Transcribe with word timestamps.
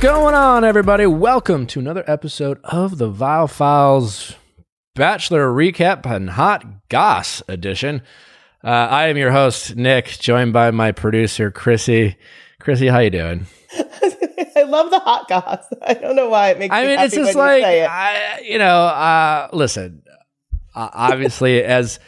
going 0.00 0.34
on, 0.34 0.64
everybody? 0.64 1.04
Welcome 1.04 1.66
to 1.66 1.78
another 1.78 2.02
episode 2.06 2.58
of 2.64 2.96
the 2.96 3.12
Viall 3.12 3.50
Files 3.50 4.34
Bachelor 4.94 5.52
Recap 5.52 6.10
and 6.10 6.30
Hot 6.30 6.88
Goss 6.88 7.42
edition. 7.48 8.00
Uh, 8.64 8.68
I 8.68 9.08
am 9.08 9.18
your 9.18 9.30
host, 9.30 9.76
Nick, 9.76 10.06
joined 10.06 10.54
by 10.54 10.70
my 10.70 10.92
producer, 10.92 11.50
Krissy. 11.50 12.16
Krissy, 12.62 12.90
how 12.90 13.00
you 13.00 13.10
doing? 13.10 13.46
I 13.74 14.62
love 14.62 14.90
the 14.90 15.00
hot 15.00 15.28
goss. 15.28 15.66
I 15.82 15.92
don't 15.92 16.16
know 16.16 16.30
why 16.30 16.48
it 16.48 16.58
makes. 16.58 16.74
I 16.74 16.80
me 16.80 16.88
mean, 16.88 17.00
it's 17.00 17.14
just 17.14 17.34
like 17.34 17.60
you. 17.60 17.68
I, 17.82 18.42
you 18.42 18.56
know. 18.56 18.84
Uh, 18.86 19.50
listen, 19.52 20.02
uh, 20.74 20.88
obviously, 20.94 21.62
as 21.64 22.00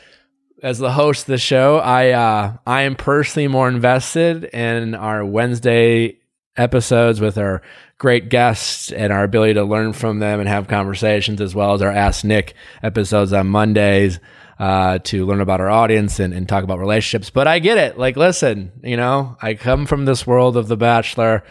as 0.62 0.78
the 0.78 0.92
host 0.92 1.24
of 1.24 1.26
the 1.26 1.38
show, 1.38 1.76
I 1.76 2.10
uh, 2.12 2.56
I 2.66 2.82
am 2.82 2.94
personally 2.94 3.48
more 3.48 3.68
invested 3.68 4.44
in 4.44 4.94
our 4.94 5.26
Wednesday 5.26 6.21
episodes 6.56 7.20
with 7.20 7.38
our 7.38 7.62
great 7.98 8.28
guests 8.28 8.90
and 8.92 9.12
our 9.12 9.24
ability 9.24 9.54
to 9.54 9.64
learn 9.64 9.92
from 9.92 10.18
them 10.18 10.40
and 10.40 10.48
have 10.48 10.68
conversations, 10.68 11.40
as 11.40 11.54
well 11.54 11.74
as 11.74 11.82
our 11.82 11.90
Ask 11.90 12.24
Nick 12.24 12.54
episodes 12.82 13.32
on 13.32 13.46
Mondays 13.46 14.18
uh, 14.58 14.98
to 15.04 15.24
learn 15.26 15.40
about 15.40 15.60
our 15.60 15.70
audience 15.70 16.18
and, 16.20 16.34
and 16.34 16.48
talk 16.48 16.64
about 16.64 16.78
relationships. 16.78 17.30
But 17.30 17.46
I 17.46 17.58
get 17.58 17.78
it. 17.78 17.98
Like, 17.98 18.16
listen, 18.16 18.72
you 18.82 18.96
know, 18.96 19.36
I 19.40 19.54
come 19.54 19.86
from 19.86 20.04
this 20.04 20.26
world 20.26 20.56
of 20.56 20.68
The 20.68 20.76
Bachelor. 20.76 21.42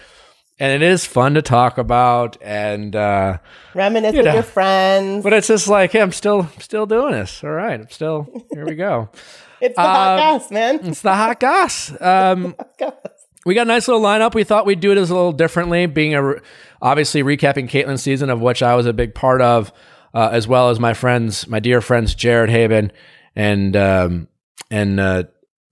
And 0.59 0.83
it 0.83 0.85
is 0.85 1.07
fun 1.07 1.33
to 1.33 1.41
talk 1.41 1.79
about, 1.79 2.37
and 2.39 2.95
uh, 2.95 3.39
Reminisce 3.73 4.13
you 4.13 4.21
with 4.21 4.31
your 4.31 4.43
friends. 4.43 5.23
but 5.23 5.33
it's 5.33 5.47
just 5.47 5.67
like, 5.67 5.91
hey, 5.91 6.01
I'm 6.01 6.11
still 6.11 6.49
still 6.59 6.85
doing 6.85 7.13
this. 7.13 7.43
All 7.43 7.49
right, 7.49 7.79
I'm 7.79 7.89
still 7.89 8.45
here. 8.53 8.63
We 8.67 8.75
go. 8.75 9.09
it's 9.59 9.75
the 9.75 9.81
hot 9.81 10.19
um, 10.19 10.19
goss, 10.19 10.51
man. 10.51 10.79
It's 10.83 11.01
the 11.01 11.15
hot 11.15 11.39
goss. 11.39 11.89
Um, 11.99 12.53
Hot 12.59 12.77
goss. 12.77 13.20
We 13.45 13.55
got 13.55 13.63
a 13.63 13.65
nice 13.65 13.87
little 13.87 14.03
lineup. 14.03 14.35
We 14.35 14.43
thought 14.43 14.65
we'd 14.65 14.79
do 14.79 14.91
it 14.91 14.97
as 14.97 15.09
a 15.09 15.15
little 15.15 15.31
differently, 15.31 15.87
being 15.87 16.13
a 16.13 16.35
obviously 16.81 17.23
recapping 17.23 17.69
Kaitlyn's 17.69 18.03
season, 18.03 18.29
of 18.29 18.39
which 18.39 18.61
I 18.61 18.75
was 18.75 18.85
a 18.85 18.93
big 18.93 19.15
part 19.15 19.41
of, 19.41 19.71
uh, 20.13 20.29
as 20.31 20.47
well 20.47 20.69
as 20.69 20.79
my 20.79 20.93
friends, 20.93 21.47
my 21.47 21.59
dear 21.59 21.81
friends 21.81 22.13
Jared 22.13 22.49
Haibon 22.49 22.91
and 23.35 23.75
um, 23.75 24.27
and 24.69 24.99
uh, 24.99 25.23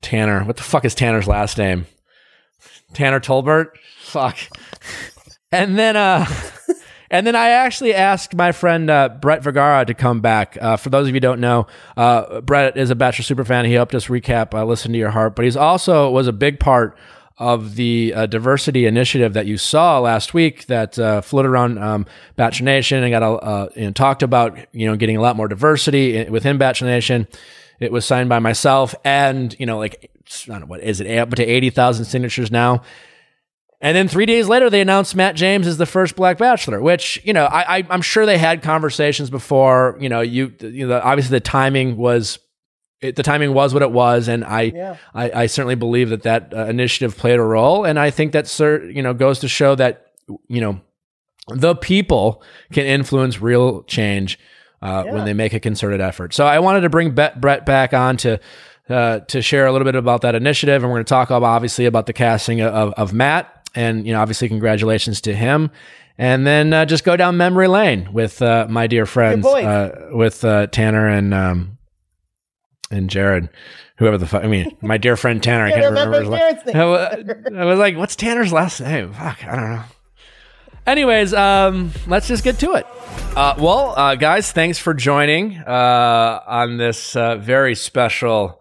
Tanner. 0.01 0.43
What 0.43 0.57
the 0.57 0.63
fuck 0.63 0.85
is 0.85 0.95
Tanner's 0.95 1.27
last 1.27 1.57
name? 1.57 1.85
Tanner 2.93 3.19
Tolbert. 3.19 3.71
Fuck. 4.01 4.37
And 5.51 5.77
then 5.77 5.95
uh, 5.95 6.25
and 7.11 7.25
then 7.25 7.35
I 7.35 7.49
actually 7.49 7.93
asked 7.93 8.35
my 8.35 8.51
friend 8.51 8.89
uh, 8.89 9.09
Brett 9.09 9.43
Vergara 9.43 9.85
to 9.85 9.93
come 9.93 10.21
back. 10.21 10.57
Uh, 10.59 10.77
for 10.77 10.89
those 10.89 11.03
of 11.03 11.09
you 11.09 11.13
who 11.13 11.19
don't 11.19 11.39
know, 11.39 11.67
uh, 11.97 12.41
Brett 12.41 12.77
is 12.77 12.89
a 12.89 12.95
Bachelor 12.95 13.23
super 13.23 13.45
fan. 13.45 13.65
He 13.65 13.73
helped 13.73 13.93
us 13.93 14.07
recap 14.07 14.53
uh, 14.53 14.65
"Listen 14.65 14.91
to 14.91 14.97
Your 14.97 15.11
Heart," 15.11 15.35
but 15.35 15.45
he's 15.45 15.57
also 15.57 16.09
was 16.09 16.27
a 16.27 16.33
big 16.33 16.59
part 16.59 16.97
of 17.39 17.75
the 17.75 18.13
uh, 18.13 18.25
diversity 18.25 18.85
initiative 18.85 19.33
that 19.33 19.45
you 19.45 19.57
saw 19.57 19.99
last 19.99 20.33
week 20.33 20.65
that 20.65 20.99
uh, 20.99 21.21
floated 21.21 21.47
around 21.47 21.77
um, 21.79 22.05
Bachelor 22.35 22.65
Nation 22.65 23.01
and 23.01 23.11
got 23.11 23.23
uh, 23.23 23.69
you 23.75 23.85
know, 23.85 23.91
talked 23.91 24.21
about 24.23 24.57
you 24.73 24.85
know 24.85 24.97
getting 24.97 25.15
a 25.15 25.21
lot 25.21 25.37
more 25.37 25.47
diversity 25.47 26.29
within 26.29 26.57
Bachelor 26.57 26.89
Nation. 26.89 27.27
It 27.79 27.93
was 27.93 28.05
signed 28.05 28.27
by 28.27 28.39
myself 28.39 28.93
and 29.05 29.55
you 29.57 29.65
know 29.65 29.77
like 29.77 30.11
I 30.43 30.51
don't 30.51 30.59
know 30.59 30.65
what 30.65 30.81
is 30.81 30.99
it 30.99 31.17
up 31.17 31.29
to 31.31 31.45
eighty 31.45 31.69
thousand 31.69 32.05
signatures 32.05 32.51
now. 32.51 32.81
And 33.81 33.95
then 33.95 34.09
three 34.09 34.25
days 34.25 34.49
later, 34.49 34.69
they 34.69 34.81
announced 34.81 35.15
Matt 35.15 35.37
James 35.37 35.65
as 35.65 35.77
the 35.77 35.85
first 35.85 36.17
Black 36.17 36.37
Bachelor, 36.37 36.81
which 36.81 37.21
you 37.23 37.31
know 37.31 37.45
I, 37.45 37.85
I'm 37.89 38.01
sure 38.01 38.25
they 38.25 38.37
had 38.37 38.61
conversations 38.61 39.29
before. 39.29 39.97
You 40.01 40.09
know, 40.09 40.19
you 40.19 40.53
you 40.59 40.85
know 40.85 40.99
obviously 41.01 41.37
the 41.37 41.39
timing 41.39 41.95
was 41.95 42.37
it, 43.01 43.15
the 43.15 43.23
timing 43.23 43.53
was 43.53 43.73
what 43.73 43.81
it 43.83 43.91
was, 43.91 44.27
and 44.27 44.43
I 44.43 44.61
Yeah. 44.75 44.97
I, 45.13 45.31
I 45.43 45.45
certainly 45.47 45.75
believe 45.75 46.09
that 46.09 46.23
that 46.23 46.53
uh, 46.53 46.65
initiative 46.65 47.17
played 47.17 47.39
a 47.39 47.43
role, 47.43 47.85
and 47.85 47.97
I 47.99 48.09
think 48.11 48.33
that 48.33 48.47
cer- 48.47 48.89
you 48.89 49.01
know 49.01 49.13
goes 49.13 49.39
to 49.39 49.47
show 49.47 49.75
that 49.75 50.07
you 50.47 50.61
know 50.61 50.81
the 51.47 51.75
people 51.75 52.43
can 52.71 52.85
influence 52.85 53.41
real 53.41 53.81
change 53.83 54.37
uh, 54.81 55.03
Yeah. 55.05 55.13
when 55.13 55.25
they 55.25 55.33
make 55.33 55.53
a 55.53 55.59
concerted 55.59 55.99
effort. 56.01 56.33
So 56.33 56.45
I 56.45 56.59
wanted 56.59 56.81
to 56.81 56.89
bring 56.89 57.11
Bet- 57.11 57.41
Brett 57.41 57.65
back 57.65 57.93
on 57.93 58.17
to 58.17 58.39
uh, 58.89 59.19
to 59.19 59.41
share 59.41 59.65
a 59.65 59.71
little 59.71 59.85
bit 59.85 59.95
about 59.95 60.21
that 60.21 60.35
initiative, 60.35 60.83
and 60.83 60.91
we're 60.91 60.97
going 60.97 61.05
to 61.05 61.09
talk 61.09 61.29
about, 61.29 61.43
obviously 61.43 61.85
about 61.85 62.05
the 62.05 62.13
casting 62.13 62.61
of, 62.61 62.91
of 62.93 63.13
Matt, 63.13 63.69
and 63.75 64.05
you 64.05 64.13
know 64.13 64.21
obviously 64.21 64.47
congratulations 64.49 65.21
to 65.21 65.33
him. 65.35 65.71
And 66.17 66.45
then 66.45 66.73
uh, 66.73 66.83
just 66.85 67.05
go 67.05 67.15
down 67.15 67.37
memory 67.37 67.67
lane 67.69 68.11
with 68.11 68.41
uh, 68.41 68.67
my 68.69 68.87
dear 68.87 69.05
friends, 69.05 69.45
uh, 69.65 70.09
with 70.11 70.43
uh, 70.43 70.67
Tanner 70.67 71.07
and 71.07 71.33
um, 71.33 71.77
and 72.91 73.09
Jared, 73.09 73.49
whoever 73.97 74.17
the 74.17 74.25
fuck. 74.27 74.43
I 74.43 74.47
mean, 74.47 74.75
my 74.81 74.97
dear 74.97 75.15
friend 75.17 75.41
Tanner. 75.41 75.65
I 75.65 75.69
Can't 75.71 75.81
can't 75.81 75.93
remember, 75.93 76.17
remember. 76.19 76.37
Jared's 76.37 76.65
name. 76.65 76.75
I 76.75 76.85
wa- 76.85 77.61
I 77.61 77.65
was 77.65 77.79
like, 77.79 77.97
"What's 77.97 78.15
Tanner's 78.15 78.51
last 78.53 78.81
name?" 78.81 79.13
Fuck, 79.13 79.45
I 79.45 79.55
don't 79.55 79.71
know. 79.71 79.83
Anyways, 80.87 81.33
um, 81.33 81.91
let's 82.07 82.27
just 82.27 82.43
get 82.43 82.57
to 82.59 82.73
it. 82.73 82.87
Uh, 83.35 83.53
well, 83.59 83.93
uh, 83.97 84.15
guys, 84.15 84.51
thanks 84.51 84.79
for 84.79 84.93
joining 84.95 85.57
uh, 85.59 86.39
on 86.47 86.77
this 86.77 87.15
uh, 87.15 87.35
very 87.37 87.75
special 87.75 88.59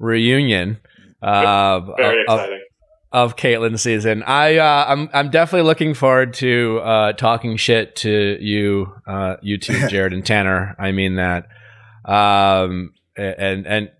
reunion 0.00 0.78
uh, 1.22 1.80
Very 1.96 2.24
of, 2.26 2.40
exciting. 2.40 2.64
of 3.12 3.36
Kaitlyn's 3.36 3.82
season. 3.82 4.24
I 4.24 4.56
uh, 4.56 4.86
I'm 4.88 5.08
I'm 5.12 5.30
definitely 5.30 5.66
looking 5.68 5.94
forward 5.94 6.34
to 6.34 6.80
uh, 6.82 7.12
talking 7.12 7.56
shit 7.56 7.94
to 7.96 8.38
you, 8.40 8.92
uh, 9.06 9.36
you 9.42 9.56
two, 9.58 9.86
Jared 9.88 10.12
and 10.12 10.26
Tanner. 10.26 10.74
I 10.80 10.90
mean 10.90 11.14
that, 11.16 11.46
um, 12.04 12.92
and 13.18 13.66
and 13.66 13.90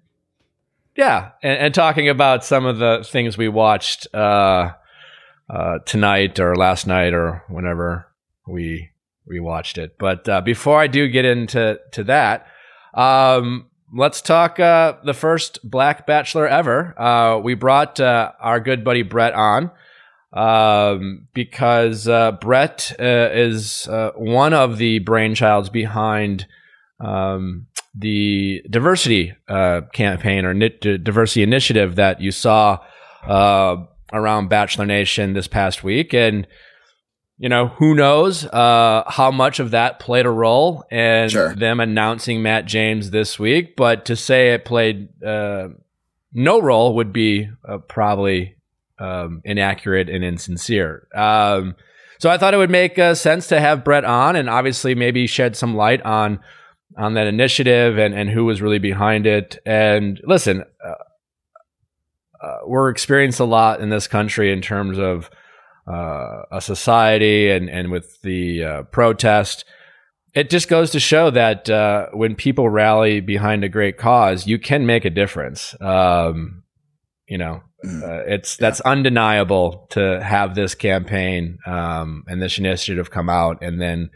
yeah, 0.99 1.31
and, 1.45 1.59
and 1.59 1.75
talking 1.75 2.09
about 2.09 2.45
some 2.45 2.67
of 2.67 2.79
the 2.79 3.07
things 3.09 3.39
we 3.39 3.49
watched 3.49 4.13
uh, 4.13 4.73
uh, 5.49 5.79
tonight 5.87 6.41
or 6.41 6.57
last 6.57 6.89
night 6.89 7.15
or 7.15 7.45
whenever 7.49 8.09
we 8.49 8.91
we 9.25 9.39
watched 9.39 9.79
it. 9.79 9.97
But 9.97 10.29
uh, 10.29 10.41
before 10.41 10.81
I 10.81 10.89
do 10.89 11.07
get 11.07 11.25
into 11.25 11.79
to 11.93 12.05
that, 12.05 12.49
um, 12.95 13.67
let's 13.95 14.21
talk 14.21 14.59
uh, 14.59 14.95
the 15.05 15.15
first 15.15 15.61
Black 15.63 16.05
Bachelor 16.05 16.49
ever. 16.49 17.01
Uh, 17.01 17.39
we 17.39 17.55
brought 17.55 18.01
uh, 18.01 18.33
our 18.41 18.59
good 18.59 18.83
buddy 18.83 19.03
Brett 19.03 19.35
on 19.35 19.71
um, 20.33 21.29
because 21.33 22.07
Brett 22.41 22.97
is 22.99 23.87
one 24.17 24.53
of 24.53 24.79
the 24.79 24.99
brainchilds 24.99 25.71
behind 25.71 26.49
um, 26.99 27.68
the 27.99 28.63
diversity 28.71 29.35
uh, 29.49 29.81
campaign 29.93 30.45
or 30.45 30.55
ni- 30.55 30.69
d- 30.81 30.99
diversity 30.99 31.43
initiative 31.43 31.97
that 31.97 32.21
you 32.21 32.31
saw 32.31 32.79
uh, 33.27 33.77
around 34.13 34.49
Bachelor 34.49 34.87
Nation 34.87 35.33
this 35.33 35.49
past 35.49 35.83
week, 35.83 36.15
and 36.15 36.47
you 37.39 37.49
know 37.49 37.69
who 37.69 37.95
knows 37.95 38.45
uh, 38.47 39.05
how 39.07 39.31
much 39.31 39.61
of 39.61 39.71
that 39.73 39.99
played 40.01 40.27
a 40.27 40.31
role 40.31 40.85
in 40.91 41.29
Sure. 41.29 41.55
them 41.55 41.81
announcing 41.81 42.43
Matt 42.43 42.67
James 42.67 43.11
this 43.11 43.39
week. 43.39 43.77
But 43.77 44.05
to 44.07 44.17
say 44.17 44.55
it 44.55 44.65
played 44.65 45.09
uh, 45.23 45.69
no 46.33 46.61
role 46.61 46.95
would 46.97 47.13
be 47.13 47.49
uh, 47.69 47.79
probably 47.79 48.57
um, 48.99 49.41
inaccurate 49.45 50.09
and 50.09 50.25
insincere. 50.25 51.07
Um, 51.15 51.77
so 52.19 52.29
I 52.29 52.37
thought 52.39 52.53
it 52.55 52.59
would 52.59 52.71
make 52.71 52.99
uh, 52.99 53.15
sense 53.15 53.47
to 53.49 53.61
have 53.61 53.85
Brett 53.85 54.05
on, 54.05 54.35
and 54.37 54.51
obviously 54.51 54.95
maybe 54.97 55.27
shed 55.29 55.57
some 55.57 55.77
light 55.77 56.03
on 56.03 56.41
on 56.97 57.15
that 57.15 57.27
initiative 57.27 57.99
and, 57.99 58.15
and 58.15 58.31
who 58.31 58.45
was 58.45 58.63
really 58.63 58.79
behind 58.79 59.27
it. 59.27 59.59
And 59.67 60.21
listen, 60.25 60.65
uh, 60.85 62.45
uh, 62.45 62.59
we're 62.67 62.89
experienced 62.91 63.41
a 63.41 63.45
lot 63.45 63.81
in 63.81 63.91
this 63.91 64.07
country 64.07 64.53
in 64.53 64.63
terms 64.63 64.99
of 64.99 65.31
uh, 65.87 66.43
a 66.53 66.61
society 66.61 67.51
and, 67.51 67.69
and 67.69 67.91
with 67.91 68.21
the 68.23 68.65
uh, 68.65 68.83
protest. 68.85 69.65
It 70.35 70.51
just 70.51 70.69
goes 70.69 70.91
to 70.91 71.01
show 71.01 71.31
that 71.31 71.69
uh, 71.69 72.09
when 72.13 72.35
people 72.35 72.69
rally 72.69 73.21
behind 73.21 73.65
a 73.65 73.69
great 73.69 73.97
cause, 73.97 74.47
you 74.47 74.59
can 74.59 74.87
make 74.87 75.05
a 75.05 75.11
difference. 75.11 75.75
Um, 75.81 76.63
you 77.27 77.39
know, 77.39 77.63
Mm. 77.85 78.03
uh, 78.03 78.25
it's 78.27 78.57
that's 78.57 78.81
undeniable 78.81 79.87
to 79.91 80.21
have 80.21 80.57
this 80.57 80.75
campaign 80.75 81.59
um, 81.65 82.25
and 82.27 82.43
this 82.43 82.59
initiative 82.59 83.13
come 83.13 83.29
out, 83.29 83.63
and 83.63 83.81
then 83.81 84.11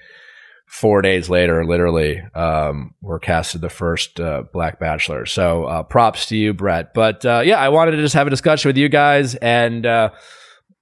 four 0.73 1.03
days 1.03 1.29
later, 1.29 1.65
literally, 1.67 2.19
um, 2.35 2.95
we're 3.03 3.19
casted 3.19 3.61
the 3.61 3.69
first 3.69 4.19
uh, 4.19 4.43
Black 4.55 4.81
Bachelor. 4.81 5.27
So 5.27 5.65
uh, 5.65 5.83
props 5.83 6.25
to 6.27 6.37
you, 6.37 6.55
Brett. 6.55 6.95
But 6.95 7.25
uh, 7.27 7.43
yeah, 7.45 7.59
I 7.61 7.69
wanted 7.69 7.91
to 7.93 7.99
just 7.99 8.15
have 8.15 8.27
a 8.27 8.31
discussion 8.31 8.71
with 8.71 8.79
you 8.79 8.89
guys, 8.89 9.35
and 9.37 9.85
uh, 9.85 10.11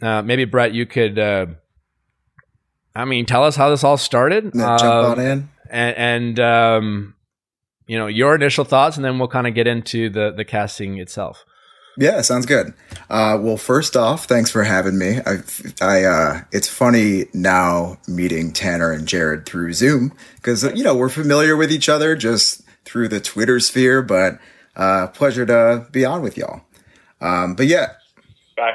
uh, 0.00 0.22
maybe 0.22 0.44
Brett, 0.44 0.72
you 0.72 0.86
could, 0.86 1.18
uh, 1.18 1.46
I 2.94 3.04
mean, 3.04 3.26
tell 3.26 3.42
us 3.44 3.56
how 3.56 3.68
this 3.70 3.82
all 3.84 3.96
started, 3.96 4.52
jump 4.54 4.82
Um, 4.82 5.04
on 5.12 5.18
in. 5.20 5.48
and, 5.70 5.96
and 5.96 6.40
um, 6.40 7.14
you 7.86 7.98
know 7.98 8.06
your 8.06 8.34
initial 8.36 8.64
thoughts, 8.64 8.96
and 8.96 9.04
then 9.04 9.18
we'll 9.18 9.28
kind 9.28 9.46
of 9.48 9.54
get 9.54 9.66
into 9.66 10.08
the 10.08 10.32
the 10.36 10.44
casting 10.44 10.98
itself. 10.98 11.44
Yeah, 11.98 12.20
sounds 12.22 12.46
good. 12.46 12.72
Uh, 13.10 13.38
well, 13.40 13.56
first 13.56 13.96
off, 13.96 14.24
thanks 14.26 14.50
for 14.50 14.62
having 14.62 14.96
me. 14.98 15.18
I, 15.26 15.38
I, 15.82 16.04
uh, 16.04 16.40
it's 16.52 16.68
funny 16.68 17.26
now 17.34 17.98
meeting 18.08 18.52
Tanner 18.52 18.92
and 18.92 19.06
Jared 19.06 19.44
through 19.44 19.72
Zoom 19.74 20.12
because 20.36 20.62
you 20.62 20.82
know 20.84 20.96
we're 20.96 21.08
familiar 21.08 21.56
with 21.56 21.70
each 21.72 21.88
other 21.88 22.16
just 22.16 22.62
through 22.84 23.08
the 23.08 23.20
Twitter 23.20 23.60
sphere. 23.60 24.02
But 24.02 24.38
uh, 24.76 25.08
pleasure 25.08 25.44
to 25.46 25.86
be 25.90 26.04
on 26.04 26.22
with 26.22 26.36
y'all. 26.38 26.62
Um, 27.20 27.54
but 27.54 27.66
yeah, 27.66 27.88
Bye. 28.56 28.72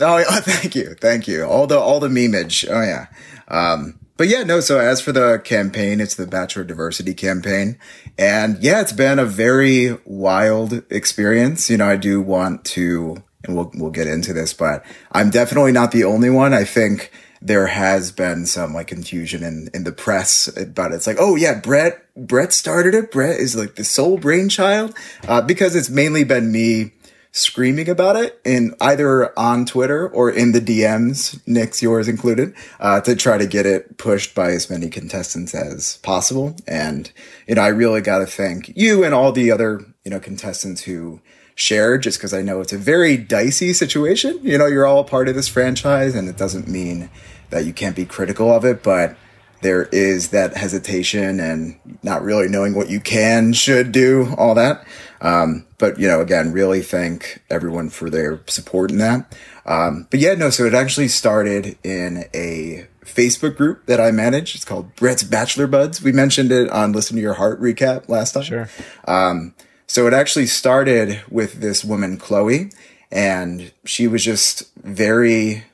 Oh, 0.00 0.24
thank 0.40 0.74
you, 0.74 0.94
thank 1.00 1.28
you. 1.28 1.44
All 1.44 1.66
the 1.66 1.78
all 1.78 2.00
the 2.00 2.08
memeage. 2.08 2.66
Oh 2.68 2.82
yeah. 2.82 3.06
Um, 3.48 3.98
but 4.16 4.28
yeah, 4.28 4.42
no. 4.42 4.60
So 4.60 4.78
as 4.78 5.00
for 5.00 5.12
the 5.12 5.40
campaign, 5.44 6.00
it's 6.00 6.14
the 6.14 6.26
Bachelor 6.26 6.64
Diversity 6.64 7.14
campaign, 7.14 7.78
and 8.18 8.58
yeah, 8.60 8.80
it's 8.80 8.92
been 8.92 9.18
a 9.18 9.24
very 9.24 9.98
wild 10.04 10.82
experience. 10.90 11.70
You 11.70 11.78
know, 11.78 11.88
I 11.88 11.96
do 11.96 12.20
want 12.20 12.64
to, 12.66 13.22
and 13.44 13.56
we'll 13.56 13.70
we'll 13.74 13.90
get 13.90 14.06
into 14.06 14.32
this, 14.32 14.52
but 14.52 14.84
I'm 15.12 15.30
definitely 15.30 15.72
not 15.72 15.92
the 15.92 16.04
only 16.04 16.30
one. 16.30 16.52
I 16.54 16.64
think 16.64 17.10
there 17.40 17.66
has 17.66 18.12
been 18.12 18.46
some 18.46 18.72
like 18.72 18.86
confusion 18.86 19.42
in 19.42 19.68
in 19.74 19.84
the 19.84 19.92
press 19.92 20.48
about 20.56 20.92
it. 20.92 20.96
It's 20.96 21.06
like, 21.06 21.16
oh 21.18 21.34
yeah, 21.36 21.58
Brett 21.58 22.02
Brett 22.14 22.52
started 22.52 22.94
it. 22.94 23.10
Brett 23.10 23.40
is 23.40 23.56
like 23.56 23.74
the 23.74 23.84
sole 23.84 24.18
brainchild, 24.18 24.94
uh, 25.26 25.42
because 25.42 25.74
it's 25.74 25.90
mainly 25.90 26.24
been 26.24 26.52
me 26.52 26.92
screaming 27.32 27.88
about 27.88 28.14
it 28.14 28.38
in 28.44 28.74
either 28.80 29.36
on 29.38 29.64
Twitter 29.64 30.06
or 30.08 30.30
in 30.30 30.52
the 30.52 30.60
DMs, 30.60 31.40
Nick's 31.46 31.82
yours 31.82 32.06
included, 32.06 32.54
uh, 32.78 33.00
to 33.00 33.16
try 33.16 33.38
to 33.38 33.46
get 33.46 33.64
it 33.64 33.96
pushed 33.96 34.34
by 34.34 34.52
as 34.52 34.68
many 34.68 34.88
contestants 34.88 35.54
as 35.54 35.96
possible. 35.98 36.54
And, 36.68 37.10
you 37.46 37.54
know, 37.54 37.62
I 37.62 37.68
really 37.68 38.02
got 38.02 38.18
to 38.18 38.26
thank 38.26 38.76
you 38.76 39.02
and 39.02 39.14
all 39.14 39.32
the 39.32 39.50
other, 39.50 39.80
you 40.04 40.10
know, 40.10 40.20
contestants 40.20 40.82
who 40.82 41.20
shared 41.54 42.02
just 42.02 42.18
because 42.18 42.34
I 42.34 42.42
know 42.42 42.60
it's 42.60 42.72
a 42.72 42.78
very 42.78 43.16
dicey 43.16 43.72
situation. 43.72 44.38
You 44.42 44.58
know, 44.58 44.66
you're 44.66 44.86
all 44.86 45.04
part 45.04 45.28
of 45.28 45.34
this 45.34 45.48
franchise 45.48 46.14
and 46.14 46.28
it 46.28 46.36
doesn't 46.36 46.68
mean 46.68 47.10
that 47.50 47.64
you 47.64 47.72
can't 47.72 47.96
be 47.96 48.04
critical 48.04 48.54
of 48.54 48.64
it, 48.64 48.82
but 48.82 49.16
there 49.62 49.84
is 49.84 50.30
that 50.30 50.56
hesitation 50.56 51.40
and 51.40 51.78
not 52.02 52.22
really 52.22 52.48
knowing 52.48 52.74
what 52.74 52.90
you 52.90 53.00
can, 53.00 53.52
should 53.52 53.92
do, 53.92 54.34
all 54.36 54.54
that. 54.54 54.84
Um, 55.22 55.66
but 55.78 55.98
you 55.98 56.08
know, 56.08 56.20
again, 56.20 56.52
really 56.52 56.82
thank 56.82 57.42
everyone 57.48 57.88
for 57.88 58.10
their 58.10 58.40
support 58.46 58.90
in 58.90 58.98
that. 58.98 59.34
Um, 59.64 60.08
but 60.10 60.20
yeah, 60.20 60.34
no, 60.34 60.50
so 60.50 60.64
it 60.64 60.74
actually 60.74 61.08
started 61.08 61.78
in 61.84 62.24
a 62.34 62.88
Facebook 63.04 63.56
group 63.56 63.86
that 63.86 64.00
I 64.00 64.10
manage. 64.10 64.54
It's 64.54 64.64
called 64.64 64.94
Brett's 64.96 65.22
Bachelor 65.22 65.68
Buds. 65.68 66.02
We 66.02 66.12
mentioned 66.12 66.50
it 66.50 66.68
on 66.70 66.92
Listen 66.92 67.16
to 67.16 67.22
Your 67.22 67.34
Heart 67.34 67.60
recap 67.60 68.08
last 68.08 68.32
time. 68.32 68.42
Sure. 68.42 68.68
Um, 69.06 69.54
so 69.86 70.06
it 70.06 70.12
actually 70.12 70.46
started 70.46 71.22
with 71.30 71.60
this 71.60 71.84
woman, 71.84 72.16
Chloe, 72.16 72.72
and 73.10 73.72
she 73.84 74.08
was 74.08 74.24
just 74.24 74.74
very 74.76 75.64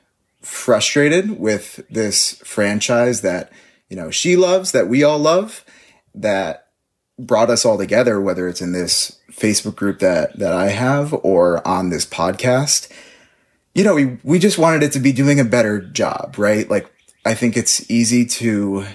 frustrated 0.41 1.39
with 1.39 1.79
this 1.89 2.35
franchise 2.43 3.21
that, 3.21 3.51
you 3.89 3.95
know, 3.95 4.11
she 4.11 4.35
loves, 4.35 4.71
that 4.73 4.87
we 4.87 5.03
all 5.03 5.19
love, 5.19 5.65
that 6.13 6.67
brought 7.19 7.49
us 7.49 7.65
all 7.65 7.77
together, 7.77 8.19
whether 8.19 8.47
it's 8.47 8.61
in 8.61 8.71
this 8.71 9.19
Facebook 9.31 9.75
group 9.75 9.99
that 9.99 10.37
that 10.39 10.53
I 10.53 10.69
have 10.69 11.13
or 11.23 11.65
on 11.67 11.89
this 11.89 12.05
podcast. 12.05 12.91
You 13.75 13.83
know, 13.83 13.95
we 13.95 14.17
we 14.23 14.39
just 14.39 14.57
wanted 14.57 14.83
it 14.83 14.91
to 14.93 14.99
be 14.99 15.11
doing 15.11 15.39
a 15.39 15.45
better 15.45 15.79
job, 15.79 16.35
right? 16.37 16.69
Like 16.69 16.91
I 17.25 17.35
think 17.35 17.55
it's 17.55 17.89
easy 17.91 18.25
to 18.25 18.85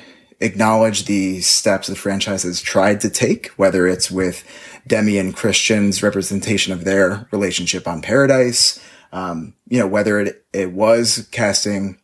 acknowledge 0.40 1.04
the 1.04 1.40
steps 1.40 1.88
the 1.88 1.96
franchise 1.96 2.42
has 2.42 2.60
tried 2.60 3.00
to 3.02 3.10
take, 3.10 3.48
whether 3.56 3.86
it's 3.86 4.10
with 4.10 4.44
Demi 4.86 5.18
and 5.18 5.34
Kristian's 5.34 6.02
representation 6.02 6.72
of 6.72 6.84
their 6.84 7.28
relationship 7.30 7.86
on 7.86 8.02
Paradise, 8.02 8.80
um, 9.12 9.54
you 9.68 9.78
know, 9.78 9.86
whether 9.86 10.20
it, 10.20 10.44
it 10.52 10.72
was 10.72 11.28
casting 11.30 11.98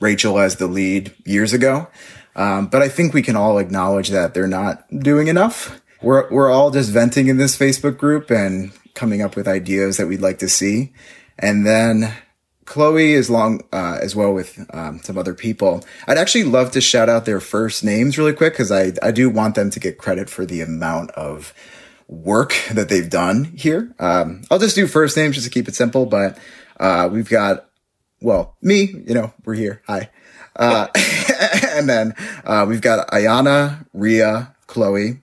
Rachel 0.00 0.38
as 0.38 0.56
the 0.56 0.66
lead 0.66 1.14
years 1.24 1.52
ago. 1.52 1.88
Um, 2.34 2.66
but 2.66 2.82
I 2.82 2.88
think 2.88 3.12
we 3.12 3.22
can 3.22 3.36
all 3.36 3.58
acknowledge 3.58 4.08
that 4.08 4.34
they're 4.34 4.46
not 4.46 4.84
doing 4.90 5.28
enough. 5.28 5.80
We're, 6.00 6.30
we're 6.30 6.50
all 6.50 6.70
just 6.70 6.90
venting 6.90 7.28
in 7.28 7.36
this 7.36 7.56
Facebook 7.56 7.98
group 7.98 8.30
and 8.30 8.72
coming 8.94 9.22
up 9.22 9.36
with 9.36 9.46
ideas 9.46 9.96
that 9.98 10.08
we'd 10.08 10.20
like 10.20 10.38
to 10.38 10.48
see. 10.48 10.92
And 11.38 11.66
then 11.66 12.12
Chloe 12.64 13.12
is 13.12 13.28
long, 13.28 13.62
uh, 13.72 13.98
as 14.00 14.16
well 14.16 14.32
with, 14.32 14.58
um, 14.72 15.00
some 15.02 15.18
other 15.18 15.34
people. 15.34 15.84
I'd 16.06 16.18
actually 16.18 16.44
love 16.44 16.70
to 16.72 16.80
shout 16.80 17.08
out 17.08 17.24
their 17.24 17.40
first 17.40 17.84
names 17.84 18.16
really 18.16 18.32
quick 18.32 18.54
because 18.54 18.72
I, 18.72 18.92
I 19.02 19.10
do 19.10 19.28
want 19.28 19.54
them 19.54 19.70
to 19.70 19.80
get 19.80 19.98
credit 19.98 20.30
for 20.30 20.46
the 20.46 20.60
amount 20.60 21.10
of 21.12 21.52
work 22.08 22.54
that 22.72 22.88
they've 22.88 23.10
done 23.10 23.44
here. 23.56 23.94
Um, 23.98 24.42
I'll 24.50 24.58
just 24.58 24.76
do 24.76 24.86
first 24.86 25.16
names 25.16 25.36
just 25.36 25.46
to 25.46 25.52
keep 25.52 25.68
it 25.68 25.74
simple, 25.74 26.06
but, 26.06 26.38
uh, 26.78 27.08
we've 27.12 27.28
got, 27.28 27.68
well, 28.20 28.56
me, 28.62 28.84
you 29.06 29.14
know, 29.14 29.32
we're 29.44 29.54
here. 29.54 29.82
Hi. 29.86 30.10
Uh, 30.56 30.88
and 31.70 31.88
then 31.88 32.14
uh, 32.44 32.64
we've 32.68 32.80
got 32.80 33.08
Ayana, 33.08 33.86
Ria, 33.92 34.54
Chloe, 34.66 35.20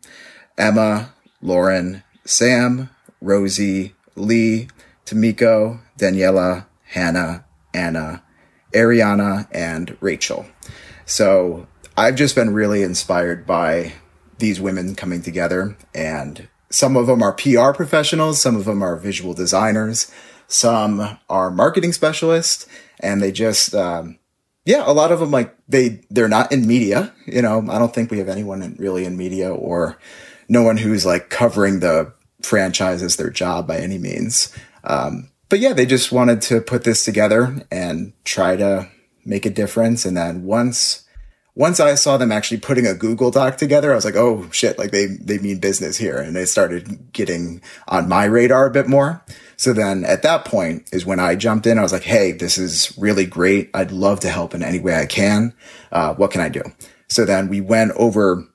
Emma, 0.58 1.14
Lauren, 1.42 2.04
Sam, 2.26 2.90
Rosie, 3.22 3.94
Lee, 4.16 4.68
Tamiko, 5.06 5.80
Daniela, 5.98 6.66
Hannah, 6.86 7.46
Anna, 7.74 8.24
Ariana, 8.74 9.48
and 9.52 9.98
Rachel. 10.02 10.46
So 11.06 11.68
I've 11.98 12.16
just 12.16 12.36
been 12.36 12.54
really 12.54 12.84
inspired 12.84 13.46
by 13.46 13.94
these 14.38 14.62
women 14.62 14.96
coming 14.96 15.22
together 15.22 15.76
and 15.94 16.48
some 16.70 16.96
of 16.96 17.08
them 17.08 17.24
are 17.24 17.34
PR 17.34 17.72
professionals, 17.72 18.42
some 18.42 18.56
of 18.56 18.66
them 18.66 18.84
are 18.84 18.96
visual 18.96 19.34
designers, 19.34 20.12
some 20.48 21.18
are 21.30 21.50
marketing 21.50 21.94
specialists, 21.94 22.68
and 23.00 23.22
they 23.22 23.32
just 23.32 23.74
um, 23.74 24.20
yeah, 24.66 24.84
a 24.86 24.94
lot 24.94 25.12
of 25.12 25.20
them 25.20 25.32
like 25.32 25.56
they 25.68 26.02
they're 26.10 26.28
not 26.28 26.52
in 26.52 26.68
media. 26.68 27.14
You 27.26 27.42
know, 27.42 27.66
I 27.70 27.80
don't 27.80 27.94
think 27.94 28.12
we 28.12 28.20
have 28.20 28.30
anyone 28.30 28.62
in, 28.62 28.76
really 28.76 29.06
in 29.06 29.18
media 29.18 29.54
or 29.54 29.98
no 30.48 30.64
one 30.64 30.78
who's 30.78 31.06
like 31.06 31.30
covering 31.30 31.80
the 31.80 32.14
franchise 32.42 33.02
as 33.02 33.16
their 33.16 33.30
job 33.30 33.68
by 33.68 33.78
any 33.78 33.98
means. 33.98 34.56
Um, 34.84 35.30
but 35.50 35.60
yeah, 35.60 35.74
they 35.74 35.86
just 35.86 36.12
wanted 36.12 36.42
to 36.44 36.62
put 36.62 36.84
this 36.84 37.04
together 37.04 37.66
and 37.72 38.14
try 38.24 38.56
to 38.56 38.90
make 39.26 39.46
a 39.46 39.50
difference. 39.50 40.06
And 40.06 40.16
then 40.16 40.44
once 40.44 41.06
once 41.60 41.82
I 41.82 41.94
saw 41.96 42.16
them 42.16 42.32
actually 42.32 42.62
putting 42.62 42.88
a 42.88 42.94
Google 42.94 43.32
Doc 43.32 43.58
together, 43.58 43.92
I 43.92 43.96
was 43.96 44.06
like, 44.06 44.16
oh 44.16 44.50
shit, 44.52 44.80
like 44.80 44.92
they 44.92 45.08
they 45.08 45.40
mean 45.40 45.60
business 45.60 45.98
here, 45.98 46.18
and 46.18 46.34
they 46.34 46.46
started 46.46 47.12
getting 47.12 47.62
on 47.90 48.08
my 48.08 48.24
radar 48.24 48.66
a 48.66 48.72
bit 48.72 48.88
more. 48.88 49.22
So 49.58 49.74
then 49.74 50.06
at 50.06 50.22
that 50.22 50.46
point 50.46 50.88
is 50.94 51.06
when 51.06 51.20
I 51.20 51.36
jumped 51.36 51.68
in. 51.68 51.78
I 51.78 51.82
was 51.82 51.92
like, 51.92 52.04
Hey, 52.04 52.32
this 52.32 52.58
is 52.58 52.98
really 52.98 53.26
great. 53.26 53.70
I'd 53.74 53.92
love 53.92 54.22
to 54.22 54.30
help 54.30 54.56
in 54.56 54.64
any 54.64 54.80
way 54.80 54.96
I 54.96 55.06
can. 55.06 55.54
Uh, 55.92 56.14
what 56.14 56.32
can 56.32 56.40
I 56.40 56.48
do? 56.48 56.62
So 57.10 57.26
then 57.26 57.50
we 57.50 57.60
went 57.60 57.92
over, 57.98 58.48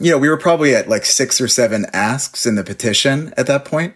you 0.00 0.10
know, 0.10 0.16
we 0.16 0.30
were 0.30 0.38
probably 0.38 0.74
at 0.74 0.88
like 0.88 1.04
six 1.04 1.38
or 1.38 1.48
seven 1.48 1.84
asks 1.92 2.46
in 2.46 2.54
the 2.54 2.64
petition 2.64 3.34
at 3.36 3.46
that 3.48 3.66
point, 3.66 3.94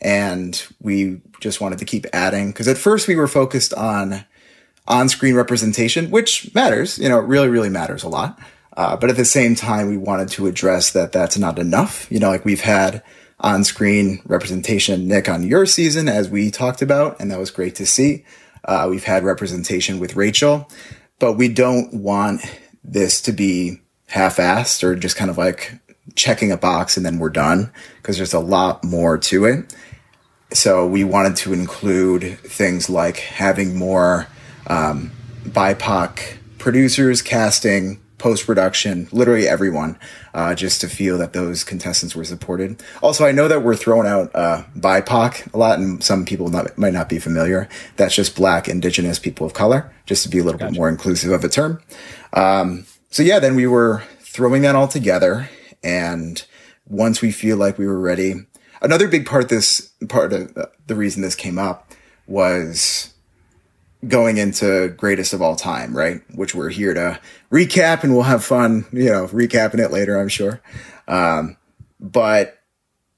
And 0.00 0.66
we 0.80 1.20
just 1.38 1.60
wanted 1.60 1.80
to 1.80 1.84
keep 1.84 2.06
adding 2.14 2.46
because 2.48 2.66
at 2.66 2.78
first 2.78 3.08
we 3.08 3.16
were 3.16 3.28
focused 3.28 3.74
on 3.74 4.24
on-screen 4.86 5.34
representation, 5.34 6.10
which 6.10 6.54
matters, 6.54 6.98
you 6.98 7.08
know, 7.08 7.18
really, 7.18 7.48
really 7.48 7.70
matters 7.70 8.02
a 8.02 8.08
lot. 8.08 8.38
Uh, 8.76 8.96
but 8.96 9.08
at 9.08 9.16
the 9.16 9.24
same 9.24 9.54
time, 9.54 9.88
we 9.88 9.96
wanted 9.96 10.28
to 10.28 10.46
address 10.46 10.92
that 10.92 11.12
that's 11.12 11.38
not 11.38 11.58
enough. 11.58 12.10
You 12.10 12.18
know, 12.18 12.28
like 12.28 12.44
we've 12.44 12.60
had 12.60 13.02
on 13.40 13.64
screen 13.64 14.20
representation, 14.26 15.06
Nick, 15.06 15.28
on 15.28 15.42
your 15.42 15.66
season, 15.66 16.08
as 16.08 16.28
we 16.28 16.50
talked 16.50 16.82
about, 16.82 17.18
and 17.20 17.30
that 17.30 17.38
was 17.38 17.50
great 17.50 17.74
to 17.76 17.86
see. 17.86 18.24
Uh, 18.64 18.88
we've 18.90 19.04
had 19.04 19.24
representation 19.24 20.00
with 20.00 20.16
Rachel, 20.16 20.68
but 21.18 21.34
we 21.34 21.48
don't 21.48 21.92
want 21.94 22.40
this 22.82 23.20
to 23.22 23.32
be 23.32 23.80
half 24.08 24.36
assed 24.36 24.82
or 24.82 24.94
just 24.96 25.16
kind 25.16 25.30
of 25.30 25.38
like 25.38 25.72
checking 26.14 26.52
a 26.52 26.56
box 26.56 26.96
and 26.96 27.04
then 27.04 27.18
we're 27.18 27.30
done 27.30 27.72
because 27.96 28.16
there's 28.16 28.34
a 28.34 28.40
lot 28.40 28.84
more 28.84 29.18
to 29.18 29.44
it. 29.44 29.74
So 30.52 30.86
we 30.86 31.04
wanted 31.04 31.36
to 31.36 31.52
include 31.52 32.38
things 32.40 32.88
like 32.88 33.18
having 33.18 33.76
more 33.76 34.28
um, 34.66 35.10
BIPOC 35.46 36.38
producers, 36.58 37.22
casting, 37.22 38.00
post 38.18 38.46
production, 38.46 39.06
literally 39.12 39.46
everyone, 39.46 39.98
uh, 40.32 40.54
just 40.54 40.80
to 40.80 40.88
feel 40.88 41.18
that 41.18 41.34
those 41.34 41.62
contestants 41.62 42.16
were 42.16 42.24
supported. 42.24 42.82
Also, 43.02 43.26
I 43.26 43.32
know 43.32 43.48
that 43.48 43.62
we're 43.62 43.76
throwing 43.76 44.06
out 44.06 44.30
uh, 44.34 44.64
BIPOC 44.78 45.52
a 45.52 45.58
lot, 45.58 45.78
and 45.78 46.02
some 46.02 46.24
people 46.24 46.48
not, 46.48 46.78
might 46.78 46.94
not 46.94 47.08
be 47.08 47.18
familiar. 47.18 47.68
That's 47.96 48.14
just 48.14 48.34
Black, 48.34 48.66
Indigenous, 48.66 49.18
people 49.18 49.46
of 49.46 49.52
color, 49.52 49.92
just 50.06 50.22
to 50.22 50.30
be 50.30 50.38
a 50.38 50.42
little 50.42 50.58
gotcha. 50.58 50.72
bit 50.72 50.78
more 50.78 50.88
inclusive 50.88 51.32
of 51.32 51.44
a 51.44 51.48
term. 51.48 51.82
Um, 52.32 52.86
so 53.10 53.22
yeah, 53.22 53.38
then 53.38 53.56
we 53.56 53.66
were 53.66 54.02
throwing 54.20 54.62
that 54.62 54.74
all 54.74 54.88
together, 54.88 55.50
and 55.82 56.42
once 56.86 57.20
we 57.20 57.30
feel 57.30 57.56
like 57.56 57.78
we 57.78 57.86
were 57.86 58.00
ready, 58.00 58.34
another 58.80 59.08
big 59.08 59.26
part 59.26 59.48
this 59.48 59.92
part 60.08 60.32
of 60.32 60.54
the 60.86 60.94
reason 60.94 61.22
this 61.22 61.34
came 61.34 61.58
up 61.58 61.92
was 62.26 63.13
going 64.08 64.38
into 64.38 64.88
greatest 64.96 65.32
of 65.32 65.42
all 65.42 65.56
time, 65.56 65.96
right? 65.96 66.20
Which 66.34 66.54
we're 66.54 66.70
here 66.70 66.94
to 66.94 67.20
recap 67.50 68.04
and 68.04 68.14
we'll 68.14 68.22
have 68.22 68.44
fun, 68.44 68.86
you 68.92 69.10
know, 69.10 69.26
recapping 69.28 69.78
it 69.78 69.90
later, 69.90 70.18
I'm 70.18 70.28
sure. 70.28 70.60
Um, 71.08 71.56
but 72.00 72.58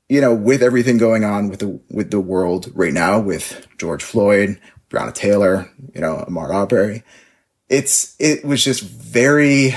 you 0.09 0.21
know, 0.21 0.35
with 0.35 0.63
everything 0.63 0.99
going 0.99 1.25
on 1.25 1.49
with 1.49 1.61
the 1.61 1.81
with 1.91 2.11
the 2.11 2.21
world 2.21 2.71
right 2.75 2.93
now, 2.93 3.19
with 3.19 3.67
George 3.79 4.05
Floyd, 4.05 4.61
Breonna 4.89 5.13
Taylor, 5.13 5.69
you 5.95 6.01
know, 6.01 6.25
Ahmaud 6.29 6.51
Arbery, 6.51 7.03
it's 7.69 8.15
it 8.21 8.45
was 8.45 8.63
just 8.63 8.83
very 8.83 9.75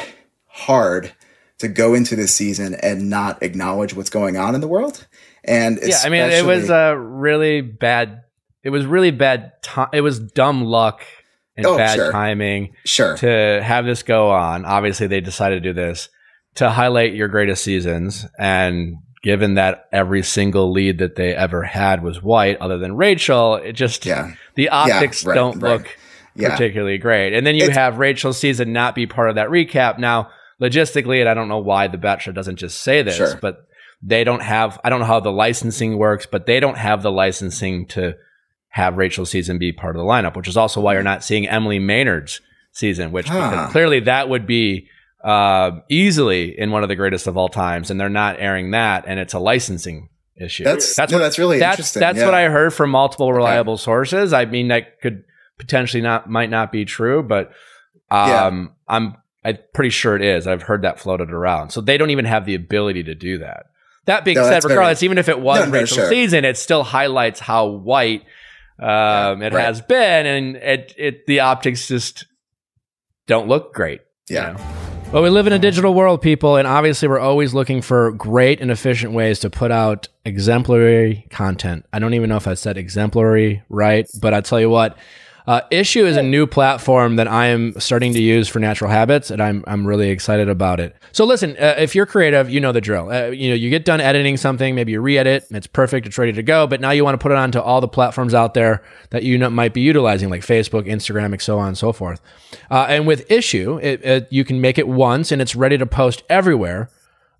hard 0.47 1.13
to 1.57 1.67
go 1.67 1.93
into 1.93 2.15
this 2.15 2.33
season 2.33 2.75
and 2.75 3.09
not 3.09 3.41
acknowledge 3.43 3.93
what's 3.93 4.09
going 4.09 4.37
on 4.37 4.55
in 4.55 4.61
the 4.61 4.67
world. 4.67 5.07
And 5.43 5.79
yeah, 5.81 5.99
I 6.03 6.09
mean, 6.09 6.29
it 6.29 6.45
was 6.45 6.69
a 6.69 6.95
really 6.97 7.61
bad 7.61 8.23
it 8.63 8.69
was 8.69 8.85
really 8.85 9.11
bad. 9.11 9.51
Ti- 9.61 9.85
it 9.93 10.01
was 10.01 10.19
dumb 10.19 10.63
luck 10.63 11.01
and 11.55 11.65
Oh, 11.65 11.77
bad 11.77 11.95
sure. 11.95 12.11
timing 12.11 12.73
Sure. 12.85 13.17
to 13.17 13.61
have 13.63 13.85
this 13.85 14.03
go 14.03 14.29
on. 14.29 14.65
Obviously, 14.65 15.07
they 15.07 15.21
decided 15.21 15.63
to 15.63 15.69
do 15.69 15.73
this 15.73 16.09
to 16.55 16.69
highlight 16.69 17.13
your 17.13 17.27
greatest 17.27 17.63
seasons. 17.63 18.25
And 18.37 18.97
given 19.23 19.55
that 19.55 19.85
every 19.91 20.23
single 20.23 20.71
lead 20.71 20.99
that 20.99 21.15
they 21.15 21.35
ever 21.35 21.63
had 21.63 22.01
was 22.03 22.23
white, 22.23 22.57
other 22.61 22.77
than 22.77 22.95
Rachel, 22.95 23.55
it 23.55 23.73
just 23.73 24.05
Yeah. 24.05 24.31
the 24.55 24.69
optics 24.69 25.25
right, 25.25 25.35
don't 25.35 25.59
right. 25.59 25.73
look 25.73 25.97
Yeah. 26.35 26.51
particularly 26.51 26.97
great. 26.97 27.33
And 27.33 27.45
then 27.45 27.55
you 27.55 27.63
It's- 27.63 27.77
have 27.77 27.97
Rachel's 27.97 28.37
season 28.39 28.71
not 28.71 28.95
be 28.95 29.05
part 29.07 29.29
of 29.29 29.35
that 29.35 29.49
recap. 29.49 29.97
Now, 29.99 30.29
logistically, 30.61 31.19
and 31.19 31.27
I 31.29 31.33
don't 31.33 31.47
know 31.49 31.59
why 31.59 31.87
the 31.87 31.97
Bachelor 31.97 32.33
doesn't 32.33 32.57
just 32.57 32.81
say 32.81 33.01
this, 33.01 33.17
Sure. 33.17 33.37
but 33.41 33.57
they 34.01 34.23
don't 34.23 34.41
have, 34.41 34.79
I 34.83 34.89
don't 34.89 34.99
know 34.99 35.05
how 35.05 35.19
the 35.19 35.31
licensing 35.31 35.97
works, 35.97 36.25
but 36.25 36.45
they 36.45 36.59
don't 36.61 36.77
have 36.77 37.01
the 37.01 37.11
licensing 37.11 37.85
to 37.87 38.15
have 38.69 38.97
Rachel's 38.97 39.29
season 39.31 39.57
be 39.57 39.71
part 39.71 39.95
of 39.95 39.99
the 39.99 40.05
lineup, 40.05 40.35
which 40.35 40.47
is 40.47 40.55
also 40.57 40.79
why 40.81 40.93
you're 40.93 41.03
not 41.03 41.23
seeing 41.23 41.47
Emily 41.47 41.79
Maynard's 41.79 42.39
season, 42.71 43.11
which 43.11 43.27
Huh. 43.27 43.67
clearly 43.71 43.99
that 44.01 44.29
would 44.29 44.45
be 44.45 44.87
uh, 45.23 45.71
easily 45.89 46.57
in 46.57 46.71
one 46.71 46.83
of 46.83 46.87
the 46.89 46.95
greatest 46.95 47.27
of 47.27 47.35
all 47.35 47.49
times, 47.49 47.89
and 47.91 47.99
they're 47.99 48.07
not 48.09 48.37
airing 48.39 48.71
that, 48.71 49.03
and 49.07 49.19
it's 49.19 49.33
a 49.33 49.39
licensing 49.39 50.07
issue. 50.39 50.63
That's 50.63 50.95
that's 50.95 51.11
no, 51.11 51.17
what 51.17 51.23
that's 51.23 51.37
really 51.37 51.59
that's 51.59 51.79
interesting. 51.79 51.99
that's 51.99 52.19
yeah. 52.19 52.25
what 52.25 52.33
I 52.33 52.47
heard 52.47 52.73
from 52.73 52.91
multiple 52.91 53.33
reliable 53.33 53.77
sources. 53.77 54.31
I 54.31 54.45
mean, 54.45 54.69
that 54.69 55.01
could 55.01 55.23
potentially 55.57 56.01
not 56.01 56.29
might 56.29 56.49
not 56.49 56.71
be 56.71 56.85
true, 56.85 57.21
but 57.21 57.51
um, 58.09 58.73
I'm 58.87 59.15
I'm 59.43 59.57
pretty 59.73 59.89
sure 59.89 60.15
it 60.15 60.21
is. 60.21 60.47
I've 60.47 60.63
heard 60.63 60.83
that 60.83 60.99
floated 60.99 61.31
around. 61.31 61.71
So 61.71 61.81
they 61.81 61.97
don't 61.97 62.09
even 62.11 62.25
have 62.25 62.45
the 62.45 62.55
ability 62.55 63.03
to 63.03 63.15
do 63.15 63.39
that. 63.39 63.65
That 64.05 64.23
being 64.25 64.35
No, 64.35 64.43
said, 64.43 64.51
that's 64.53 64.65
very- 64.65 64.77
regardless, 64.77 65.03
even 65.03 65.17
if 65.17 65.27
it 65.29 65.39
was 65.39 65.65
no, 65.65 65.71
Rachel's 65.71 65.89
sure. 65.91 66.09
season, 66.09 66.45
it 66.45 66.57
still 66.57 66.83
highlights 66.83 67.39
how 67.39 67.67
white 67.67 68.23
um, 68.79 69.41
it 69.41 69.53
right. 69.53 69.65
has 69.65 69.81
been, 69.81 70.25
and 70.25 70.55
it 70.57 70.93
it 70.97 71.25
the 71.25 71.41
optics 71.41 71.87
just 71.87 72.25
don't 73.27 73.47
look 73.47 73.73
great. 73.73 74.01
you 74.29 74.35
Yeah. 74.37 74.53
know? 74.53 74.65
Well, 75.11 75.23
we 75.23 75.29
live 75.29 75.47
in 75.47 75.53
a 75.53 75.59
digital 75.59 75.95
world, 75.95 76.21
people, 76.21 76.55
and 76.55 76.67
obviously 76.67 77.07
we're 77.07 77.19
always 77.19 77.51
looking 77.55 77.81
for 77.81 78.11
great 78.11 78.61
and 78.61 78.69
efficient 78.69 79.11
ways 79.11 79.39
to 79.39 79.49
put 79.49 79.71
out 79.71 80.07
exemplary 80.23 81.25
content. 81.31 81.85
I 81.91 81.97
don't 81.97 82.13
even 82.13 82.29
know 82.29 82.37
if 82.37 82.47
I 82.47 82.53
said 82.53 82.77
exemplary 82.77 83.63
right, 83.69 84.07
but 84.21 84.35
I 84.35 84.41
tell 84.41 84.59
you 84.59 84.69
what, 84.69 84.99
uh, 85.49 85.61
Issuu 85.71 86.03
is 86.03 86.15
a 86.15 86.21
new 86.21 86.45
platform 86.45 87.15
that 87.15 87.27
I 87.27 87.47
am 87.47 87.73
starting 87.79 88.13
to 88.13 88.21
use 88.21 88.47
for 88.47 88.59
natural 88.59 88.91
habits, 88.91 89.31
and 89.31 89.41
I'm 89.41 89.63
I'm 89.65 89.83
really 89.83 90.11
excited 90.11 90.47
about 90.47 90.79
it. 90.79 90.95
So 91.11 91.25
listen, 91.25 91.57
uh, 91.59 91.73
if 91.79 91.95
you're 91.95 92.05
creative, 92.05 92.51
you 92.51 92.59
know 92.59 92.71
the 92.71 92.81
drill. 92.81 93.11
Uh, 93.11 93.29
you 93.29 93.49
know, 93.49 93.55
you 93.55 93.71
get 93.71 93.83
done 93.83 93.99
editing 93.99 94.37
something, 94.37 94.75
maybe 94.75 94.91
you 94.91 95.01
re-edit, 95.01 95.47
it's 95.49 95.65
perfect, 95.65 96.05
it's 96.05 96.19
ready 96.19 96.33
to 96.33 96.43
go, 96.43 96.67
but 96.67 96.81
now 96.81 96.91
you 96.91 97.03
want 97.03 97.15
to 97.15 97.17
put 97.17 97.31
it 97.31 97.37
onto 97.39 97.57
all 97.57 97.81
the 97.81 97.87
platforms 97.87 98.35
out 98.35 98.53
there 98.53 98.83
that 99.09 99.23
you 99.23 99.39
know, 99.39 99.49
might 99.49 99.73
be 99.73 99.81
utilizing, 99.81 100.29
like 100.29 100.41
Facebook, 100.41 100.85
Instagram, 100.85 101.31
and 101.31 101.41
so 101.41 101.57
on 101.57 101.69
and 101.69 101.77
so 101.79 101.91
forth. 101.93 102.21
Uh, 102.69 102.85
and 102.87 103.07
with 103.07 103.27
Issuu, 103.27 103.83
it, 103.83 104.05
it, 104.05 104.27
you 104.29 104.45
can 104.45 104.61
make 104.61 104.77
it 104.77 104.87
once, 104.87 105.31
and 105.31 105.41
it's 105.41 105.55
ready 105.55 105.79
to 105.79 105.87
post 105.87 106.21
everywhere 106.29 106.91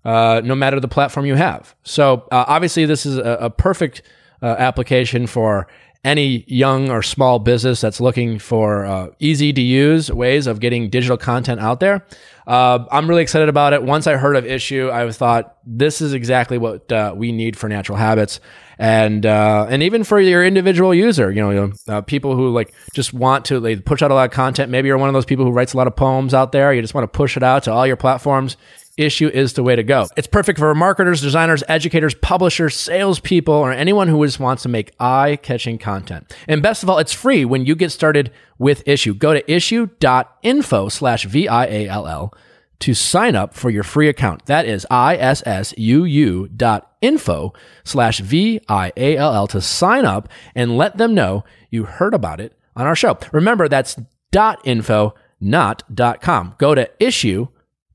uh, 0.04 0.40
no 0.44 0.56
matter 0.56 0.80
the 0.80 0.88
platform 0.88 1.26
you 1.26 1.36
have. 1.36 1.76
So 1.84 2.26
uh, 2.32 2.44
obviously, 2.48 2.86
this 2.86 3.06
is 3.06 3.18
a, 3.18 3.38
a 3.42 3.50
perfect 3.50 4.02
uh, 4.42 4.46
application 4.58 5.28
for 5.28 5.68
any 6.02 6.44
young 6.46 6.90
or 6.90 7.02
small 7.02 7.38
business 7.38 7.80
that's 7.80 8.00
looking 8.00 8.38
for 8.38 8.86
uh, 8.86 9.08
easy 9.18 9.52
to 9.52 9.60
use 9.60 10.10
ways 10.10 10.46
of 10.46 10.58
getting 10.58 10.88
digital 10.88 11.18
content 11.18 11.60
out 11.60 11.80
there. 11.80 12.06
Uh, 12.46 12.84
I'm 12.90 13.08
really 13.08 13.22
excited 13.22 13.48
about 13.48 13.74
it. 13.74 13.82
Once 13.82 14.06
I 14.06 14.16
heard 14.16 14.34
of 14.36 14.44
Issuu, 14.44 14.90
I 14.90 15.10
thought 15.12 15.56
this 15.66 16.00
is 16.00 16.14
exactly 16.14 16.56
what 16.56 16.90
uh, 16.90 17.12
we 17.14 17.32
need 17.32 17.56
for 17.56 17.68
natural 17.68 17.98
habits, 17.98 18.40
and 18.80 19.26
uh, 19.26 19.66
and 19.68 19.82
even 19.82 20.02
for 20.02 20.18
your 20.18 20.44
individual 20.44 20.94
user. 20.94 21.30
You 21.30 21.42
know, 21.42 21.72
uh, 21.86 22.00
people 22.00 22.34
who 22.34 22.48
like 22.48 22.72
just 22.94 23.12
want 23.12 23.44
to 23.46 23.60
they 23.60 23.76
push 23.76 24.02
out 24.02 24.10
a 24.10 24.14
lot 24.14 24.24
of 24.24 24.32
content. 24.32 24.70
Maybe 24.70 24.88
you're 24.88 24.98
one 24.98 25.10
of 25.10 25.12
those 25.12 25.26
people 25.26 25.44
who 25.44 25.52
writes 25.52 25.74
a 25.74 25.76
lot 25.76 25.86
of 25.86 25.94
poems 25.94 26.34
out 26.34 26.50
there. 26.50 26.72
You 26.72 26.80
just 26.80 26.94
want 26.94 27.04
to 27.04 27.16
push 27.16 27.36
it 27.36 27.42
out 27.42 27.64
to 27.64 27.72
all 27.72 27.86
your 27.86 27.96
platforms 27.96 28.56
Issuu 29.00 29.30
is 29.30 29.54
the 29.54 29.62
way 29.62 29.76
to 29.76 29.82
go. 29.82 30.06
It's 30.16 30.26
perfect 30.26 30.58
for 30.58 30.74
marketers, 30.74 31.20
designers, 31.20 31.62
educators, 31.68 32.14
publishers, 32.14 32.76
salespeople, 32.76 33.54
or 33.54 33.72
anyone 33.72 34.08
who 34.08 34.24
just 34.26 34.40
wants 34.40 34.62
to 34.64 34.68
make 34.68 34.92
eye 35.00 35.38
catching 35.42 35.78
content. 35.78 36.34
And 36.48 36.62
best 36.62 36.82
of 36.82 36.90
all, 36.90 36.98
it's 36.98 37.12
free 37.12 37.44
when 37.44 37.64
you 37.64 37.74
get 37.74 37.90
started 37.90 38.30
with 38.58 38.84
Issuu. 38.84 39.18
Go 39.18 39.32
to 39.32 39.42
issuu.info 39.42 40.88
slash 40.88 41.24
V-I-A-L-L 41.24 42.34
to 42.80 42.94
sign 42.94 43.36
up 43.36 43.54
for 43.54 43.70
your 43.70 43.82
free 43.82 44.08
account. 44.08 44.46
That 44.46 44.66
is 44.66 44.86
I-S-S-U-U 44.90 46.48
dot 46.48 46.92
info 47.00 47.52
slash 47.84 48.20
V-I-A-L-L 48.20 49.46
to 49.46 49.60
sign 49.60 50.04
up 50.04 50.28
and 50.54 50.76
let 50.76 50.96
them 50.96 51.14
know 51.14 51.44
you 51.70 51.84
heard 51.84 52.14
about 52.14 52.40
it 52.40 52.58
on 52.74 52.86
our 52.86 52.96
show. 52.96 53.18
Remember, 53.32 53.68
that's 53.68 53.96
dot 54.30 54.60
info, 54.64 55.14
not 55.40 55.82
dot 55.94 56.20
com. 56.20 56.54
Go 56.58 56.74
to 56.74 56.90
issuu 57.00 57.48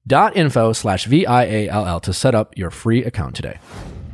dot 0.08 0.38
info 0.38 0.72
slash 0.72 1.06
V-I-A-L-L 1.06 2.00
to 2.00 2.14
set 2.14 2.36
up 2.36 2.58
your 2.58 2.72
free 2.72 3.04
account 3.04 3.36
today. 3.36 3.60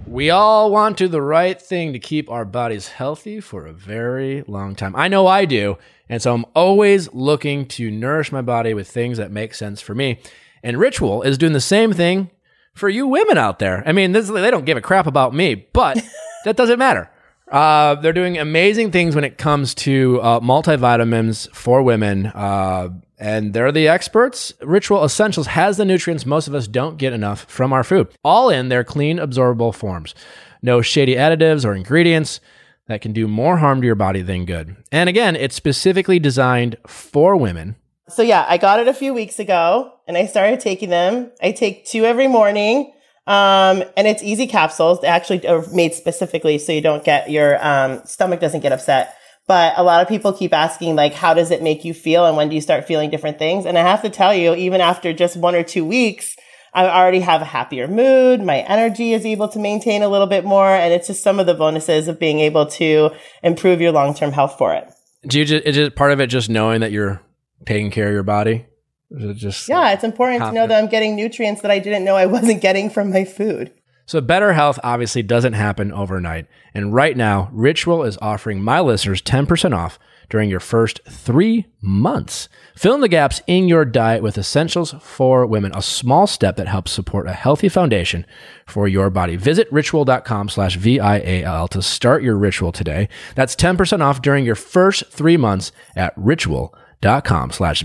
We 0.08 0.30
all 0.30 0.72
want 0.72 0.98
to 0.98 1.06
do 1.06 1.08
the 1.08 1.22
right 1.22 1.62
thing 1.62 1.94
to 1.94 2.00
keep 2.00 2.30
our 2.30 2.44
bodies 2.44 2.90
healthy 2.90 3.40
for 3.40 3.66
a 3.66 3.72
very 3.72 4.44
long 4.46 4.76
time. 4.76 4.94
I 4.96 5.08
know 5.08 5.26
I 5.28 5.46
do. 5.46 5.78
And 6.10 6.22
so 6.22 6.34
I'm 6.34 6.46
always 6.54 7.14
looking 7.14 7.66
to 7.68 7.90
nourish 7.90 8.30
my 8.32 8.42
body 8.42 8.74
with 8.74 8.90
things 8.90 9.18
that 9.20 9.32
make 9.32 9.54
sense 9.54 9.80
for 9.80 9.96
me. 9.96 10.20
And 10.64 10.78
Ritual 10.78 11.24
is 11.24 11.38
doing 11.38 11.54
the 11.54 11.62
same 11.62 11.94
thing 11.94 12.30
for 12.74 12.90
you 12.90 13.08
women 13.08 13.38
out 13.38 13.60
there. 13.60 13.84
I 13.86 13.92
mean, 13.92 14.12
this, 14.12 14.30
they 14.30 14.52
don't 14.52 14.66
give 14.66 14.78
a 14.78 14.82
crap 14.82 15.08
about 15.08 15.34
me, 15.34 15.68
but 15.74 16.02
that 16.46 16.56
doesn't 16.56 16.80
matter. 16.80 17.10
Uh, 17.52 17.96
they're 17.96 18.14
doing 18.14 18.38
amazing 18.38 18.92
things 18.92 19.14
when 19.14 19.26
it 19.26 19.38
comes 19.38 19.76
to 19.76 20.22
uh, 20.22 20.40
multivitamins 20.40 21.54
for 21.54 21.84
women, 21.84 22.28
uh, 22.28 22.88
and 23.20 23.54
they're 23.54 23.74
the 23.74 23.90
experts. 23.90 24.54
Ritual 24.62 25.04
Essentials 25.04 25.48
has 25.48 25.76
the 25.76 25.84
nutrients 25.84 26.26
most 26.26 26.48
of 26.48 26.56
us 26.56 26.66
don't 26.66 26.98
get 26.98 27.12
enough 27.12 27.44
from 27.50 27.74
our 27.74 27.84
food, 27.84 28.08
all 28.24 28.50
in 28.50 28.70
their 28.70 28.86
clean, 28.86 29.18
absorbable 29.18 29.76
forms. 29.76 30.16
No 30.62 30.82
shady 30.82 31.16
additives 31.16 31.66
or 31.66 31.76
ingredients 31.76 32.40
that 32.88 33.02
can 33.02 33.12
do 33.12 33.28
more 33.28 33.58
harm 33.58 33.82
to 33.82 33.86
your 33.86 33.96
body 33.96 34.22
than 34.22 34.46
good. 34.46 34.78
And 34.92 35.10
again, 35.10 35.36
it's 35.36 35.56
specifically 35.56 36.20
designed 36.20 36.78
for 36.88 37.36
women. 37.36 37.76
So 38.08 38.22
yeah, 38.22 38.46
I 38.48 38.58
got 38.58 38.80
it 38.80 38.88
a 38.88 38.94
few 38.94 39.14
weeks 39.14 39.40
ago 39.40 39.94
and 40.12 40.18
I 40.18 40.26
started 40.26 40.60
taking 40.60 40.90
them. 40.90 41.32
I 41.42 41.54
take 41.54 41.86
two 41.86 42.04
every 42.04 42.28
morning. 42.28 42.92
Um, 43.28 43.84
and 43.96 44.08
it's 44.08 44.22
easy 44.22 44.46
capsules. 44.46 45.00
They 45.00 45.08
actually 45.08 45.48
are 45.48 45.66
made 45.72 45.94
specifically 45.94 46.58
so 46.58 46.74
you 46.74 46.82
don't 46.82 47.02
get 47.06 47.32
your 47.32 47.66
um, 47.66 48.02
stomach 48.04 48.42
doesn't 48.42 48.60
get 48.60 48.74
upset. 48.74 49.16
But 49.48 49.76
a 49.78 49.84
lot 49.84 50.02
of 50.02 50.10
people 50.10 50.34
keep 50.34 50.54
asking 50.54 50.98
like, 50.98 51.14
how 51.14 51.34
does 51.34 51.50
it 51.50 51.64
make 51.64 51.86
you 51.86 51.94
feel 51.94 52.26
and 52.26 52.36
when 52.36 52.50
do 52.50 52.56
you 52.56 52.62
start 52.62 52.86
feeling 52.86 53.10
different 53.10 53.40
things? 53.40 53.66
And 53.66 53.78
I 53.78 53.84
have 53.84 54.02
to 54.02 54.10
tell 54.10 54.36
you, 54.36 54.54
even 54.54 54.82
after 54.82 55.14
just 55.14 55.38
one 55.38 55.56
or 55.56 55.64
two 55.64 55.86
weeks, 55.86 56.36
I 56.74 56.88
already 56.88 57.22
have 57.22 57.42
a 57.42 57.46
happier 57.46 57.88
mood. 57.88 58.42
My 58.42 58.60
energy 58.60 59.14
is 59.14 59.26
able 59.26 59.48
to 59.48 59.60
maintain 59.60 60.04
a 60.04 60.10
little 60.10 60.28
bit 60.28 60.44
more. 60.44 60.68
And 60.68 60.94
it's 60.94 61.08
just 61.08 61.24
some 61.24 61.40
of 61.40 61.46
the 61.46 61.54
bonuses 61.54 62.10
of 62.10 62.20
being 62.20 62.42
able 62.42 62.66
to 62.66 63.12
improve 63.44 63.80
your 63.80 63.94
long-term 63.94 64.34
health 64.34 64.58
for 64.58 64.74
it. 64.74 64.92
Do 65.26 65.40
you 65.40 65.46
just, 65.46 65.66
is 65.66 65.78
it 65.78 65.96
part 65.96 66.12
of 66.12 66.20
it 66.20 66.28
just 66.28 66.50
knowing 66.50 66.82
that 66.82 66.92
you're 66.92 67.22
taking 67.66 67.92
care 67.92 68.08
of 68.08 68.14
your 68.14 68.24
body? 68.24 68.66
It 69.12 69.34
just 69.36 69.68
Yeah, 69.68 69.92
it's 69.92 70.04
important 70.04 70.42
to 70.44 70.52
know 70.52 70.68
that 70.68 70.82
I'm 70.82 70.90
getting 70.90 71.16
nutrients 71.16 71.62
that 71.62 71.72
I 71.72 71.80
didn't 71.80 72.04
know 72.04 72.16
I 72.16 72.26
wasn't 72.26 72.62
getting 72.68 72.90
from 72.90 73.12
my 73.12 73.26
food. 73.26 73.74
So, 74.06 74.20
better 74.20 74.54
health 74.54 74.80
obviously 74.84 75.24
doesn't 75.24 75.54
happen 75.54 75.94
overnight. 75.94 76.48
And 76.74 76.94
right 76.94 77.16
now, 77.16 77.50
Ritual 77.54 78.04
is 78.04 78.18
offering 78.22 78.62
my 78.62 78.80
listeners 78.80 79.22
10% 79.22 79.74
off 79.76 80.00
during 80.30 80.50
your 80.50 80.60
first 80.60 81.02
three 81.08 81.68
months. 81.82 82.50
Fill 82.76 82.96
in 82.96 83.02
the 83.02 83.08
gaps 83.08 83.42
in 83.48 83.68
your 83.68 83.86
diet 83.86 84.24
with 84.24 84.38
essentials 84.38 84.96
for 85.02 85.46
women, 85.46 85.72
a 85.76 85.82
small 85.82 86.26
step 86.26 86.56
that 86.56 86.68
helps 86.68 86.92
support 86.92 87.28
a 87.28 87.34
healthy 87.34 87.70
foundation 87.70 88.26
for 88.66 88.88
your 88.88 89.10
body. 89.10 89.36
Visit 89.36 89.68
ritual.com 89.72 90.50
slash 90.50 90.78
V-I-A-L 90.78 91.68
to 91.68 91.82
start 91.82 92.24
your 92.24 92.38
ritual 92.38 92.72
today. 92.72 93.10
That's 93.36 93.56
10% 93.56 94.02
off 94.02 94.22
during 94.22 94.46
your 94.46 94.56
first 94.56 95.06
three 95.08 95.38
months 95.38 95.72
at 95.96 96.14
ritual.com 96.16 97.52
slash 97.52 97.84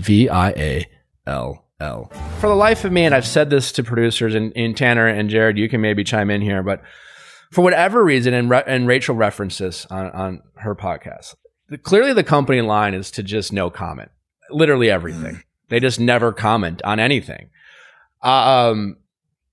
V-I-A-L-L. 1.27 2.11
For 2.39 2.47
the 2.47 2.55
life 2.55 2.85
of 2.85 2.91
me, 2.91 3.05
and 3.05 3.13
I've 3.13 3.27
said 3.27 3.49
this 3.49 3.71
to 3.73 3.83
producers 3.83 4.35
and, 4.35 4.53
and 4.55 4.75
Tanner 4.75 5.07
and 5.07 5.29
Jared, 5.29 5.57
you 5.57 5.69
can 5.69 5.81
maybe 5.81 6.03
chime 6.03 6.29
in 6.29 6.41
here, 6.41 6.63
but 6.63 6.81
for 7.51 7.63
whatever 7.63 8.03
reason, 8.03 8.33
and, 8.33 8.49
Ra- 8.49 8.63
and 8.65 8.87
Rachel 8.87 9.15
references 9.15 9.57
this 9.59 9.85
on, 9.87 10.11
on 10.11 10.41
her 10.55 10.75
podcast, 10.75 11.35
the- 11.69 11.77
clearly 11.77 12.13
the 12.13 12.23
company 12.23 12.61
line 12.61 12.93
is 12.93 13.11
to 13.11 13.23
just 13.23 13.53
no 13.53 13.69
comment, 13.69 14.11
literally 14.49 14.89
everything. 14.89 15.43
They 15.69 15.79
just 15.79 15.99
never 15.99 16.31
comment 16.31 16.81
on 16.83 16.99
anything, 16.99 17.49
um, 18.21 18.97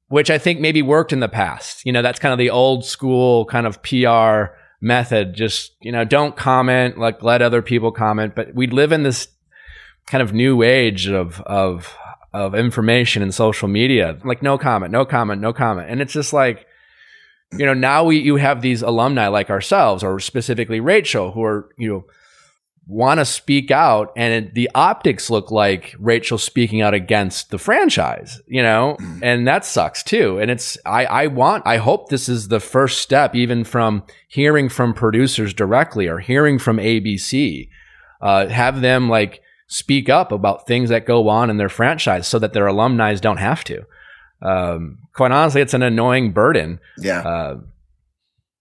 which 0.09 0.31
I 0.31 0.39
think 0.39 0.61
maybe 0.61 0.81
worked 0.81 1.13
in 1.13 1.19
the 1.21 1.29
past. 1.29 1.85
You 1.85 1.93
know, 1.93 2.03
that's 2.03 2.21
kind 2.21 2.33
of 2.33 2.39
the 2.39 2.51
old 2.51 2.85
school 2.85 3.47
kind 3.47 3.67
of 3.67 3.83
PR 3.83 4.55
method. 4.81 5.35
Just 5.35 5.75
you 5.81 5.91
know, 5.91 6.05
don't 6.05 6.37
comment, 6.37 6.99
like 6.99 7.21
let 7.25 7.43
other 7.43 7.63
people 7.63 7.91
comment. 7.91 8.37
But 8.37 8.55
we 8.55 8.69
live 8.69 8.93
in 8.93 9.03
this 9.03 9.27
kind 10.07 10.23
of 10.23 10.33
new 10.33 10.63
age 10.63 11.09
of 11.09 11.41
of 11.43 11.97
of 12.33 12.55
information 12.55 13.23
and 13.23 13.35
social 13.35 13.69
media. 13.69 14.19
Like 14.25 14.43
no 14.43 14.59
comment, 14.59 14.93
no 14.93 15.05
comment, 15.05 15.41
no 15.41 15.53
comment, 15.53 15.91
and 15.91 16.01
it's 16.01 16.13
just 16.13 16.33
like 16.33 16.67
you 17.59 17.67
know, 17.67 17.75
now 17.75 18.05
we 18.05 18.19
you 18.19 18.37
have 18.37 18.63
these 18.63 18.83
alumni 18.83 19.29
like 19.29 19.51
ourselves, 19.51 20.03
or 20.03 20.19
specifically 20.21 20.81
Rachel, 20.81 21.33
who 21.33 21.43
are 21.43 21.71
you 21.79 21.89
know 21.89 22.05
want 22.87 23.19
to 23.19 23.25
speak 23.25 23.71
out, 23.71 24.13
and 24.17 24.47
it, 24.47 24.55
the 24.55 24.71
optics 24.75 25.31
look 25.31 25.51
like 25.51 25.95
Rachel 25.99 26.37
speaking 26.37 26.83
out 26.83 26.93
against 26.93 27.51
the 27.51 27.59
franchise, 27.59 28.43
you 28.47 28.63
know, 28.63 28.99
and 29.23 29.47
that 29.47 29.65
sucks 29.65 30.03
too. 30.03 30.39
And 30.39 30.51
it's 30.51 30.77
I 30.85 31.07
I 31.07 31.27
want 31.29 31.67
I 31.67 31.77
hope 31.79 32.09
this 32.09 32.29
is 32.29 32.49
the 32.49 32.61
first 32.61 32.99
step, 32.99 33.35
even 33.35 33.65
from 33.65 34.05
hearing 34.29 34.69
from 34.69 34.95
producers 34.95 35.55
directly 35.55 36.09
or 36.09 36.19
hearing 36.19 36.59
from 36.59 36.79
ABC, 36.79 37.69
uh, 38.21 38.49
have 38.49 38.81
them 38.81 39.09
like 39.09 39.41
speak 39.75 40.09
up 40.09 40.31
about 40.31 40.67
things 40.69 40.89
that 40.89 41.05
go 41.05 41.29
on 41.29 41.51
in 41.51 41.57
their 41.57 41.69
franchise 41.69 42.29
so 42.29 42.39
that 42.39 42.53
their 42.53 42.67
alumni 42.69 43.13
don't 43.17 43.39
have 43.39 43.65
to. 43.65 43.85
Um, 44.41 44.99
quite 45.15 45.33
honestly, 45.33 45.63
it's 45.63 45.75
an 45.75 45.83
annoying 45.83 46.33
burden. 46.33 46.79
Yeah. 46.97 47.21
Uh, 47.21 47.57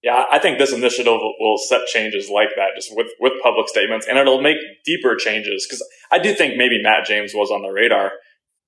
Yeah, 0.01 0.25
I 0.31 0.39
think 0.39 0.57
this 0.57 0.73
initiative 0.73 1.13
will, 1.13 1.35
will 1.39 1.57
set 1.57 1.85
changes 1.85 2.29
like 2.29 2.49
that, 2.57 2.69
just 2.75 2.89
with, 2.95 3.07
with 3.19 3.33
public 3.43 3.69
statements, 3.69 4.07
and 4.07 4.17
it'll 4.17 4.41
make 4.41 4.57
deeper 4.83 5.15
changes. 5.15 5.65
Because 5.65 5.85
I 6.11 6.19
do 6.19 6.33
think 6.33 6.57
maybe 6.57 6.81
Matt 6.81 7.05
James 7.05 7.33
was 7.33 7.51
on 7.51 7.61
the 7.61 7.69
radar 7.69 8.11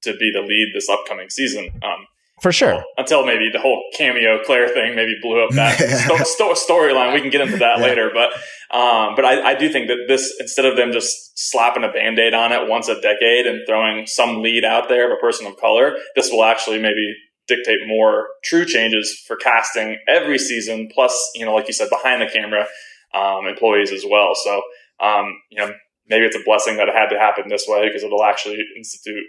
to 0.03 0.15
be 0.15 0.31
the 0.31 0.41
lead 0.41 0.71
this 0.73 0.87
upcoming 0.87 1.29
season. 1.29 1.71
Um, 1.83 2.05
for 2.45 2.51
sure. 2.51 2.83
until 2.97 3.25
maybe 3.25 3.49
the 3.51 3.59
whole 3.59 3.81
cameo 3.97 4.37
Claire 4.45 4.69
thing 4.69 4.95
maybe 4.95 5.15
blew 5.19 5.43
up 5.43 5.49
that 5.55 5.79
sto- 6.27 6.53
sto- 6.53 6.53
storyline. 6.53 7.11
We 7.15 7.21
can 7.21 7.31
get 7.31 7.41
into 7.41 7.57
that 7.57 7.79
Yeah. 7.79 7.83
later, 7.87 8.11
but 8.13 8.29
um, 8.77 9.15
but 9.15 9.25
I, 9.25 9.51
I 9.51 9.55
do 9.55 9.67
think 9.69 9.87
that 9.87 10.05
this 10.07 10.31
instead 10.39 10.65
of 10.65 10.77
them 10.77 10.91
just 10.91 11.09
slapping 11.49 11.83
a 11.83 11.91
band 11.91 12.19
aid 12.19 12.33
on 12.35 12.51
it 12.51 12.67
once 12.69 12.87
a 12.87 13.01
decade 13.01 13.47
and 13.47 13.61
throwing 13.67 14.05
some 14.05 14.43
lead 14.43 14.63
out 14.63 14.89
there 14.89 15.05
of 15.11 15.17
a 15.17 15.19
person 15.19 15.47
of 15.47 15.57
color, 15.57 15.95
this 16.15 16.31
will 16.31 16.43
actually 16.43 16.79
maybe 16.79 17.05
dictate 17.47 17.79
more 17.87 18.27
true 18.43 18.65
changes 18.65 19.23
for 19.27 19.35
casting 19.35 19.97
every 20.07 20.37
season. 20.37 20.87
Plus, 20.93 21.13
you 21.35 21.45
know, 21.45 21.53
like 21.55 21.67
you 21.67 21.73
said, 21.73 21.89
behind 21.89 22.21
the 22.21 22.27
camera 22.31 22.67
um, 23.15 23.47
employees 23.47 23.91
as 23.91 24.03
well. 24.07 24.33
So 24.35 24.61
um, 25.01 25.25
you 25.49 25.57
know, 25.59 25.71
maybe 26.07 26.25
it's 26.25 26.35
a 26.35 26.43
blessing 26.45 26.77
that 26.77 26.87
it 26.89 26.93
had 26.95 27.09
to 27.09 27.17
happen 27.19 27.45
this 27.49 27.65
way 27.67 27.87
because 27.87 28.03
it'll 28.03 28.23
actually 28.23 28.59
institute 28.77 29.23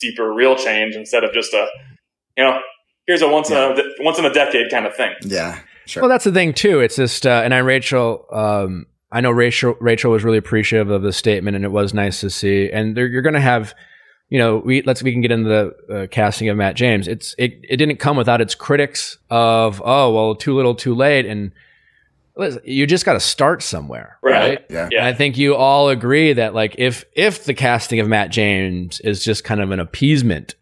deeper, 0.00 0.32
real 0.32 0.54
change 0.56 0.94
instead 0.94 1.24
of 1.24 1.32
just 1.32 1.52
a 1.52 1.66
you 2.36 2.44
know, 2.44 2.58
here's 3.06 3.22
a 3.22 3.28
once 3.28 3.50
in 3.50 3.56
a 3.56 3.74
once 4.00 4.18
in 4.18 4.24
a 4.24 4.32
decade 4.32 4.70
kind 4.70 4.86
of 4.86 4.94
thing. 4.96 5.14
Yeah. 5.22 5.58
Sure. 5.86 6.02
Well, 6.02 6.10
that's 6.10 6.24
the 6.24 6.32
thing 6.32 6.52
too. 6.54 6.80
It's 6.80 6.94
just, 6.96 7.26
uh, 7.26 7.42
and 7.44 7.52
I, 7.52 7.58
Rachel, 7.58 8.24
um, 8.30 8.86
I 9.10 9.20
know 9.20 9.32
Rachel, 9.32 9.74
Rachel 9.80 10.12
was 10.12 10.22
really 10.22 10.38
appreciative 10.38 10.88
of 10.90 11.02
the 11.02 11.12
statement, 11.12 11.56
and 11.56 11.64
it 11.64 11.72
was 11.72 11.92
nice 11.92 12.20
to 12.20 12.30
see. 12.30 12.70
And 12.70 12.96
there, 12.96 13.08
you're 13.08 13.22
going 13.22 13.34
to 13.34 13.40
have, 13.40 13.74
you 14.28 14.38
know, 14.38 14.58
we 14.58 14.82
let's 14.82 15.02
we 15.02 15.10
can 15.10 15.20
get 15.20 15.32
into 15.32 15.48
the 15.48 15.94
uh, 16.02 16.06
casting 16.06 16.48
of 16.48 16.56
Matt 16.56 16.76
James. 16.76 17.08
It's 17.08 17.34
it 17.38 17.58
it 17.68 17.76
didn't 17.78 17.96
come 17.96 18.16
without 18.16 18.40
its 18.40 18.54
critics 18.54 19.18
of 19.30 19.82
oh 19.84 20.12
well, 20.14 20.36
too 20.36 20.54
little, 20.54 20.76
too 20.76 20.94
late, 20.94 21.26
and 21.26 21.50
you 22.64 22.86
just 22.86 23.04
got 23.04 23.14
to 23.14 23.20
start 23.20 23.62
somewhere, 23.62 24.16
Right. 24.22 24.32
right? 24.32 24.64
yeah. 24.70 24.88
Yeah. 24.92 24.98
And 25.00 25.06
I 25.08 25.12
think 25.12 25.36
you 25.36 25.56
all 25.56 25.88
agree 25.88 26.32
that 26.32 26.54
like 26.54 26.76
if 26.78 27.04
if 27.14 27.44
the 27.44 27.54
casting 27.54 27.98
of 28.00 28.06
Matt 28.08 28.30
James 28.30 29.00
is 29.00 29.24
just 29.24 29.42
kind 29.44 29.60
of 29.60 29.72
an 29.72 29.80
appeasement, 29.80 30.54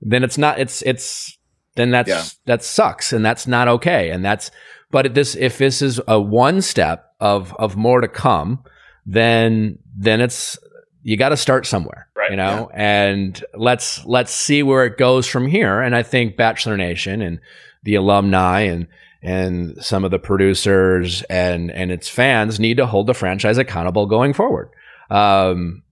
then 0.00 0.24
it's 0.24 0.38
not 0.38 0.58
it's 0.58 0.82
it's 0.82 1.36
then 1.76 1.90
that's 1.90 2.08
Yeah. 2.08 2.24
that 2.46 2.64
sucks 2.64 3.12
and 3.12 3.24
that's 3.24 3.46
not 3.46 3.68
okay 3.68 4.10
and 4.10 4.24
that's 4.24 4.50
but 4.90 5.14
this 5.14 5.36
if 5.36 5.58
this 5.58 5.82
is 5.82 6.00
a 6.08 6.20
one 6.20 6.62
step 6.62 7.06
of 7.20 7.54
of 7.58 7.76
more 7.76 8.00
to 8.00 8.08
come, 8.08 8.64
then 9.06 9.78
then 9.96 10.20
it's 10.20 10.58
you 11.02 11.16
got 11.16 11.30
to 11.30 11.36
start 11.36 11.64
somewhere, 11.66 12.08
Right. 12.14 12.30
you 12.30 12.36
know, 12.36 12.70
and 12.74 13.42
let's 13.54 14.04
let's 14.04 14.32
see 14.34 14.62
where 14.62 14.84
it 14.84 14.98
goes 14.98 15.26
from 15.26 15.46
here. 15.46 15.80
And 15.80 15.94
I 15.94 16.02
think 16.02 16.36
Bachelor 16.36 16.76
Nation 16.76 17.22
and 17.22 17.38
the 17.84 17.94
alumni 17.94 18.60
and 18.62 18.86
and 19.22 19.76
some 19.82 20.04
of 20.04 20.10
the 20.10 20.18
producers 20.18 21.22
and 21.30 21.70
and 21.70 21.90
its 21.92 22.08
fans 22.08 22.58
need 22.58 22.76
to 22.78 22.86
hold 22.86 23.06
the 23.06 23.14
franchise 23.14 23.58
accountable 23.58 24.06
going 24.06 24.32
forward. 24.32 24.70
Um, 25.08 25.82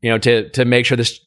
you 0.00 0.10
know, 0.10 0.18
to 0.18 0.48
to 0.50 0.64
make 0.64 0.84
sure 0.86 0.96
this. 0.96 1.20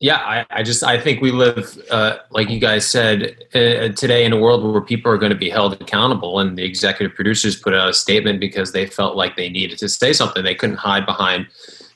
Yeah, 0.00 0.18
I, 0.18 0.46
I 0.50 0.62
just 0.62 0.84
I 0.84 1.00
think 1.00 1.20
we 1.20 1.32
live, 1.32 1.76
uh, 1.90 2.18
like 2.30 2.48
you 2.50 2.60
guys 2.60 2.88
said, 2.88 3.36
uh, 3.52 3.88
today 3.88 4.24
in 4.24 4.32
a 4.32 4.38
world 4.38 4.62
where 4.62 4.80
people 4.80 5.10
are 5.10 5.18
going 5.18 5.32
to 5.32 5.38
be 5.38 5.50
held 5.50 5.72
accountable, 5.80 6.38
and 6.38 6.56
the 6.56 6.64
executive 6.64 7.16
producers 7.16 7.56
put 7.56 7.74
out 7.74 7.88
a 7.88 7.92
statement 7.92 8.38
because 8.38 8.70
they 8.70 8.86
felt 8.86 9.16
like 9.16 9.36
they 9.36 9.48
needed 9.48 9.76
to 9.78 9.88
say 9.88 10.12
something. 10.12 10.44
They 10.44 10.54
couldn't 10.54 10.76
hide 10.76 11.04
behind, 11.04 11.48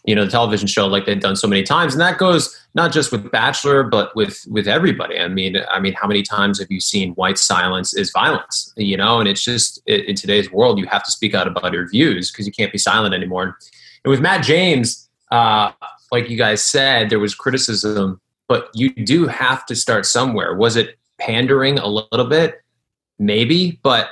you 0.05 0.17
know, 0.17 0.25
the 0.25 0.33
television 0.33 0.67
show 0.67 0.89
like 0.89 1.07
they've 1.07 1.21
done 1.21 1.37
so 1.37 1.47
many 1.47 1.63
times, 1.63 1.95
and 1.95 2.01
that 2.01 2.19
goes 2.19 2.59
not 2.75 2.91
just 2.91 3.13
with 3.13 3.31
Bachelor, 3.31 3.85
but 3.85 4.17
with 4.17 4.45
with 4.51 4.67
everybody. 4.67 5.21
I 5.21 5.29
mean, 5.29 5.59
I 5.71 5.79
mean, 5.79 5.93
how 5.93 6.09
many 6.09 6.25
times 6.25 6.59
have 6.59 6.73
you 6.73 6.81
seen 6.81 7.13
white 7.13 7.39
silence 7.39 7.95
is 7.95 8.11
violence? 8.11 8.73
You 8.77 8.97
know, 8.97 9.21
and 9.21 9.29
it's 9.29 9.45
just 9.45 9.81
in 9.87 10.17
today's 10.17 10.51
world, 10.51 10.81
you 10.81 10.87
have 10.87 11.05
to 11.05 11.13
speak 11.13 11.37
out 11.37 11.47
about 11.47 11.73
your 11.73 11.89
views 11.89 12.33
because 12.33 12.49
you 12.49 12.53
can't 12.53 12.73
be 12.73 12.79
silent 12.79 13.15
anymore. 13.15 13.57
And 14.05 14.11
with 14.11 14.21
Matt 14.21 14.43
James. 14.43 15.09
Uh, 15.31 15.73
like 16.13 16.29
you 16.29 16.37
guys 16.37 16.63
said, 16.63 17.11
there 17.11 17.19
was 17.19 17.35
criticism, 17.35 18.21
but 18.47 18.71
you 18.75 18.91
do 18.91 19.27
have 19.27 19.65
to 19.67 19.75
start 19.75 20.07
somewhere. 20.07 20.55
Was 20.55 20.77
it 20.77 20.99
pandering 21.19 21.79
a 21.79 21.89
little 21.89 22.27
bit? 22.27 22.61
Maybe, 23.19 23.81
but 23.83 24.11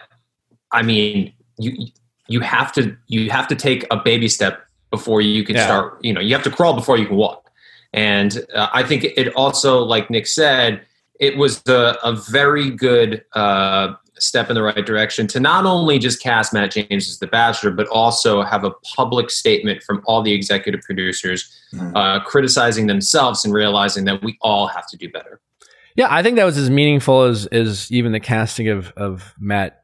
I 0.73 0.83
mean, 0.83 1.33
you 1.59 1.87
you 2.27 2.41
have 2.41 2.73
to 2.73 2.97
you 3.07 3.31
have 3.31 3.47
to 3.49 3.55
take 3.55 3.87
a 3.91 3.97
baby 3.97 4.29
step 4.29 4.65
before 4.91 5.21
you 5.21 5.45
can 5.45 5.57
Yeah. 5.57 5.67
start. 5.67 5.99
You 6.03 6.13
know, 6.15 6.21
you 6.21 6.35
have 6.35 6.45
to 6.45 6.51
crawl 6.51 6.75
before 6.75 6.97
you 6.97 7.07
can 7.07 7.17
walk. 7.17 7.51
And 7.93 8.47
uh, 8.55 8.69
I 8.73 8.83
think 8.83 9.05
it 9.05 9.35
also, 9.35 9.81
like 9.81 10.11
Nick 10.11 10.27
said, 10.27 10.83
it 11.19 11.37
was 11.37 11.63
a, 11.67 11.99
a 12.03 12.13
very 12.13 12.71
good 12.71 13.25
uh, 13.35 13.95
step 14.23 14.49
in 14.51 14.55
the 14.55 14.63
right 14.63 14.85
direction 14.87 15.27
to 15.29 15.41
not 15.41 15.65
only 15.67 15.99
just 15.99 16.23
cast 16.23 16.53
Matt 16.53 16.73
James 16.73 17.09
as 17.09 17.19
the 17.19 17.27
Bachelor, 17.27 17.71
but 17.71 17.87
also 17.89 18.43
have 18.43 18.65
a 18.65 18.71
public 18.97 19.31
statement 19.31 19.83
from 19.83 20.03
all 20.07 20.23
the 20.23 20.33
executive 20.33 20.81
producers 20.83 21.51
Mhm. 21.75 21.93
uh, 21.95 22.21
criticizing 22.25 22.87
themselves 22.87 23.45
and 23.45 23.55
realizing 23.55 24.05
that 24.05 24.23
we 24.23 24.37
all 24.43 24.67
have 24.67 24.87
to 24.89 24.97
do 24.97 25.09
better. 25.09 25.41
Yeah, 25.97 26.07
I 26.11 26.23
think 26.23 26.37
that 26.37 26.45
was 26.45 26.57
as 26.57 26.71
meaningful 26.71 27.23
as 27.23 27.47
as 27.47 27.91
even 27.91 28.13
the 28.13 28.21
casting 28.21 28.69
of 28.69 28.93
of 28.97 29.35
Matt 29.39 29.83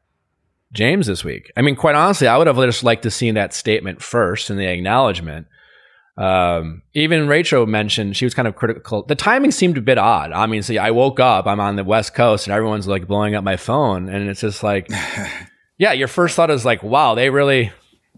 James 0.73 1.07
this 1.07 1.23
week. 1.23 1.51
I 1.55 1.61
mean, 1.61 1.75
quite 1.75 1.95
honestly, 1.95 2.27
I 2.27 2.37
would 2.37 2.47
have 2.47 2.57
just 2.57 2.83
liked 2.83 3.03
to 3.03 3.11
see 3.11 3.31
that 3.31 3.53
statement 3.53 4.01
first 4.01 4.49
and 4.49 4.59
the 4.59 4.65
acknowledgement. 4.67 5.47
Um, 6.17 6.81
even 6.93 7.27
Rachel 7.27 7.65
mentioned 7.67 8.17
she 8.17 8.25
was 8.25 8.33
kind 8.33 8.47
of 8.47 8.55
critical. 8.55 9.03
The 9.03 9.15
timing 9.15 9.51
seemed 9.51 9.77
a 9.77 9.81
bit 9.81 9.97
odd. 9.99 10.31
I 10.31 10.47
mean, 10.47 10.63
see, 10.63 10.77
I 10.79 10.91
woke 10.91 11.19
up, 11.19 11.45
I'm 11.45 11.59
on 11.59 11.75
the 11.75 11.83
West 11.83 12.13
Coast, 12.15 12.47
and 12.47 12.53
everyone's 12.55 12.87
like 12.87 13.07
blowing 13.07 13.35
up 13.35 13.43
my 13.43 13.55
phone, 13.57 14.09
and 14.09 14.27
it's 14.29 14.41
just 14.41 14.63
like, 14.63 14.89
yeah, 15.77 15.91
your 15.93 16.07
first 16.07 16.35
thought 16.35 16.49
is 16.49 16.65
like, 16.65 16.81
wow, 16.81 17.13
they 17.13 17.29
really, 17.29 17.71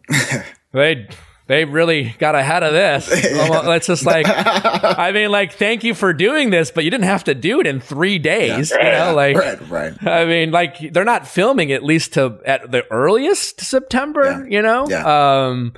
they, 0.72 1.08
they 1.48 1.66
really 1.66 2.16
got 2.20 2.36
ahead 2.36 2.64
of 2.64 2.72
this. 2.74 3.10
Well, 3.50 3.72
it's 3.72 3.88
just 3.88 4.06
like, 4.06 4.26
I 4.30 5.12
mean, 5.12 5.32
like, 5.32 5.54
thank 5.54 5.84
you 5.84 5.94
for 5.96 6.14
doing 6.14 6.52
this, 6.52 6.72
but 6.72 6.84
you 6.86 6.92
didn't 6.92 7.06
have 7.06 7.24
to 7.26 7.34
do 7.36 7.60
it 7.60 7.68
in 7.68 7.80
three 7.82 8.20
days. 8.20 8.70
you 8.72 8.78
know, 8.82 9.14
like, 9.16 9.36
right, 9.36 9.70
right. 9.70 10.08
I 10.08 10.26
mean, 10.26 10.52
like, 10.52 10.94
they're 10.94 11.04
not 11.04 11.28
filming 11.28 11.72
at 11.72 11.84
least 11.84 12.14
to 12.14 12.40
at 12.46 12.72
the 12.72 12.84
earliest 12.92 13.62
September. 13.62 14.46
You 14.50 14.62
know, 14.62 14.88
Yeah. 14.88 15.48
um, 15.48 15.74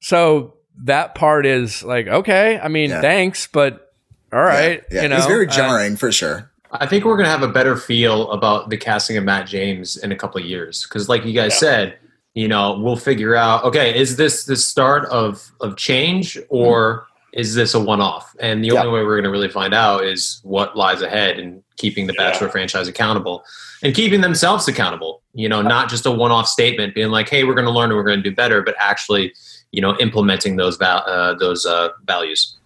so 0.00 0.54
that 0.84 1.14
part 1.14 1.46
is 1.46 1.82
like, 1.82 2.06
okay. 2.06 2.58
I 2.58 2.68
mean, 2.68 2.90
Yeah. 2.90 3.00
thanks, 3.00 3.46
but 3.46 3.92
all 4.32 4.40
right. 4.42 4.82
Yeah, 4.90 5.02
You 5.02 5.08
know, 5.08 5.16
it's 5.16 5.26
very 5.26 5.46
uh, 5.46 5.50
jarring 5.50 5.96
for 5.96 6.10
sure. 6.12 6.50
I 6.72 6.86
think 6.86 7.04
we're 7.04 7.16
going 7.16 7.26
to 7.26 7.30
have 7.30 7.42
a 7.42 7.48
better 7.52 7.76
feel 7.76 8.30
about 8.30 8.70
the 8.70 8.76
casting 8.78 9.16
of 9.18 9.24
Matt 9.24 9.46
James 9.46 9.96
in 9.98 10.10
a 10.10 10.16
couple 10.16 10.40
of 10.40 10.46
years 10.46 10.84
because, 10.84 11.08
like 11.08 11.24
you 11.24 11.34
guys 11.34 11.52
Yeah. 11.52 11.58
said, 11.58 11.94
you 12.34 12.48
know, 12.48 12.78
we'll 12.78 12.96
figure 12.96 13.34
out. 13.36 13.62
Okay, 13.64 13.96
is 13.98 14.16
this 14.16 14.44
the 14.44 14.56
start 14.56 15.04
of 15.10 15.50
of 15.60 15.76
change 15.76 16.38
or 16.48 17.06
is 17.34 17.54
this 17.54 17.74
a 17.74 17.80
one 17.80 18.00
off? 18.00 18.34
And 18.40 18.64
the 18.64 18.68
Yeah. 18.68 18.80
only 18.80 18.92
way 18.92 19.02
we're 19.04 19.16
going 19.16 19.24
to 19.24 19.30
really 19.30 19.50
find 19.50 19.74
out 19.74 20.04
is 20.04 20.40
what 20.44 20.74
lies 20.76 21.02
ahead 21.02 21.38
and 21.38 21.62
keeping 21.76 22.06
the 22.06 22.14
Bachelor 22.14 22.46
Yeah. 22.46 22.52
franchise 22.52 22.88
accountable 22.88 23.44
and 23.82 23.94
keeping 23.94 24.22
themselves 24.22 24.66
accountable. 24.66 25.20
You 25.34 25.48
know, 25.50 25.60
not 25.60 25.90
just 25.90 26.06
a 26.06 26.10
one 26.10 26.30
off 26.30 26.48
statement 26.48 26.94
being 26.94 27.10
like, 27.10 27.28
"Hey, 27.28 27.44
we're 27.44 27.54
going 27.54 27.66
to 27.66 27.70
learn 27.70 27.90
and 27.90 27.96
we're 27.98 28.04
going 28.04 28.22
to 28.22 28.28
do 28.30 28.34
better," 28.34 28.62
but 28.62 28.74
actually, 28.78 29.34
you 29.72 29.80
know, 29.80 29.96
implementing 29.98 30.56
those 30.56 30.76
val- 30.76 31.04
uh, 31.06 31.34
those 31.34 31.66
uh, 31.66 31.88
values. 32.06 32.56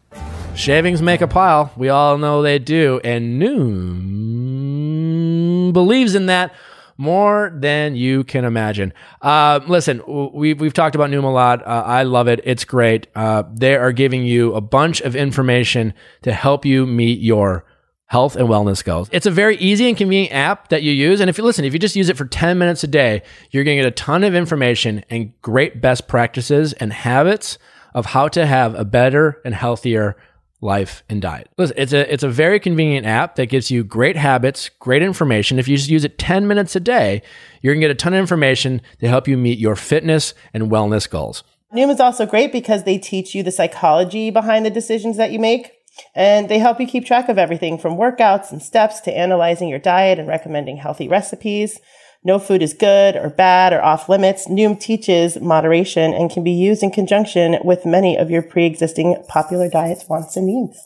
Shavings 0.54 1.02
make 1.02 1.20
a 1.20 1.28
pile. 1.28 1.72
We 1.76 1.88
all 1.88 2.18
know 2.18 2.42
they 2.42 2.58
do. 2.58 3.00
And 3.04 3.40
Noom 3.40 5.72
believes 5.72 6.14
in 6.14 6.26
that 6.26 6.54
more 6.96 7.52
than 7.54 7.94
you 7.94 8.24
can 8.24 8.44
imagine. 8.44 8.92
Uh, 9.20 9.60
listen, 9.66 10.02
we've, 10.32 10.60
we've 10.60 10.72
talked 10.72 10.94
about 10.94 11.10
Noom 11.10 11.24
a 11.24 11.28
lot. 11.28 11.66
Uh, 11.66 11.82
I 11.84 12.04
love 12.04 12.26
it. 12.26 12.40
It's 12.44 12.64
great. 12.64 13.06
Uh, 13.14 13.42
they 13.52 13.76
are 13.76 13.92
giving 13.92 14.24
you 14.24 14.54
a 14.54 14.62
bunch 14.62 15.02
of 15.02 15.14
information 15.14 15.92
to 16.22 16.32
help 16.32 16.64
you 16.64 16.86
meet 16.86 17.20
your 17.20 17.66
health 18.06 18.36
and 18.36 18.48
wellness 18.48 18.84
goals. 18.84 19.08
It's 19.12 19.26
a 19.26 19.30
very 19.30 19.56
easy 19.56 19.88
and 19.88 19.96
convenient 19.96 20.32
app 20.32 20.68
that 20.68 20.82
you 20.82 20.92
use. 20.92 21.20
And 21.20 21.28
if 21.28 21.38
you 21.38 21.44
listen, 21.44 21.64
if 21.64 21.72
you 21.72 21.78
just 21.78 21.96
use 21.96 22.08
it 22.08 22.16
for 22.16 22.24
10 22.24 22.56
minutes 22.56 22.84
a 22.84 22.86
day, 22.86 23.22
you're 23.50 23.64
going 23.64 23.76
to 23.76 23.82
get 23.82 23.88
a 23.88 23.94
ton 23.94 24.24
of 24.24 24.34
information 24.34 25.04
and 25.10 25.32
great 25.42 25.80
best 25.80 26.06
practices 26.06 26.72
and 26.74 26.92
habits 26.92 27.58
of 27.94 28.06
how 28.06 28.28
to 28.28 28.46
have 28.46 28.74
a 28.74 28.84
better 28.84 29.40
and 29.44 29.54
healthier 29.54 30.16
life, 30.60 31.04
and 31.08 31.20
diet. 31.20 31.48
Listen, 31.58 31.76
it's 31.78 31.92
a 31.92 32.12
it's 32.12 32.22
a 32.22 32.28
very 32.28 32.58
convenient 32.58 33.06
app 33.06 33.36
that 33.36 33.46
gives 33.46 33.70
you 33.70 33.84
great 33.84 34.16
habits, 34.16 34.68
great 34.80 35.02
information. 35.02 35.58
If 35.58 35.68
you 35.68 35.76
just 35.76 35.90
use 35.90 36.04
it 36.04 36.18
10 36.18 36.46
minutes 36.46 36.74
a 36.76 36.80
day, 36.80 37.22
you're 37.62 37.74
going 37.74 37.80
to 37.80 37.88
get 37.88 37.90
a 37.90 37.94
ton 37.94 38.14
of 38.14 38.20
information 38.20 38.80
to 39.00 39.08
help 39.08 39.28
you 39.28 39.36
meet 39.36 39.58
your 39.58 39.76
fitness 39.76 40.34
and 40.54 40.64
wellness 40.64 41.08
goals. 41.08 41.44
Noom 41.74 41.90
is 41.90 42.00
also 42.00 42.26
great 42.26 42.52
because 42.52 42.84
they 42.84 42.98
teach 42.98 43.34
you 43.34 43.42
the 43.42 43.50
psychology 43.50 44.30
behind 44.30 44.64
the 44.64 44.70
decisions 44.70 45.16
that 45.16 45.30
you 45.30 45.38
make. 45.38 45.72
And 46.14 46.48
they 46.48 46.58
help 46.58 46.80
you 46.80 46.86
keep 46.86 47.04
track 47.04 47.28
of 47.28 47.38
everything 47.38 47.78
from 47.78 47.96
workouts 47.96 48.50
and 48.52 48.62
steps 48.62 49.00
to 49.00 49.16
analyzing 49.16 49.68
your 49.68 49.78
diet 49.78 50.18
and 50.18 50.28
recommending 50.28 50.76
healthy 50.76 51.08
recipes. 51.08 51.80
No 52.24 52.38
food 52.38 52.62
is 52.62 52.74
good 52.74 53.14
or 53.16 53.30
bad 53.30 53.72
or 53.72 53.82
off 53.82 54.08
limits. 54.08 54.48
Noom 54.48 54.80
teaches 54.80 55.40
moderation 55.40 56.12
and 56.12 56.30
can 56.30 56.42
be 56.42 56.50
used 56.50 56.82
in 56.82 56.90
conjunction 56.90 57.58
with 57.62 57.86
many 57.86 58.16
of 58.16 58.30
your 58.30 58.42
pre-existing 58.42 59.22
popular 59.28 59.68
diets, 59.68 60.08
wants, 60.08 60.36
and 60.36 60.46
needs. 60.46 60.82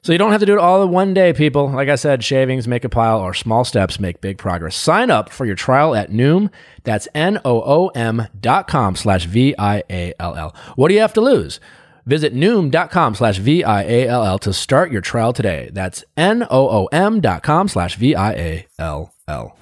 So 0.00 0.12
you 0.12 0.18
don't 0.18 0.32
have 0.32 0.40
to 0.40 0.46
do 0.46 0.52
it 0.52 0.58
all 0.58 0.82
in 0.82 0.90
one 0.90 1.14
day, 1.14 1.32
people. 1.32 1.70
Like 1.70 1.88
I 1.88 1.94
said, 1.94 2.22
shavings 2.22 2.68
make 2.68 2.84
a 2.84 2.90
pile 2.90 3.20
or 3.20 3.32
small 3.32 3.64
steps 3.64 3.98
make 3.98 4.20
big 4.20 4.36
progress. 4.36 4.76
Sign 4.76 5.10
up 5.10 5.30
for 5.30 5.46
your 5.46 5.54
trial 5.54 5.94
at 5.94 6.10
Noom. 6.10 6.50
That's 6.82 7.08
N-O-O-M 7.14 8.28
dot 8.38 8.68
com 8.68 8.96
slash 8.96 9.24
V-I-A-L-L. 9.24 10.54
What 10.76 10.88
do 10.88 10.94
you 10.94 11.00
have 11.00 11.14
to 11.14 11.22
lose? 11.22 11.58
Visit 12.06 12.34
Noom.com 12.34 13.14
slash 13.14 13.38
V-I-A-L-L 13.38 14.38
to 14.40 14.52
start 14.52 14.92
your 14.92 15.00
trial 15.00 15.32
today. 15.32 15.70
That's 15.72 16.04
N-O-O-M 16.16 17.20
dot 17.20 17.42
com 17.42 17.68
slash 17.68 17.96
V-I-A-L-L. 17.96 19.56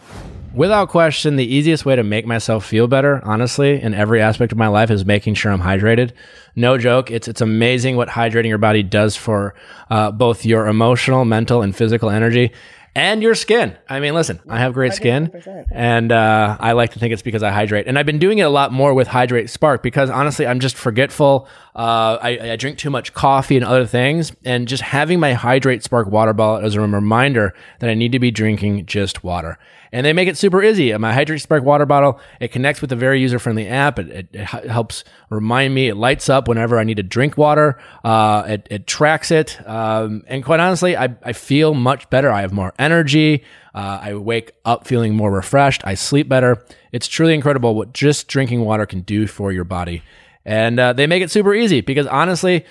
Without 0.55 0.90
question, 0.90 1.37
the 1.37 1.46
easiest 1.46 1.87
way 1.87 1.96
to 1.96 2.02
make 2.02 2.26
myself 2.26 2.66
feel 2.66 2.87
better, 2.87 3.22
honestly, 3.24 3.81
in 3.81 3.94
every 3.94 4.20
aspect 4.20 4.52
of 4.52 4.59
my 4.59 4.66
life 4.66 4.90
is 4.90 5.07
making 5.07 5.33
sure 5.35 5.50
I'm 5.50 5.62
hydrated. 5.62 6.12
No 6.55 6.76
joke. 6.76 7.11
It's, 7.11 7.26
it's 7.26 7.40
amazing 7.40 7.96
what 7.96 8.09
hydrating 8.09 8.48
your 8.48 8.59
body 8.59 8.83
does 8.83 9.16
for 9.16 9.55
uh, 9.88 10.11
both 10.11 10.44
your 10.44 10.66
emotional, 10.66 11.24
mental, 11.24 11.62
and 11.62 11.74
physical 11.74 12.11
energy 12.11 12.52
and 12.94 13.22
your 13.22 13.35
skin. 13.35 13.76
I 13.88 14.00
mean, 14.00 14.14
listen, 14.14 14.40
I 14.48 14.59
have 14.59 14.74
great 14.74 14.92
skin, 14.92 15.28
100%. 15.28 15.66
and 15.70 16.12
uh, 16.12 16.57
I 16.61 16.72
like 16.72 16.92
to 16.92 16.98
think 16.98 17.12
it's 17.12 17.22
because 17.22 17.42
I 17.42 17.50
hydrate. 17.50 17.87
And 17.87 17.98
I've 17.98 18.07
been 18.07 18.18
doing 18.18 18.38
it 18.38 18.42
a 18.42 18.50
lot 18.50 18.72
more 18.72 18.92
with 18.94 19.09
Hidrate 19.09 19.48
Spark 19.48 19.83
because 19.83 20.11
honestly, 20.11 20.46
I'm 20.46 20.61
just 20.61 20.76
forgetful. 20.76 21.48
Uh, 21.74 22.18
I, 22.20 22.52
I 22.52 22.57
drink 22.57 22.78
too 22.78 22.90
much 22.90 23.14
coffee 23.14 23.57
and 23.57 23.64
other 23.64 23.87
things, 23.87 24.33
and 24.44 24.68
just 24.68 24.83
having 24.83 25.20
my 25.20 25.33
Hidrate 25.33 25.83
Spark 25.83 26.09
water 26.09 26.33
bottle 26.33 26.66
as 26.66 26.74
a 26.74 26.81
reminder 26.81 27.55
that 27.81 27.88
I 27.88 27.94
need 27.94 28.12
to 28.12 28.18
be 28.18 28.31
drinking 28.31 28.87
just 28.87 29.24
water. 29.24 29.59
And 29.92 30.07
they 30.07 30.14
make 30.14 30.26
it 30.26 30.38
super 30.38 30.62
easy. 30.62 30.96
My 30.96 31.12
Hidrate 31.12 31.42
Spark 31.42 31.64
water 31.64 31.85
bottle, 31.85 32.18
it 32.40 32.48
connects 32.48 32.81
with 32.81 32.92
a 32.92 32.96
very 32.96 33.20
user 33.20 33.38
friendly 33.38 33.68
app. 33.68 33.98
It, 33.98 34.09
it, 34.09 34.28
it 34.33 34.46
helps 34.46 35.05
remind 35.28 35.74
me. 35.74 35.88
It 35.88 35.96
lights 35.96 36.31
up 36.31 36.48
whenever 36.48 36.78
I 36.78 36.85
need 36.85 36.96
to 36.96 37.02
drink 37.02 37.37
water. 37.37 37.78
Uh, 38.02 38.44
it, 38.46 38.66
it 38.70 38.87
tracks 38.87 39.31
it. 39.31 39.59
Um, 39.68 40.24
and 40.28 40.42
quite 40.42 40.61
honestly, 40.61 40.96
I, 40.96 41.14
I 41.22 41.35
feel 41.35 41.74
much 41.74 42.09
better. 42.09 42.31
I 42.31 42.40
have 42.40 42.55
more 42.55 42.72
energy. 42.78 43.44
Uh, 43.74 43.98
I 44.02 44.14
wake 44.14 44.52
up 44.64 44.87
feeling 44.87 45.14
more 45.14 45.31
refreshed. 45.31 45.83
I 45.85 45.94
sleep 45.94 46.26
better. 46.26 46.64
It's 46.90 47.07
truly 47.07 47.35
incredible 47.35 47.74
what 47.74 47.92
just 47.92 48.28
drinking 48.28 48.62
water 48.64 48.87
can 48.87 49.02
do 49.02 49.26
for 49.26 49.52
your 49.52 49.64
body. 49.64 50.02
And 50.44 50.81
uh, 50.81 50.94
they 50.94 51.07
make 51.07 51.22
it 51.22 51.31
super 51.31 51.55
easy 51.55 51.83
because 51.83 52.07
honestly, 52.07 52.64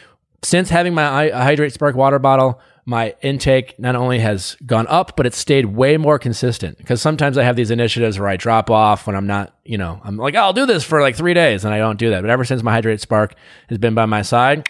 since 0.43 0.69
having 0.69 0.95
my 0.95 1.29
Hidrate 1.29 1.71
Spark 1.71 1.95
water 1.95 2.17
bottle, 2.17 2.59
my 2.85 3.15
intake 3.21 3.77
not 3.79 3.95
only 3.95 4.19
has 4.19 4.57
gone 4.65 4.87
up, 4.87 5.15
but 5.15 5.25
it's 5.25 5.37
stayed 5.37 5.65
way 5.67 5.97
more 5.97 6.17
consistent. 6.17 6.77
Because 6.77 7.01
sometimes 7.01 7.37
I 7.37 7.43
have 7.43 7.55
these 7.55 7.71
initiatives 7.71 8.19
where 8.19 8.27
I 8.29 8.37
drop 8.37 8.69
off 8.69 9.07
when 9.07 9.15
I'm 9.15 9.27
not, 9.27 9.55
you 9.63 9.77
know, 9.77 10.01
I'm 10.03 10.17
like, 10.17 10.35
oh, 10.35 10.39
I'll 10.39 10.53
do 10.53 10.65
this 10.65 10.83
for 10.83 11.01
like 11.01 11.15
three 11.15 11.33
days, 11.33 11.63
and 11.63 11.73
I 11.73 11.77
don't 11.77 11.99
do 11.99 12.09
that. 12.09 12.21
But 12.21 12.29
ever 12.29 12.43
since 12.43 12.63
my 12.63 12.71
Hidrate 12.73 13.01
Spark 13.01 13.35
has 13.69 13.77
been 13.77 13.93
by 13.93 14.05
my 14.05 14.21
side, 14.21 14.67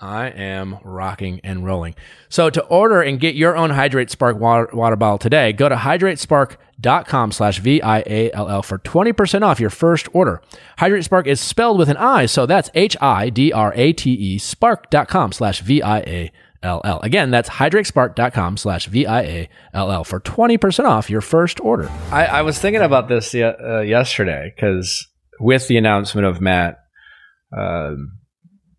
I 0.00 0.28
am 0.28 0.78
rocking 0.82 1.40
and 1.44 1.64
rolling. 1.64 1.94
So 2.30 2.48
to 2.50 2.64
order 2.64 3.02
and 3.02 3.20
get 3.20 3.34
your 3.34 3.56
own 3.56 3.70
Hidrate 3.70 4.10
Spark 4.10 4.38
water, 4.38 4.70
water 4.72 4.96
bottle 4.96 5.18
today, 5.18 5.52
go 5.52 5.68
to 5.68 5.76
hidratespark.com 5.76 7.32
slash 7.32 7.58
V-I-A-L-L 7.58 8.62
for 8.62 8.78
20% 8.78 9.42
off 9.42 9.60
your 9.60 9.68
first 9.68 10.08
order. 10.14 10.40
Hidrate 10.78 11.04
Spark 11.04 11.26
is 11.26 11.38
spelled 11.40 11.78
with 11.78 11.90
an 11.90 11.98
I, 11.98 12.24
so 12.26 12.46
that's 12.46 12.70
H-I-D-R-A-T-E 12.74 14.38
spark.com 14.38 15.32
slash 15.32 15.60
V-I-A-L-L. 15.60 16.30
Again, 16.62 17.30
that's 17.30 17.48
hidratespark.com 17.48 18.56
slash 18.56 18.86
V-I-A-L-L 18.86 20.04
for 20.04 20.20
20% 20.20 20.84
off 20.84 21.08
your 21.10 21.20
first 21.20 21.60
order. 21.60 21.88
I, 22.10 22.26
I 22.26 22.42
was 22.42 22.58
thinking 22.58 22.82
about 22.82 23.08
this 23.08 23.34
uh, 23.34 23.80
yesterday 23.80 24.52
because 24.54 25.06
with 25.38 25.68
the 25.68 25.76
announcement 25.78 26.26
of 26.26 26.40
Matt, 26.40 26.78
um, 27.56 28.18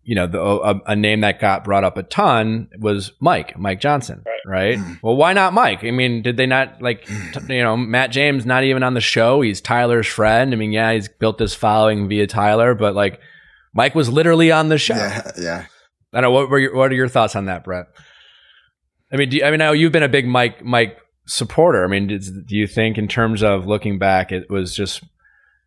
you 0.04 0.14
know, 0.16 0.26
the, 0.26 0.40
a, 0.40 0.80
a 0.86 0.96
name 0.96 1.20
that 1.20 1.40
got 1.40 1.64
brought 1.64 1.84
up 1.84 1.96
a 1.96 2.02
ton 2.02 2.68
was 2.78 3.12
Mike, 3.20 3.56
Mike 3.58 3.80
Johnson, 3.80 4.24
right? 4.46 4.78
Well, 5.02 5.14
why 5.16 5.32
not 5.32 5.52
Mike? 5.52 5.84
I 5.84 5.90
mean, 5.92 6.22
did 6.22 6.36
they 6.36 6.46
not 6.46 6.82
like, 6.82 7.04
t- 7.06 7.54
you 7.54 7.62
know, 7.62 7.76
Matt 7.76 8.10
James 8.10 8.44
not 8.44 8.64
even 8.64 8.82
on 8.82 8.94
the 8.94 9.00
show? 9.00 9.42
He's 9.42 9.60
Tyler's 9.60 10.06
friend. 10.08 10.52
I 10.52 10.56
mean, 10.56 10.72
yeah, 10.72 10.92
he's 10.92 11.08
built 11.08 11.38
this 11.38 11.54
following 11.54 12.08
via 12.08 12.26
Tyler, 12.26 12.74
but 12.74 12.94
like, 12.94 13.20
Mike 13.74 13.94
was 13.94 14.08
literally 14.10 14.50
on 14.52 14.68
the 14.68 14.78
show. 14.78 14.94
Yeah, 14.94 15.30
yeah. 15.38 15.66
I 16.12 16.20
don't 16.20 16.30
know. 16.30 16.30
What 16.32 16.50
were 16.50 16.58
your, 16.58 16.74
what 16.74 16.90
are 16.92 16.94
your 16.94 17.08
thoughts 17.08 17.36
on 17.36 17.46
that, 17.46 17.64
Brett? 17.64 17.86
I 19.12 19.16
mean, 19.16 19.28
do 19.28 19.36
you, 19.38 19.44
I 19.44 19.50
mean, 19.50 19.58
now 19.58 19.72
you've 19.72 19.92
been 19.92 20.02
a 20.02 20.08
big 20.08 20.26
Mike 20.26 20.64
Mike 20.64 20.98
supporter. 21.26 21.84
I 21.84 21.86
mean, 21.86 22.08
did, 22.08 22.46
do 22.46 22.56
you 22.56 22.66
think 22.66 22.98
in 22.98 23.08
terms 23.08 23.42
of 23.42 23.66
looking 23.66 23.98
back, 23.98 24.32
it 24.32 24.50
was 24.50 24.74
just 24.74 25.02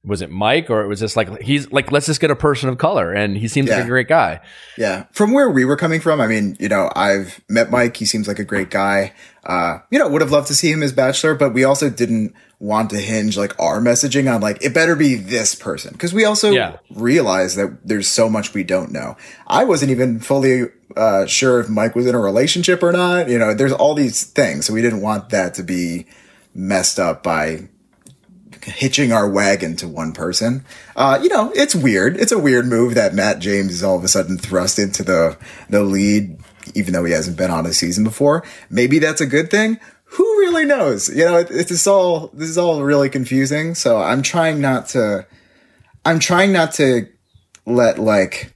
was 0.05 0.21
it 0.21 0.29
Mike 0.29 0.69
or 0.69 0.83
it 0.83 0.87
was 0.87 0.99
just 0.99 1.15
like 1.15 1.41
he's 1.41 1.71
like 1.71 1.91
let's 1.91 2.05
just 2.05 2.21
get 2.21 2.29
a 2.29 2.35
person 2.35 2.69
of 2.69 2.77
color 2.77 3.11
and 3.11 3.35
he 3.35 3.47
seems 3.47 3.69
like 3.69 3.83
a 3.83 3.87
great 3.87 4.07
guy. 4.07 4.39
Yeah. 4.77 5.05
From 5.11 5.33
where 5.33 5.49
we 5.49 5.65
were 5.65 5.75
coming 5.75 5.99
from, 5.99 6.21
I 6.21 6.27
mean, 6.27 6.55
you 6.59 6.69
know, 6.69 6.91
I've 6.95 7.41
met 7.49 7.71
Mike. 7.71 7.97
He 7.97 8.05
seems 8.05 8.27
like 8.27 8.39
a 8.39 8.43
great 8.43 8.69
guy. 8.69 9.13
Uh, 9.43 9.79
you 9.89 9.99
know, 9.99 10.07
would 10.07 10.21
have 10.21 10.31
loved 10.31 10.47
to 10.47 10.55
see 10.55 10.71
him 10.71 10.83
as 10.83 10.93
Bachelor, 10.93 11.35
but 11.35 11.53
we 11.53 11.63
also 11.63 11.89
didn't 11.89 12.33
want 12.59 12.89
to 12.91 12.97
hinge 12.97 13.37
like 13.37 13.57
our 13.59 13.81
messaging 13.81 14.33
on 14.33 14.41
like, 14.41 14.63
it 14.63 14.73
better 14.73 14.95
be 14.95 15.15
this 15.15 15.55
person. 15.55 15.93
Cause 15.97 16.13
we 16.13 16.23
also 16.25 16.51
Yeah. 16.51 16.77
realize 16.89 17.55
that 17.55 17.85
there's 17.85 18.07
so 18.07 18.29
much 18.29 18.53
we 18.53 18.63
don't 18.63 18.91
know. 18.91 19.17
I 19.47 19.65
wasn't 19.65 19.91
even 19.91 20.19
fully, 20.19 20.69
uh, 20.95 21.25
sure 21.25 21.59
if 21.59 21.67
Mike 21.69 21.95
was 21.95 22.05
in 22.07 22.15
a 22.15 22.19
relationship 22.19 22.81
or 22.81 22.91
not. 22.93 23.27
You 23.29 23.37
know, 23.37 23.53
there's 23.53 23.73
all 23.73 23.93
these 23.93 24.23
things. 24.23 24.65
So 24.65 24.73
we 24.73 24.81
didn't 24.81 25.01
want 25.01 25.29
that 25.31 25.53
to 25.55 25.63
be 25.63 26.05
messed 26.53 26.97
up 26.99 27.21
by 27.23 27.67
hitching 28.63 29.11
our 29.11 29.29
wagon 29.29 29.75
to 29.75 29.87
one 29.87 30.11
person. 30.11 30.63
Uh, 30.95 31.19
you 31.21 31.29
know, 31.29 31.51
it's 31.55 31.75
weird. 31.75 32.17
It's 32.17 32.31
a 32.31 32.39
weird 32.39 32.65
move 32.65 32.95
that 32.95 33.13
Matt 33.13 33.39
James 33.39 33.71
is 33.73 33.83
all 33.83 33.97
of 33.97 34.03
a 34.03 34.07
sudden 34.07 34.37
thrust 34.37 34.79
into 34.79 35.03
the 35.03 35.37
the 35.69 35.83
lead, 35.83 36.37
even 36.73 36.93
though 36.93 37.03
he 37.03 37.11
hasn't 37.13 37.37
been 37.37 37.51
on 37.51 37.65
a 37.65 37.73
season 37.73 38.03
before. 38.03 38.43
Maybe 38.69 38.97
that's 38.97 39.21
a 39.21 39.25
good 39.27 39.51
thing. 39.51 39.77
Who 40.15 40.23
really 40.39 40.65
knows? 40.65 41.09
You 41.09 41.25
know, 41.25 41.37
it, 41.37 41.47
it's 41.51 41.87
all 41.87 42.27
this 42.33 42.49
is 42.49 42.57
all 42.57 42.83
really 42.83 43.09
confusing. 43.09 43.75
So 43.75 43.97
I'm 43.97 44.21
trying 44.21 44.61
not 44.61 44.87
to. 44.89 45.25
I'm 46.05 46.19
trying 46.19 46.51
not 46.51 46.73
to 46.73 47.07
let 47.65 47.97
like 47.99 48.53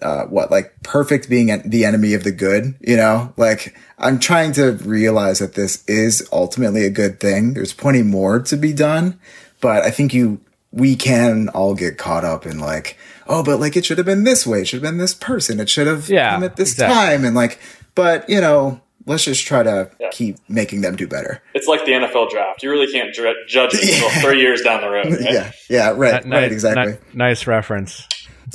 uh, 0.00 0.24
what 0.24 0.50
like 0.50 0.74
perfect 0.82 1.28
being 1.28 1.46
the 1.68 1.84
enemy 1.84 2.14
of 2.14 2.24
the 2.24 2.32
good 2.32 2.74
you 2.80 2.96
know 2.96 3.32
like 3.36 3.76
i'm 3.98 4.18
trying 4.18 4.50
to 4.52 4.72
realize 4.84 5.38
that 5.38 5.54
this 5.54 5.84
is 5.86 6.26
ultimately 6.32 6.84
a 6.86 6.90
good 6.90 7.20
thing 7.20 7.52
there's 7.54 7.74
plenty 7.74 8.02
more 8.02 8.40
to 8.40 8.56
be 8.56 8.72
done 8.72 9.20
but 9.60 9.82
i 9.84 9.90
think 9.90 10.14
you 10.14 10.40
we 10.72 10.96
can 10.96 11.48
all 11.50 11.74
get 11.74 11.98
caught 11.98 12.24
up 12.24 12.46
in 12.46 12.58
like 12.58 12.96
oh 13.28 13.42
but 13.44 13.60
like 13.60 13.76
it 13.76 13.84
should 13.84 13.98
have 13.98 14.06
been 14.06 14.24
this 14.24 14.46
way 14.46 14.62
it 14.62 14.64
should 14.66 14.82
have 14.82 14.90
been 14.90 14.98
this 14.98 15.14
person 15.14 15.60
it 15.60 15.68
should 15.68 15.86
have 15.86 16.08
Yeah, 16.08 16.30
come 16.30 16.42
at 16.44 16.56
this 16.56 16.72
exactly. 16.72 16.94
time 16.96 17.24
and 17.26 17.36
like 17.36 17.60
but 17.94 18.28
you 18.30 18.40
know 18.40 18.80
let's 19.06 19.24
just 19.24 19.46
try 19.46 19.62
to 19.62 19.90
keep 20.10 20.36
making 20.48 20.80
them 20.82 20.96
do 20.96 21.06
better 21.06 21.42
It's 21.54 21.66
like 21.66 21.84
the 21.84 21.92
NFL 21.92 22.30
draft. 22.30 22.62
You 22.62 22.70
really 22.70 22.90
can't 22.92 23.14
dr- 23.14 23.36
judge 23.48 23.74
it 23.74 23.82
until 24.02 24.20
three 24.20 24.40
years 24.40 24.60
down 24.62 24.80
the 24.80 24.90
road. 24.90 25.06
Right? 25.06 25.32
yeah 25.32 25.52
yeah 25.70 25.92
right 25.96 26.24
Ni- 26.24 26.36
right 26.36 26.52
exactly 26.52 26.92
ni- 26.92 26.98
nice 27.14 27.46
reference. 27.46 28.06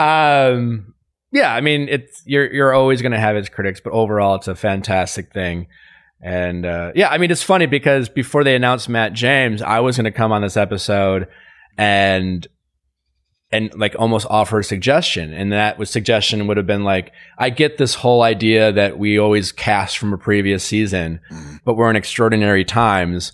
um, 0.00 0.94
yeah, 1.30 1.54
I 1.54 1.60
mean, 1.60 1.88
it's 1.88 2.22
you're 2.24 2.52
you're 2.52 2.72
always 2.72 3.02
going 3.02 3.12
to 3.12 3.20
have 3.20 3.36
its 3.36 3.48
critics, 3.48 3.80
but 3.80 3.92
overall, 3.92 4.36
it's 4.36 4.48
a 4.48 4.54
fantastic 4.54 5.32
thing. 5.32 5.66
And 6.20 6.66
uh, 6.66 6.92
yeah, 6.94 7.08
I 7.08 7.18
mean, 7.18 7.30
it's 7.30 7.42
funny 7.42 7.66
because 7.66 8.08
before 8.08 8.42
they 8.44 8.56
announced 8.56 8.88
Matt 8.88 9.12
James, 9.12 9.62
I 9.62 9.80
was 9.80 9.96
going 9.96 10.06
to 10.06 10.10
come 10.10 10.32
on 10.32 10.42
this 10.42 10.56
episode 10.56 11.28
and 11.76 12.46
and 13.50 13.72
like 13.74 13.96
almost 13.98 14.26
offer 14.28 14.58
a 14.58 14.64
suggestion, 14.64 15.32
and 15.32 15.52
that 15.52 15.78
was 15.78 15.90
suggestion 15.90 16.46
would 16.46 16.56
have 16.58 16.66
been 16.66 16.84
like, 16.84 17.12
I 17.38 17.50
get 17.50 17.78
this 17.78 17.94
whole 17.94 18.22
idea 18.22 18.72
that 18.72 18.98
we 18.98 19.18
always 19.18 19.52
cast 19.52 19.96
from 19.96 20.12
a 20.12 20.18
previous 20.18 20.62
season, 20.64 21.20
but 21.64 21.74
we're 21.74 21.90
in 21.90 21.96
extraordinary 21.96 22.64
times. 22.64 23.32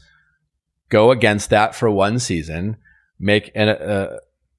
Go 0.89 1.11
against 1.11 1.51
that 1.51 1.75
for 1.75 1.91
one 1.91 2.19
season, 2.21 2.77
make 3.19 3.51
an, 3.57 3.71
uh, 3.71 4.19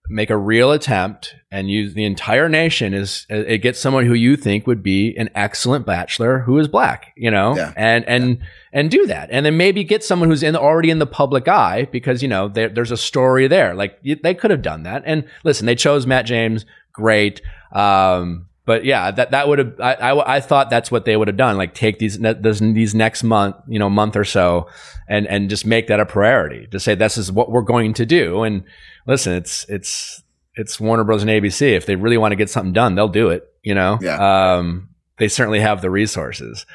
make 0.10 0.30
a 0.30 0.38
real 0.38 0.72
attempt 0.72 1.36
and 1.52 1.70
use 1.70 1.94
the 1.94 2.06
entire 2.06 2.48
nation 2.50 2.94
is 2.94 3.26
it 3.30 3.60
gets 3.60 3.80
someone 3.80 4.06
who 4.06 4.14
you 4.14 4.36
think 4.36 4.68
would 4.68 4.84
be 4.84 5.16
an 5.18 5.30
excellent 5.36 5.86
bachelor 5.86 6.40
who 6.40 6.58
is 6.60 6.68
black, 6.68 7.14
you 7.16 7.32
know, 7.32 7.56
Yeah. 7.56 7.74
and 7.76 8.06
and 8.08 8.40
and 8.74 8.92
do 8.92 9.06
that, 9.08 9.30
and 9.32 9.46
then 9.46 9.58
maybe 9.58 9.84
get 9.84 10.04
someone 10.04 10.30
who's 10.30 10.44
in 10.44 10.56
already 10.56 10.90
in 10.90 11.00
the 11.00 11.06
public 11.08 11.48
eye 11.48 11.88
because 11.92 12.22
you 12.22 12.28
know 12.28 12.48
there, 12.50 12.70
there's 12.70 12.92
a 12.92 12.98
story 12.98 13.48
there. 13.48 13.74
Like 13.74 14.00
they 14.04 14.34
could 14.34 14.52
have 14.52 14.62
done 14.62 14.84
that, 14.84 15.04
and 15.06 15.26
listen, 15.44 15.66
they 15.66 15.76
chose 15.76 16.06
Matt 16.06 16.26
James, 16.26 16.66
great. 16.94 17.42
Um, 17.72 18.48
but 18.66 18.84
yeah, 18.84 19.12
that 19.12 19.32
that 19.32 19.48
would 19.48 19.60
have 19.60 19.80
I, 19.80 19.94
I, 19.94 20.36
I 20.38 20.40
thought 20.40 20.70
that's 20.70 20.92
what 20.92 21.06
they 21.06 21.16
would 21.16 21.28
have 21.28 21.38
done. 21.38 21.58
Like 21.58 21.74
take 21.74 22.00
these 22.00 22.18
these 22.20 22.60
these 22.60 22.96
next 22.96 23.24
month, 23.24 23.56
you 23.68 23.80
know, 23.80 23.90
month 23.90 24.16
or 24.16 24.26
so, 24.26 24.68
and 25.08 25.28
and 25.28 25.50
just 25.50 25.66
make 25.66 25.88
that 25.88 26.00
a 26.00 26.06
priority 26.06 26.68
to 26.68 26.80
say 26.80 26.96
this 26.96 27.18
is 27.18 27.32
what 27.32 27.52
we're 27.52 27.62
going 27.62 27.94
to 27.94 28.06
do. 28.06 28.44
And 28.44 28.64
listen, 29.06 29.34
it's 29.34 29.66
it's 29.70 30.24
it's 30.56 30.80
Warner 30.80 31.04
Bros. 31.04 31.22
and 31.22 31.30
ABC. 31.30 31.76
If 31.76 31.86
they 31.86 31.96
really 31.96 32.18
want 32.18 32.32
to 32.32 32.36
get 32.36 32.50
something 32.50 32.74
done, 32.74 32.96
they'll 32.96 33.08
do 33.08 33.30
it. 33.30 33.48
You 33.62 33.76
know, 33.76 34.00
Yeah. 34.02 34.56
Um, 34.56 34.90
they 35.18 35.28
certainly 35.28 35.60
have 35.60 35.82
the 35.82 35.90
resources. 35.90 36.66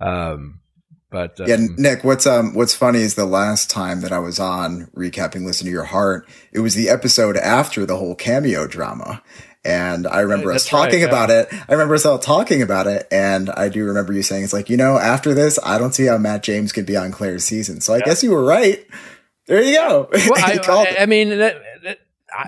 Um, 0.00 0.60
but 1.10 1.38
Yeah, 1.46 1.54
um, 1.54 1.76
Nick, 1.78 2.02
what's 2.02 2.26
um 2.26 2.54
what's 2.54 2.74
funny 2.74 3.00
is 3.00 3.14
the 3.14 3.24
last 3.24 3.70
time 3.70 4.00
that 4.00 4.12
I 4.12 4.18
was 4.18 4.40
on 4.40 4.90
recapping 4.96 5.46
Listen 5.46 5.66
to 5.66 5.72
Your 5.72 5.84
Heart, 5.84 6.28
it 6.52 6.60
was 6.60 6.74
the 6.74 6.88
episode 6.88 7.36
after 7.36 7.86
the 7.86 7.96
whole 7.96 8.14
cameo 8.16 8.66
drama. 8.66 9.22
And 9.66 10.06
I 10.06 10.20
remember 10.20 10.52
us 10.52 10.64
that's 10.64 10.72
right, 10.72 10.84
talking 10.86 11.00
yeah. 11.00 11.06
about 11.06 11.30
it. 11.30 11.48
I 11.52 11.72
remember 11.72 11.94
us 11.94 12.06
all 12.06 12.18
talking 12.18 12.62
about 12.62 12.86
it, 12.86 13.06
and 13.10 13.50
I 13.50 13.68
do 13.68 13.84
remember 13.84 14.12
you 14.12 14.22
saying 14.22 14.44
it's 14.44 14.52
like, 14.52 14.70
you 14.70 14.76
know, 14.76 14.96
after 14.98 15.34
this, 15.34 15.58
I 15.64 15.78
don't 15.78 15.92
see 15.94 16.06
how 16.06 16.18
Matt 16.18 16.42
James 16.42 16.72
could 16.72 16.86
be 16.86 16.96
on 16.96 17.10
Claire's 17.12 17.44
season. 17.44 17.80
So 17.80 17.94
I 17.94 18.00
guess 18.00 18.22
you 18.22 18.30
were 18.30 18.44
right. 18.44 18.86
There 19.46 19.62
you 19.62 19.74
go. 19.74 20.08
well, 20.12 20.32
I, 20.36 20.58
I. 20.66 21.02
I 21.02 21.06
mean, 21.06 21.30
that, 21.30 21.56
that- 21.84 21.98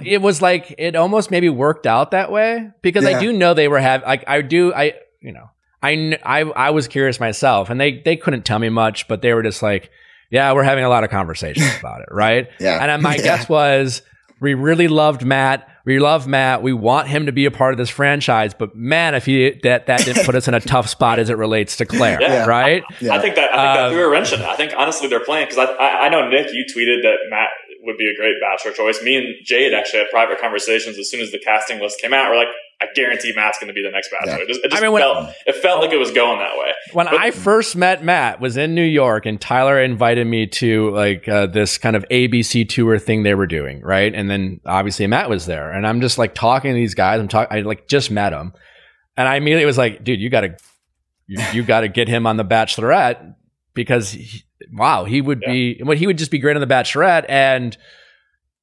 it 0.04 0.20
was 0.20 0.42
like 0.42 0.74
it 0.76 0.96
almost 0.96 1.30
maybe 1.30 1.48
worked 1.48 1.86
out 1.86 2.10
that 2.10 2.30
way 2.30 2.70
because 2.82 3.04
Yeah. 3.04 3.16
I 3.16 3.20
do 3.20 3.32
know 3.32 3.54
they 3.54 3.68
were 3.68 3.78
having 3.78 4.06
like 4.06 4.24
I 4.26 4.42
do 4.42 4.74
I 4.74 4.94
you 5.22 5.32
know 5.32 5.48
I, 5.82 6.18
I 6.24 6.40
I 6.40 6.70
was 6.70 6.88
curious 6.88 7.18
myself 7.18 7.70
and 7.70 7.80
they 7.80 8.02
they 8.04 8.16
couldn't 8.16 8.44
tell 8.44 8.58
me 8.58 8.68
much 8.68 9.08
but 9.08 9.22
they 9.22 9.32
were 9.32 9.42
just 9.42 9.62
like 9.62 9.90
yeah 10.30 10.52
we're 10.52 10.64
having 10.64 10.84
a 10.84 10.90
lot 10.90 11.04
of 11.04 11.10
conversations 11.10 11.70
about 11.80 12.02
it 12.02 12.08
right 12.10 12.48
Yeah. 12.60 12.82
and 12.82 12.90
uh, 12.90 12.98
my 12.98 13.14
Yeah. 13.16 13.22
guess 13.22 13.48
was 13.48 14.02
we 14.40 14.52
really 14.54 14.88
loved 14.88 15.24
Matt 15.24 15.66
we 15.88 15.98
love 15.98 16.26
Matt 16.28 16.62
we 16.62 16.72
want 16.72 17.08
him 17.08 17.26
to 17.26 17.32
be 17.32 17.46
a 17.46 17.50
part 17.50 17.72
of 17.72 17.78
this 17.78 17.90
franchise 17.90 18.54
but 18.54 18.76
man 18.76 19.14
if 19.14 19.24
he 19.26 19.58
that 19.62 19.86
that 19.86 20.04
didn't 20.04 20.24
put 20.24 20.34
us 20.34 20.46
in 20.46 20.54
a 20.54 20.60
tough 20.60 20.88
spot 20.88 21.18
as 21.18 21.30
it 21.30 21.36
relates 21.36 21.76
to 21.76 21.86
Claire 21.86 22.18
Yeah. 22.20 22.44
right 22.46 22.82
Yeah. 23.00 23.14
I 23.14 23.20
think 23.20 23.34
that 23.36 23.52
I 23.52 23.56
think 23.56 23.74
that 23.76 23.84
Um, 23.86 23.92
threw 23.92 24.04
a 24.06 24.10
wrench 24.10 24.32
in 24.32 24.40
it. 24.40 24.46
I 24.46 24.54
think 24.56 24.72
honestly 24.76 25.08
they're 25.08 25.24
playing 25.24 25.46
because 25.48 25.58
I, 25.58 25.64
I 25.72 26.06
I 26.06 26.08
know 26.10 26.28
Nick, 26.28 26.48
you 26.52 26.64
tweeted 26.72 27.02
that 27.02 27.16
Matt 27.30 27.48
would 27.82 27.96
be 27.96 28.08
a 28.10 28.14
great 28.20 28.34
bachelor 28.40 28.72
choice. 28.72 29.02
Me 29.02 29.16
and 29.16 29.26
Jade 29.44 29.72
actually 29.72 30.00
had 30.00 30.10
private 30.10 30.38
conversations 30.40 30.98
as 30.98 31.10
soon 31.10 31.20
as 31.20 31.30
the 31.32 31.38
casting 31.38 31.80
list 31.80 32.00
came 32.00 32.12
out. 32.12 32.28
We're 32.30 32.36
like, 32.36 32.48
I 32.80 32.86
guarantee 32.94 33.32
Matt's 33.34 33.58
going 33.58 33.66
to 33.68 33.74
be 33.74 33.82
the 33.82 33.90
next 33.90 34.08
bachelor. 34.10 34.36
Yeah. 34.38 34.42
It 34.44 34.48
just, 34.48 34.60
it 34.64 34.70
just 34.70 34.80
I 34.80 34.86
mean, 34.86 34.92
when- 34.92 35.02
felt 35.02 35.30
it 35.46 35.56
felt 35.56 35.80
like 35.80 35.92
it 35.92 35.96
was 35.96 36.12
going 36.12 36.38
that 36.38 36.56
way. 36.56 36.70
when 36.92 37.06
But- 37.06 37.14
I 37.14 37.32
first 37.32 37.74
met 37.76 38.04
Matt 38.04 38.40
was 38.40 38.56
in 38.56 38.74
New 38.74 38.84
York 38.84 39.26
and 39.26 39.40
Tyler 39.40 39.82
invited 39.82 40.26
me 40.26 40.46
to 40.46 40.90
like 40.90 41.28
uh, 41.28 41.46
this 41.46 41.76
kind 41.76 41.96
of 41.96 42.04
ABC 42.08 42.68
tour 42.68 42.98
thing 42.98 43.24
they 43.24 43.34
were 43.34 43.48
doing, 43.48 43.80
right? 43.80 44.14
And 44.14 44.30
then 44.30 44.60
obviously 44.64 45.06
Matt 45.08 45.28
was 45.28 45.46
there 45.46 45.72
and 45.72 45.86
I'm 45.86 46.00
just 46.00 46.18
like 46.18 46.34
talking 46.34 46.70
to 46.70 46.76
these 46.76 46.94
guys. 46.94 47.20
I'm 47.20 47.26
talking 47.28 47.56
I 47.56 47.62
like 47.62 47.88
just 47.88 48.10
met 48.12 48.32
him. 48.32 48.52
And 49.16 49.26
I 49.26 49.34
immediately 49.36 49.66
was 49.66 49.76
like, 49.78 50.04
dude, 50.04 50.20
you 50.20 50.30
got 50.30 50.42
to 50.42 50.56
you, 51.26 51.42
you 51.52 51.62
got 51.64 51.80
to 51.80 51.88
get 51.88 52.06
him 52.08 52.26
on 52.26 52.36
the 52.36 52.44
bachelorette 52.44 53.34
because 53.74 54.12
he, 54.12 54.42
wow, 54.72 55.04
he 55.04 55.20
would 55.20 55.40
be 55.40 55.80
well, 55.84 55.96
he 55.98 56.06
would 56.06 56.16
just 56.18 56.30
be 56.30 56.38
great 56.38 56.56
on 56.56 56.60
the 56.60 56.72
bachelorette 56.72 57.24
and 57.28 57.76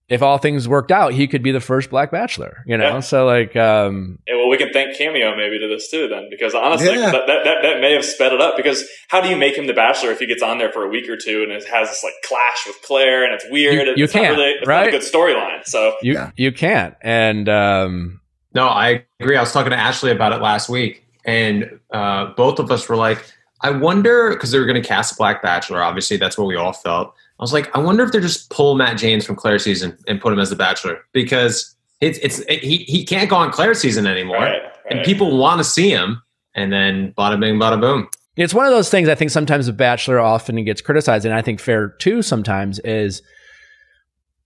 if 0.07 0.21
all 0.21 0.37
things 0.37 0.67
worked 0.67 0.91
out, 0.91 1.13
he 1.13 1.27
could 1.27 1.41
be 1.41 1.51
the 1.51 1.59
first 1.59 1.89
black 1.89 2.11
bachelor, 2.11 2.63
you 2.67 2.77
know? 2.77 2.83
Yeah. 2.95 2.99
So 2.99 3.25
like 3.25 3.55
um 3.55 4.19
Yeah, 4.27 4.35
well, 4.35 4.49
we 4.49 4.57
can 4.57 4.71
thank 4.71 4.95
Cameo 4.97 5.35
maybe 5.35 5.57
to 5.59 5.67
this 5.67 5.89
too, 5.89 6.07
then, 6.07 6.27
because 6.29 6.53
honestly, 6.53 6.89
Yeah. 6.93 7.11
that, 7.11 7.25
that, 7.27 7.43
that, 7.43 7.55
that 7.63 7.81
may 7.81 7.93
have 7.93 8.05
sped 8.05 8.31
it 8.31 8.39
up. 8.39 8.55
Because 8.55 8.87
how 9.09 9.19
do 9.21 9.29
you 9.29 9.35
make 9.35 9.57
him 9.57 9.65
the 9.65 9.73
Bachelor 9.73 10.11
if 10.11 10.19
he 10.19 10.27
gets 10.27 10.43
on 10.43 10.59
there 10.59 10.71
for 10.71 10.83
a 10.83 10.87
week 10.89 11.09
or 11.09 11.17
two 11.17 11.41
and 11.41 11.51
it 11.51 11.67
has 11.67 11.89
this 11.89 12.03
like 12.03 12.13
clash 12.23 12.67
with 12.67 12.75
Claire 12.83 13.23
and 13.23 13.33
it's 13.33 13.45
weird? 13.49 13.73
You- 13.87 13.93
you 13.97 14.03
it's 14.03 14.13
can't, 14.13 14.37
really, 14.37 14.51
it's 14.51 14.67
right? 14.67 14.81
not 14.81 14.87
a 14.89 14.91
good 14.91 15.01
storyline. 15.01 15.65
So 15.65 15.95
you 16.03 16.13
Yeah. 16.13 16.31
you 16.37 16.51
can't. 16.51 16.93
And 17.01 17.49
um 17.49 18.21
No, 18.53 18.67
I 18.67 19.05
agree. 19.19 19.37
I 19.37 19.41
was 19.41 19.51
talking 19.51 19.71
to 19.71 19.77
Ashley 19.79 20.11
about 20.11 20.33
it 20.33 20.41
last 20.41 20.69
week, 20.69 21.03
and 21.25 21.79
uh, 21.91 22.27
both 22.37 22.59
of 22.59 22.69
us 22.71 22.87
were 22.87 22.95
like, 22.95 23.17
I 23.61 23.71
wonder, 23.71 24.29
because 24.29 24.51
they 24.51 24.59
were 24.59 24.65
going 24.65 24.81
to 24.81 24.87
cast 24.87 25.13
a 25.13 25.15
Black 25.15 25.41
Bachelor. 25.41 25.81
Obviously, 25.81 26.17
that's 26.17 26.37
what 26.37 26.45
we 26.45 26.55
all 26.55 26.71
felt. 26.73 27.15
I 27.39 27.43
was 27.43 27.51
like, 27.51 27.75
I 27.75 27.79
wonder 27.79 28.03
if 28.03 28.11
they 28.11 28.19
just 28.19 28.49
pull 28.49 28.75
Matt 28.75 28.97
James 28.97 29.25
from 29.25 29.35
Claire 29.35 29.59
season 29.59 29.97
and 30.07 30.21
put 30.21 30.31
him 30.31 30.39
as 30.39 30.49
the 30.49 30.55
Bachelor 30.55 30.99
because 31.11 31.75
it's 32.01 32.17
it's 32.19 32.43
he 32.47 32.77
he 32.87 33.03
can't 33.05 33.29
go 33.29 33.35
on 33.35 33.51
Claire 33.51 33.73
season 33.73 34.07
anymore, 34.07 34.37
right, 34.37 34.61
and 34.89 35.03
people 35.03 35.37
want 35.37 35.59
to 35.59 35.63
see 35.63 35.89
him. 35.89 36.21
And 36.57 36.71
then 36.71 37.13
bada 37.17 37.37
bing, 37.37 37.55
bada 37.55 37.81
boom. 37.81 38.07
It's 38.37 38.53
one 38.53 38.65
of 38.65 38.71
those 38.71 38.89
things 38.89 39.09
I 39.09 39.15
think 39.15 39.31
sometimes 39.31 39.65
the 39.65 39.73
Bachelor 39.73 40.21
often 40.21 40.63
gets 40.63 40.81
criticized, 40.81 41.25
and 41.25 41.33
I 41.33 41.41
think 41.41 41.59
fair 41.59 41.89
too 41.89 42.21
sometimes 42.21 42.79
is 42.79 43.21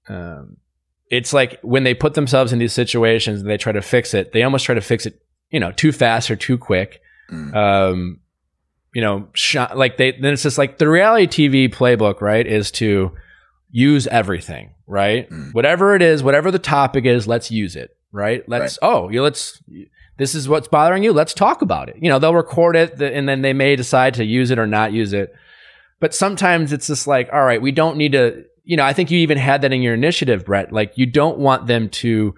um, 0.08 0.58
it's 1.10 1.34
like 1.34 1.60
when 1.62 1.84
they 1.84 1.94
put 1.94 2.14
themselves 2.14 2.52
in 2.54 2.60
these 2.60 2.74
situations 2.74 3.42
and 3.42 3.50
they 3.50 3.58
try 3.58 3.72
to 3.72 3.82
fix 3.82 4.14
it, 4.14 4.32
they 4.32 4.44
almost 4.44 4.66
try 4.66 4.76
to 4.76 4.82
fix 4.82 5.06
it, 5.06 5.22
you 5.52 5.60
know, 5.60 5.72
too 5.72 5.92
fast 5.92 6.30
or 6.30 6.36
too 6.36 6.58
quick. 6.58 7.02
Mm. 7.32 7.56
Um, 7.56 8.20
you 8.94 9.02
know, 9.02 9.28
sh- 9.34 9.56
like 9.76 9.98
they 9.98 10.12
then 10.14 10.34
it's 10.34 10.44
just 10.44 10.58
like 10.58 10.78
the 10.78 10.90
reality 10.90 11.28
TV 11.50 11.74
playbook, 11.74 12.22
right? 12.22 12.46
Is 12.46 12.72
to 12.72 13.12
use 13.72 14.08
everything, 14.08 14.72
right? 14.88 15.30
Mm. 15.30 15.54
Whatever 15.54 15.96
it 15.96 16.02
is, 16.02 16.24
whatever 16.24 16.52
the 16.52 16.60
topic 16.60 17.06
is, 17.06 17.28
let's 17.28 17.52
use 17.52 17.76
it, 17.76 17.96
right? 18.12 18.48
Let's 18.48 18.80
oh, 18.82 19.10
you 19.10 19.22
let's 19.22 19.62
this 20.18 20.36
is 20.36 20.50
what's 20.50 20.68
bothering 20.68 21.04
you. 21.04 21.14
Let's 21.14 21.34
talk 21.34 21.62
about 21.62 21.88
it. 21.90 21.96
You 22.02 22.10
know, 22.10 22.20
they'll 22.20 22.36
record 22.36 22.76
it 22.76 23.00
and 23.02 23.30
then 23.30 23.42
they 23.42 23.54
may 23.54 23.76
decide 23.76 24.16
to 24.16 24.26
use 24.26 24.52
it 24.52 24.60
or 24.60 24.68
not 24.68 24.92
use 24.92 25.14
it. 25.14 25.34
But 26.02 26.14
sometimes 26.16 26.74
it's 26.74 26.88
just 26.88 27.08
like, 27.08 27.30
all 27.32 27.44
right, 27.44 27.62
we 27.62 27.72
don't 27.72 27.96
need 27.98 28.14
to, 28.14 28.44
you 28.64 28.76
know, 28.78 28.84
I 28.86 28.94
think 28.94 29.12
you 29.12 29.20
even 29.20 29.38
had 29.38 29.62
that 29.62 29.72
in 29.74 29.82
your 29.82 29.94
initiative, 29.94 30.46
Brett. 30.46 30.72
Like 30.74 30.98
you 30.98 31.06
don't 31.06 31.38
want 31.38 31.68
them 31.68 31.90
to 31.90 32.36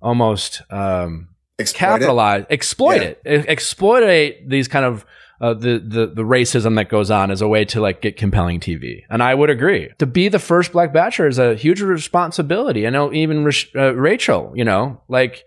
almost 0.00 0.62
um, 0.70 1.28
Exploit 1.58 1.76
it. 1.76 1.78
capitalize, 1.78 2.44
exploit 2.50 3.02
Yeah. 3.02 3.14
it, 3.24 3.46
exploit 3.48 4.34
these 4.46 4.68
kind 4.68 4.84
of 4.84 5.04
uh, 5.42 5.54
the, 5.54 5.78
the 5.84 6.06
the 6.06 6.22
racism 6.22 6.76
that 6.76 6.88
goes 6.88 7.10
on 7.10 7.32
as 7.32 7.42
a 7.42 7.48
way 7.48 7.64
to 7.64 7.80
like 7.80 8.00
get 8.00 8.16
compelling 8.16 8.60
TV. 8.60 9.02
And 9.10 9.22
I 9.22 9.34
would 9.34 9.50
agree 9.50 9.90
to 9.98 10.06
be 10.06 10.28
the 10.28 10.38
first 10.38 10.70
black 10.70 10.92
bachelor 10.92 11.26
is 11.26 11.38
a 11.40 11.56
huge 11.56 11.82
responsibility. 11.82 12.86
I 12.86 12.90
know 12.90 13.12
even 13.12 13.50
uh, 13.74 13.94
Rachel, 13.94 14.52
you 14.54 14.64
know, 14.64 15.00
like 15.08 15.44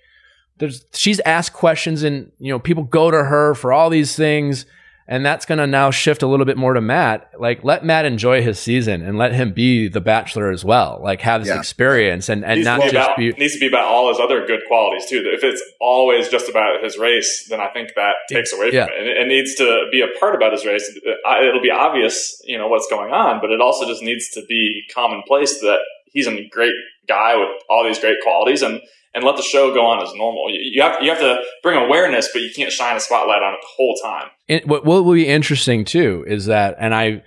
there's 0.58 0.86
she's 0.93 1.21
asked 1.21 1.53
questions 1.53 2.03
and 2.03 2.29
you 2.39 2.51
know 2.51 2.60
people 2.60 2.84
go 2.84 3.10
to 3.10 3.23
her 3.23 3.55
for 3.55 3.71
all 3.71 3.89
these 3.89 4.17
things 4.17 4.65
and 5.08 5.26
that's 5.26 5.46
going 5.46 5.60
to 5.60 5.68
now 5.68 5.91
shift 5.91 6.24
a 6.24 6.28
little 6.28 6.46
bit 6.46 6.58
more 6.58 6.74
to 6.74 6.82
Matt. 6.82 7.30
Like 7.39 7.63
let 7.63 7.86
Matt 7.86 8.06
enjoy 8.06 8.41
his 8.41 8.58
season 8.60 9.02
and 9.04 9.18
let 9.18 9.34
him 9.34 9.54
be 9.54 9.88
the 9.88 10.02
bachelor 10.02 10.50
as 10.52 10.65
well. 10.65 11.00
Like 11.04 11.22
have 11.22 11.41
this 11.41 11.50
Yeah. 11.50 11.60
experience 11.60 12.28
and 12.30 12.44
and 12.44 12.63
not 12.63 12.78
be 12.82 12.89
just 12.89 12.94
about, 12.96 13.18
be 13.18 13.32
needs 13.34 13.54
to 13.54 13.60
be 13.60 13.68
about 13.68 13.86
all 13.86 14.10
his 14.10 14.20
other 14.20 14.46
good 14.48 14.62
qualities 14.68 15.06
too. 15.08 15.22
If 15.26 15.44
it's 15.44 15.62
always 15.80 16.30
just 16.30 16.50
about 16.50 16.84
his 16.84 16.98
race, 16.98 17.48
then 17.50 17.60
I 17.60 17.68
think 17.68 17.89
that 17.96 18.13
takes 18.30 18.52
away 18.54 18.70
from 18.70 18.76
Yeah. 18.78 18.86
it. 18.86 18.94
And 19.00 19.08
it, 19.08 19.18
it 19.18 19.28
needs 19.28 19.56
to 19.56 19.86
be 19.91 20.02
a 20.02 20.08
part 20.20 20.34
about 20.36 20.52
his 20.52 20.65
race. 20.65 20.89
Uh, 21.28 21.36
it'll 21.48 21.62
be 21.62 21.72
obvious, 21.72 22.41
you 22.46 22.58
know, 22.58 22.68
what's 22.68 22.88
going 22.89 23.12
on, 23.13 23.39
but 23.41 23.52
it 23.52 23.62
also 23.62 23.86
just 23.88 24.02
needs 24.02 24.30
to 24.30 24.41
be 24.48 24.82
commonplace 24.94 25.60
that 25.62 25.80
he's 26.06 26.28
a 26.28 26.48
great 26.50 26.74
guy 27.08 27.36
with 27.36 27.50
all 27.70 27.84
these 27.84 28.00
great 28.00 28.18
qualities 28.24 28.62
and. 28.62 28.82
And 29.15 29.23
let 29.23 29.38
the 29.38 29.43
show 29.43 29.73
go 29.73 29.86
on 29.86 30.04
as 30.04 30.13
normal. 30.13 30.51
You, 30.51 30.60
you 30.73 30.82
have 30.82 31.01
you 31.01 31.10
have 31.10 31.19
to 31.19 31.38
bring 31.63 31.82
awareness, 31.82 32.30
but 32.34 32.41
you 32.41 32.51
can't 32.54 32.71
shine 32.71 32.97
a 32.97 32.99
spotlight 32.99 33.41
on 33.41 33.54
it 33.54 33.60
the 33.62 33.67
whole 33.75 33.95
time. 34.04 34.30
what 34.65 34.86
what 34.86 35.06
will 35.06 35.13
be 35.13 35.28
interesting 35.28 35.86
too 35.86 36.25
is 36.28 36.47
that, 36.47 36.75
and 36.80 36.93
I, 36.93 37.23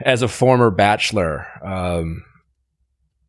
as 0.00 0.22
a 0.22 0.28
former 0.28 0.70
bachelor, 0.70 1.46
um, 1.64 2.22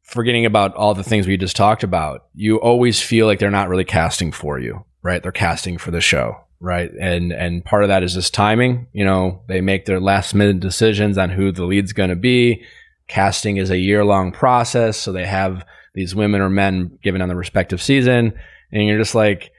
forgetting 0.04 0.46
about 0.46 0.76
all 0.76 0.94
the 0.94 1.04
things 1.04 1.28
we 1.28 1.38
just 1.38 1.56
talked 1.56 1.84
about, 1.84 2.28
you 2.36 2.58
always 2.58 3.02
feel 3.02 3.26
like 3.26 3.40
they're 3.40 3.50
not 3.50 3.68
really 3.68 3.84
casting 3.84 4.32
for 4.32 4.60
you, 4.60 4.86
right? 5.02 5.22
They're 5.22 5.32
casting 5.32 5.78
for 5.78 5.92
the 5.92 6.02
show, 6.02 6.38
right? 6.60 6.92
And 7.02 7.34
and 7.34 7.66
part 7.66 7.84
of 7.84 7.90
that 7.90 8.04
is 8.04 8.14
just 8.14 8.34
timing. 8.34 8.88
You 8.94 9.06
know, 9.06 9.42
they 9.48 9.62
make 9.62 9.86
their 9.86 10.00
last 10.00 10.36
minute 10.36 10.60
decisions 10.60 11.18
on 11.18 11.32
who 11.32 11.52
the 11.52 11.66
lead's 11.66 11.94
going 11.94 12.12
to 12.12 12.16
be. 12.16 12.64
Casting 13.08 13.58
is 13.58 13.72
a 13.72 13.78
year 13.78 14.06
long 14.06 14.32
process, 14.32 14.98
so 14.98 15.12
they 15.12 15.26
have 15.26 15.66
these 15.96 16.14
women 16.14 16.42
or 16.42 16.50
men 16.50 17.00
given 17.02 17.22
on 17.22 17.30
the 17.30 17.36
respective 17.36 17.82
season, 17.82 18.34
and 18.72 18.88
you're 18.88 19.00
just 19.00 19.16
like, 19.16 19.52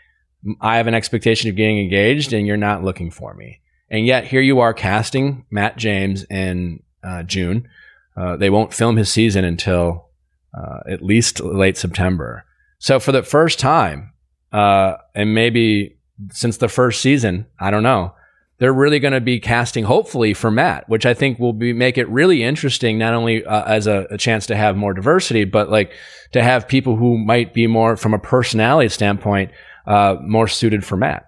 I 0.60 0.76
have 0.76 0.86
an 0.86 0.94
expectation 0.94 1.50
of 1.50 1.56
getting 1.56 1.78
engaged, 1.78 2.32
and 2.32 2.46
you're 2.46 2.56
not 2.56 2.84
looking 2.84 3.10
for 3.10 3.34
me. 3.34 3.60
And 3.90 4.06
yet 4.06 4.24
here 4.24 4.40
you 4.40 4.60
are 4.60 4.74
casting 4.74 5.44
Matt 5.50 5.76
James 5.76 6.24
in 6.30 6.82
uh, 7.02 7.22
June. 7.24 7.68
Uh, 8.16 8.36
they 8.36 8.50
won't 8.50 8.74
film 8.74 8.96
his 8.96 9.10
season 9.10 9.44
until 9.44 10.08
uh, 10.56 10.80
at 10.88 11.02
least 11.02 11.40
late 11.40 11.76
September. 11.76 12.44
So 12.78 13.00
for 13.00 13.12
the 13.12 13.22
first 13.22 13.58
time, 13.58 14.12
uh, 14.52 14.96
and 15.14 15.34
maybe 15.34 15.98
since 16.30 16.56
the 16.56 16.68
first 16.68 17.00
season, 17.00 17.46
I 17.58 17.70
don't 17.70 17.82
know, 17.82 18.14
they're 18.58 18.72
really 18.72 18.98
going 18.98 19.12
to 19.12 19.20
be 19.20 19.38
casting 19.38 19.84
hopefully 19.84 20.32
for 20.34 20.50
Matt, 20.50 20.88
which 20.88 21.04
I 21.04 21.14
think 21.14 21.38
will 21.38 21.52
be 21.52 21.72
make 21.72 21.98
it 21.98 22.08
really 22.08 22.42
interesting, 22.42 22.98
not 22.98 23.14
only 23.14 23.44
uh, 23.44 23.64
as 23.64 23.86
a, 23.86 24.06
a 24.10 24.18
chance 24.18 24.46
to 24.46 24.56
have 24.56 24.76
more 24.76 24.94
diversity, 24.94 25.44
but 25.44 25.70
like 25.70 25.92
to 26.32 26.42
have 26.42 26.66
people 26.66 26.96
who 26.96 27.18
might 27.18 27.52
be 27.52 27.66
more 27.66 27.96
from 27.96 28.14
a 28.14 28.18
personality 28.18 28.88
standpoint, 28.88 29.50
uh, 29.86 30.16
more 30.22 30.48
suited 30.48 30.84
for 30.84 30.96
Matt, 30.96 31.26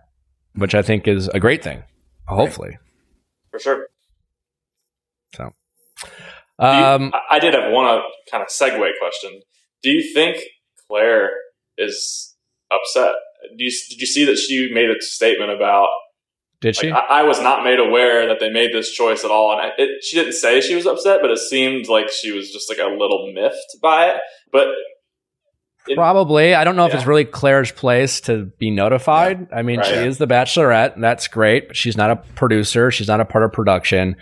which 0.54 0.74
I 0.74 0.82
think 0.82 1.06
is 1.06 1.28
a 1.28 1.40
great 1.40 1.62
thing. 1.62 1.82
Hopefully. 2.26 2.78
For 3.50 3.58
sure. 3.60 3.86
So, 5.34 5.52
you- 6.60 6.66
um, 6.66 7.12
I, 7.14 7.36
I 7.36 7.38
did 7.38 7.54
have 7.54 7.72
one 7.72 7.86
uh, 7.86 8.00
kind 8.30 8.42
of 8.42 8.48
segue 8.48 8.90
question. 9.00 9.40
Do 9.82 9.90
you 9.90 10.12
think 10.14 10.38
Claire 10.88 11.30
is 11.76 12.34
upset 12.70 13.14
do 13.56 13.64
you, 13.64 13.70
did 13.90 14.00
you 14.00 14.06
see 14.06 14.24
that 14.26 14.36
she 14.36 14.68
made 14.72 14.90
a 14.90 14.94
statement 15.00 15.50
about? 15.50 15.88
Did 16.60 16.76
she? 16.76 16.90
Like, 16.90 17.04
I, 17.08 17.20
I, 17.20 17.22
was 17.22 17.40
not 17.40 17.62
made 17.62 17.78
aware 17.78 18.26
that 18.26 18.40
they 18.40 18.50
made 18.50 18.72
this 18.72 18.90
choice 18.90 19.24
at 19.24 19.30
all, 19.30 19.52
and 19.52 19.60
I, 19.60 19.70
it, 19.78 20.02
she 20.02 20.16
didn't 20.16 20.32
say 20.32 20.60
she 20.60 20.74
was 20.74 20.86
upset, 20.86 21.20
but 21.22 21.30
it 21.30 21.38
seemed 21.38 21.86
like 21.86 22.10
she 22.10 22.32
was 22.32 22.50
just 22.50 22.68
like 22.68 22.78
a 22.78 22.90
little 22.90 23.30
miffed 23.32 23.76
by 23.80 24.06
it. 24.06 24.20
But 24.50 24.66
it, 25.86 25.96
Probably. 25.96 26.54
I 26.54 26.64
don't 26.64 26.76
know 26.76 26.86
yeah. 26.86 26.90
if 26.90 26.94
it's 26.96 27.06
really 27.06 27.24
Claire's 27.24 27.72
place 27.72 28.20
to 28.22 28.46
be 28.58 28.70
notified. 28.70 29.46
Yeah. 29.50 29.56
I 29.56 29.62
mean, 29.62 29.78
right, 29.78 29.86
she 29.86 29.94
yeah. 29.94 30.02
is 30.02 30.18
the 30.18 30.26
Bachelorette, 30.26 30.94
and 30.94 31.04
that's 31.04 31.28
great. 31.28 31.68
But 31.68 31.76
she's 31.76 31.96
not 31.96 32.10
a 32.10 32.16
producer. 32.16 32.90
She's 32.90 33.08
not 33.08 33.20
a 33.20 33.24
part 33.24 33.44
of 33.44 33.52
production. 33.52 34.16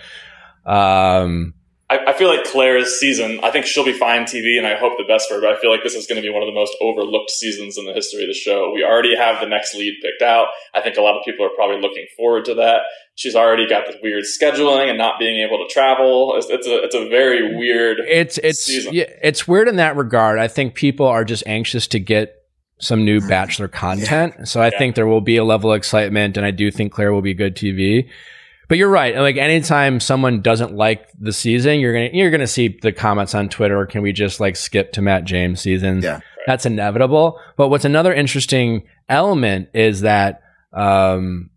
Um, 0.65 1.55
I, 1.89 1.99
I, 2.09 2.13
feel 2.15 2.29
like 2.29 2.45
Claire's 2.45 2.99
season, 2.99 3.39
I 3.45 3.51
think 3.53 3.65
she'll 3.65 3.85
be 3.85 3.93
fine 3.93 4.23
TV 4.23 4.59
and 4.59 4.67
I 4.67 4.77
hope 4.77 4.99
the 4.99 5.05
best 5.05 5.29
for 5.29 5.37
her, 5.37 5.41
but 5.41 5.51
I 5.51 5.61
feel 5.61 5.71
like 5.71 5.85
this 5.85 5.95
is 5.95 6.07
going 6.07 6.21
to 6.21 6.23
be 6.23 6.33
one 6.33 6.43
of 6.43 6.49
the 6.49 6.55
most 6.55 6.77
overlooked 6.81 7.31
seasons 7.31 7.79
in 7.79 7.87
the 7.87 7.93
history 7.93 8.23
of 8.23 8.29
the 8.29 8.35
show. 8.35 8.73
We 8.75 8.83
already 8.83 9.17
have 9.17 9.41
the 9.41 9.47
next 9.47 9.75
lead 9.75 9.95
picked 10.03 10.23
out. 10.23 10.49
I 10.75 10.81
think 10.81 10.97
a 10.97 11.01
lot 11.01 11.17
of 11.17 11.25
people 11.25 11.47
are 11.47 11.55
probably 11.55 11.81
looking 11.81 12.07
forward 12.17 12.45
to 12.47 12.55
that. 12.55 12.81
She's 13.15 13.37
already 13.37 13.69
got 13.69 13.87
this 13.87 13.97
weird 14.03 14.25
scheduling 14.25 14.89
and 14.89 14.99
not 14.99 15.21
being 15.21 15.41
able 15.47 15.65
to 15.65 15.73
travel. 15.73 16.35
It's, 16.37 16.51
it's 16.51 16.67
a, 16.67 16.83
it's 16.83 16.95
a 16.95 17.09
very 17.09 17.57
weird 17.57 17.99
It's, 18.01 18.39
it's, 18.39 18.65
season. 18.65 18.93
Yeah, 18.93 19.11
it's 19.23 19.47
weird 19.47 19.69
in 19.69 19.77
that 19.77 19.97
regard. 19.97 20.41
I 20.41 20.49
think 20.49 20.75
people 20.75 21.07
are 21.07 21.25
just 21.25 21.45
anxious 21.47 21.87
to 21.89 22.01
get 22.01 22.35
some 22.79 23.05
new 23.05 23.21
Bachelor 23.21 23.69
content. 23.69 24.35
Yeah. 24.39 24.45
So 24.45 24.61
I 24.61 24.71
yeah. 24.71 24.79
think 24.79 24.97
there 24.97 25.07
will 25.07 25.21
be 25.21 25.37
a 25.37 25.45
level 25.45 25.73
of 25.73 25.77
excitement 25.77 26.37
and 26.37 26.45
I 26.45 26.51
do 26.51 26.71
think 26.71 26.93
Claire 26.93 27.13
will 27.13 27.23
be 27.23 27.33
good 27.33 27.55
TV. 27.55 28.09
But 28.69 28.79
you're 28.79 28.91
right. 28.91 29.17
Like 29.17 29.37
anytime 29.37 30.01
someone 30.01 30.41
doesn't 30.41 30.75
like 30.75 31.09
the 31.19 31.33
season, 31.33 31.79
you're 31.79 31.93
gonna 31.93 32.11
you're 32.13 32.31
gonna 32.31 32.47
see 32.47 32.79
the 32.83 32.93
comments 32.93 33.35
on 33.35 33.49
Twitter. 33.49 33.87
Can 33.87 34.03
we 34.03 34.13
just 34.13 34.41
like 34.41 34.57
skip 34.57 34.93
to 34.95 35.03
Matt 35.03 35.25
James 35.25 35.61
season? 35.61 36.03
Yeah, 36.03 36.21
that's 36.47 36.67
inevitable. 36.67 37.39
But 37.57 37.69
what's 37.69 37.85
another 37.85 38.13
interesting 38.13 38.85
element 39.09 39.69
is 39.73 40.01
that 40.01 40.43
um, 40.73 41.51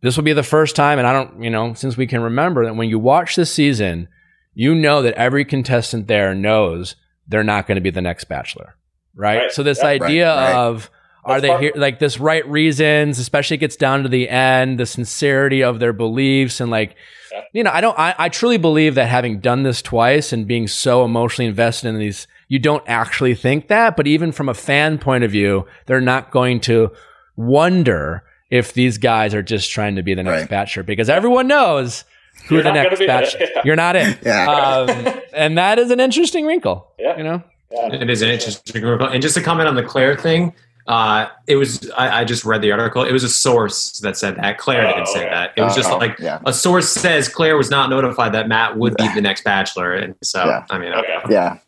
this 0.00 0.16
will 0.16 0.24
be 0.24 0.32
the 0.32 0.42
first 0.42 0.76
time, 0.76 0.98
and 0.98 1.08
I 1.08 1.12
don't, 1.12 1.42
you 1.42 1.50
know, 1.50 1.74
since 1.74 1.96
we 1.96 2.06
can 2.06 2.20
remember 2.20 2.64
that 2.64 2.76
when 2.76 2.88
you 2.88 2.98
watch 2.98 3.34
this 3.34 3.52
season, 3.52 4.08
you 4.54 4.74
know 4.74 5.02
that 5.02 5.14
every 5.14 5.44
contestant 5.44 6.06
there 6.06 6.34
knows 6.34 6.94
they're 7.26 7.44
not 7.44 7.66
going 7.66 7.76
to 7.76 7.82
be 7.82 7.90
the 7.90 8.00
next 8.00 8.24
Bachelor, 8.24 8.76
right? 9.14 9.38
right. 9.38 9.52
So 9.52 9.62
this 9.62 9.78
yeah, 9.78 9.88
idea 9.88 10.28
right, 10.28 10.52
right. 10.52 10.54
of 10.54 10.90
are 11.28 11.40
they 11.40 11.58
here 11.58 11.72
like 11.76 11.98
this 11.98 12.18
right 12.18 12.46
reasons 12.48 13.18
especially 13.18 13.54
it 13.54 13.60
gets 13.60 13.76
down 13.76 14.02
to 14.02 14.08
the 14.08 14.28
end 14.28 14.78
the 14.78 14.86
sincerity 14.86 15.62
of 15.62 15.78
their 15.78 15.92
beliefs 15.92 16.60
and 16.60 16.70
like 16.70 16.96
yeah. 17.32 17.42
you 17.52 17.62
know 17.62 17.70
i 17.70 17.80
don't 17.80 17.98
I, 17.98 18.14
I 18.18 18.28
truly 18.28 18.58
believe 18.58 18.94
that 18.96 19.06
having 19.06 19.40
done 19.40 19.62
this 19.62 19.82
twice 19.82 20.32
and 20.32 20.46
being 20.46 20.68
so 20.68 21.04
emotionally 21.04 21.48
invested 21.48 21.88
in 21.88 21.98
these 21.98 22.26
you 22.48 22.58
don't 22.58 22.84
actually 22.86 23.34
think 23.34 23.68
that 23.68 23.96
but 23.96 24.06
even 24.06 24.32
from 24.32 24.48
a 24.48 24.54
fan 24.54 24.98
point 24.98 25.24
of 25.24 25.30
view 25.30 25.66
they're 25.86 26.00
not 26.00 26.30
going 26.30 26.60
to 26.60 26.90
wonder 27.36 28.24
if 28.50 28.72
these 28.72 28.98
guys 28.98 29.34
are 29.34 29.42
just 29.42 29.70
trying 29.70 29.96
to 29.96 30.02
be 30.02 30.14
the 30.14 30.22
next 30.22 30.42
right. 30.42 30.50
bachelor 30.50 30.82
because 30.82 31.08
everyone 31.08 31.46
knows 31.46 32.04
who 32.46 32.56
You're 32.56 32.64
the 32.64 32.72
next 32.72 32.98
bachelor 33.00 33.40
yeah. 33.40 33.62
You're 33.64 33.76
not 33.76 33.96
in. 33.96 34.18
yeah. 34.24 34.50
Um, 34.50 35.20
and 35.34 35.58
that 35.58 35.78
is 35.78 35.90
an 35.90 36.00
interesting 36.00 36.46
wrinkle. 36.46 36.90
Yeah. 36.98 37.16
You 37.16 37.24
know? 37.24 37.42
Yeah. 37.70 37.94
It 37.94 38.10
is 38.10 38.22
an 38.22 38.30
interesting 38.30 38.82
wrinkle. 38.82 39.08
And 39.08 39.20
just 39.22 39.34
to 39.34 39.42
comment 39.42 39.68
on 39.68 39.74
the 39.74 39.82
Claire 39.82 40.16
thing, 40.16 40.54
uh, 40.88 41.28
it 41.46 41.56
was 41.56 41.90
I, 41.90 42.20
I, 42.20 42.24
just 42.24 42.46
read 42.46 42.62
the 42.62 42.72
article. 42.72 43.04
It 43.04 43.12
was 43.12 43.22
a 43.22 43.28
source 43.28 44.00
that 44.00 44.16
said 44.16 44.36
that. 44.36 44.56
Claire 44.56 44.86
oh, 44.86 44.94
didn't 44.94 45.08
say 45.08 45.20
okay. 45.20 45.28
that. 45.28 45.52
It 45.54 45.60
was 45.60 45.76
just 45.76 45.90
oh, 45.90 45.98
like 45.98 46.18
yeah. 46.18 46.40
a 46.46 46.52
source 46.52 46.88
says 46.88 47.28
Claire 47.28 47.58
was 47.58 47.70
not 47.70 47.90
notified 47.90 48.32
that 48.32 48.48
Matt 48.48 48.78
would 48.78 48.96
be 48.96 49.06
the 49.14 49.20
next 49.20 49.44
Bachelor, 49.44 49.92
and 49.92 50.14
so 50.22 50.42
yeah. 50.42 50.64
I 50.70 50.78
mean, 50.78 50.94
okay. 50.94 51.18
yeah, 51.28 51.58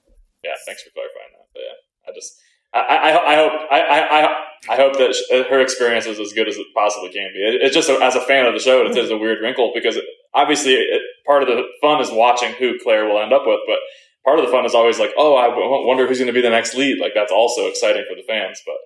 yeah. 0.43 0.53
Thanks 0.65 0.83
for 0.83 0.91
clarifying 0.91 1.33
that. 1.37 1.47
But 1.53 1.61
yeah, 1.61 2.09
I 2.09 2.15
just 2.15 2.41
I, 2.73 2.81
I, 2.81 3.33
I 3.33 3.37
hope 3.37 3.53
I, 3.71 3.81
I, 4.11 4.73
I 4.73 4.77
hope 4.77 4.95
that 4.95 5.47
her 5.51 5.61
experience 5.61 6.07
is 6.07 6.19
as 6.19 6.33
good 6.33 6.49
as 6.49 6.57
it 6.57 6.67
possibly 6.75 7.11
can 7.11 7.31
be. 7.35 7.41
It, 7.41 7.61
it's 7.63 7.75
just 7.75 7.91
as 7.91 8.15
a 8.15 8.23
fan 8.23 8.47
of 8.47 8.55
the 8.55 8.61
show, 8.61 8.87
it 8.87 8.97
is 8.97 9.11
a 9.11 9.19
weird 9.19 9.43
wrinkle 9.43 9.73
because 9.75 9.97
it, 9.97 10.05
obviously 10.33 10.75
it, 10.75 11.03
part 11.27 11.43
of 11.43 11.49
the 11.49 11.63
fun 11.83 12.01
is 12.01 12.11
watching 12.11 12.55
who 12.55 12.79
Claire 12.83 13.05
will 13.05 13.21
end 13.21 13.35
up 13.35 13.43
with, 13.45 13.61
but 13.67 13.79
part 14.25 14.39
of 14.39 14.47
the 14.47 14.53
fun 14.53 14.65
is 14.65 14.75
always 14.75 14.99
like, 14.99 15.13
oh, 15.17 15.37
I 15.37 15.49
wonder 15.87 16.07
who's 16.07 16.19
going 16.19 16.29
to 16.29 16.33
be 16.33 16.43
the 16.43 16.51
next 16.51 16.75
lead. 16.75 17.01
Like 17.01 17.13
that's 17.15 17.33
also 17.33 17.69
exciting 17.69 18.05
for 18.09 18.15
the 18.15 18.23
fans, 18.27 18.63
but 18.65 18.77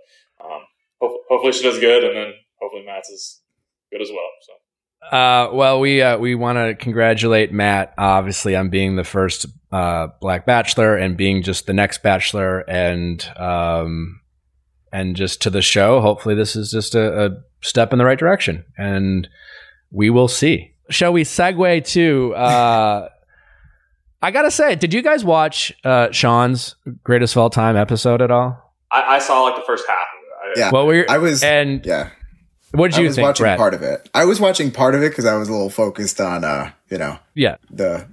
um, 0.43 0.63
ho- 1.01 1.21
hopefully 1.29 1.53
she 1.53 1.63
does 1.63 1.79
good, 1.79 2.05
and 2.05 2.17
then 2.17 2.33
hopefully 2.61 2.85
Matt's 2.87 3.09
is 3.11 3.43
good 3.93 4.03
as 4.03 4.11
well. 4.11 4.29
So. 4.43 4.53
Uh, 5.17 5.51
well, 5.53 5.81
we 5.81 6.01
uh, 6.01 6.17
we 6.17 6.35
want 6.35 6.57
to 6.57 6.75
congratulate 6.75 7.53
Matt, 7.53 7.93
obviously, 7.99 8.57
on 8.57 8.71
being 8.71 8.97
the 8.97 9.05
first 9.05 9.47
uh, 9.71 10.09
Black 10.21 10.47
Bachelor 10.47 10.97
and 10.97 11.17
being 11.17 11.43
just 11.43 11.67
the 11.67 11.75
next 11.75 12.03
Bachelor, 12.03 12.61
and 12.61 13.27
um, 13.37 14.21
and 14.93 15.15
just 15.15 15.43
to 15.43 15.51
the 15.51 15.63
show. 15.63 16.01
Hopefully, 16.01 16.35
this 16.35 16.57
is 16.57 16.71
just 16.71 16.95
a, 16.95 17.27
a 17.27 17.31
step 17.61 17.93
in 17.93 17.99
the 17.99 18.05
right 18.05 18.19
direction, 18.19 18.65
and 18.79 19.29
we 19.91 20.09
will 20.09 20.29
see. 20.29 20.73
Shall 20.91 21.13
we 21.13 21.25
segue 21.25 21.85
to? 21.93 22.35
Uh, 22.35 23.09
I 24.23 24.31
gotta 24.31 24.51
say, 24.51 24.75
did 24.75 24.95
you 24.95 25.03
guys 25.03 25.23
watch 25.23 25.71
uh, 25.85 26.11
Sean's 26.11 26.77
greatest 27.03 27.35
of 27.35 27.43
all 27.43 27.51
time 27.51 27.77
episode 27.77 28.23
at 28.23 28.31
all? 28.31 28.75
I, 28.91 29.17
I 29.17 29.19
saw 29.19 29.43
like 29.43 29.57
the 29.57 29.65
first 29.67 29.87
half 29.87 30.07
yeah. 30.57 30.71
What 30.71 30.87
were 30.87 31.07
I 31.09 31.19
was 31.19 31.43
and 31.43 31.85
yeah. 31.85 32.11
What 32.73 32.91
did 32.91 32.99
you 32.99 33.05
I 33.05 33.07
was 33.07 33.17
think, 33.17 33.27
watching 33.27 33.45
Brett? 33.45 33.59
part 33.59 33.75
of 33.75 33.83
it. 33.83 34.11
I 34.15 34.25
was 34.25 34.41
watching 34.41 34.73
part 34.73 34.97
of 34.97 35.03
it 35.03 35.11
because 35.11 35.27
I 35.27 35.37
was 35.37 35.49
a 35.49 35.53
little 35.53 35.71
focused 35.71 36.21
on 36.21 36.43
uh, 36.43 36.73
you 36.91 36.99
know, 36.99 37.19
yeah, 37.35 37.57
the 37.71 38.07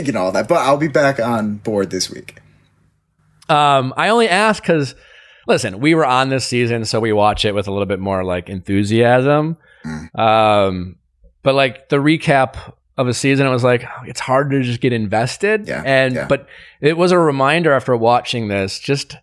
you 0.06 0.12
know 0.12 0.22
all 0.22 0.32
that. 0.32 0.48
But 0.48 0.58
I'll 0.58 0.78
be 0.78 0.88
back 0.88 1.20
on 1.20 1.56
board 1.56 1.90
this 1.90 2.10
week. 2.10 2.40
Um, 3.48 3.92
I 3.96 4.08
only 4.08 4.28
asked 4.28 4.62
because 4.62 4.94
listen, 5.46 5.80
we 5.80 5.94
were 5.94 6.06
on 6.06 6.30
this 6.30 6.46
season, 6.46 6.84
so 6.84 6.98
we 6.98 7.12
watch 7.12 7.44
it 7.44 7.54
with 7.54 7.68
a 7.68 7.70
little 7.70 7.86
bit 7.86 8.00
more 8.00 8.24
like 8.24 8.48
enthusiasm. 8.48 9.58
Mm. 9.84 10.18
Um, 10.18 10.96
but 11.42 11.54
like 11.54 11.88
the 11.90 11.96
recap 11.96 12.74
of 12.96 13.08
a 13.08 13.14
season, 13.14 13.46
it 13.46 13.50
was 13.50 13.64
like 13.64 13.84
it's 14.06 14.20
hard 14.20 14.50
to 14.50 14.62
just 14.62 14.80
get 14.80 14.92
invested. 14.92 15.68
Yeah, 15.68 15.82
and 15.84 16.14
yeah. 16.14 16.26
but 16.26 16.48
it 16.80 16.96
was 16.96 17.12
a 17.12 17.18
reminder 17.18 17.72
after 17.72 17.96
watching 17.96 18.48
this, 18.48 18.78
just 18.78 19.16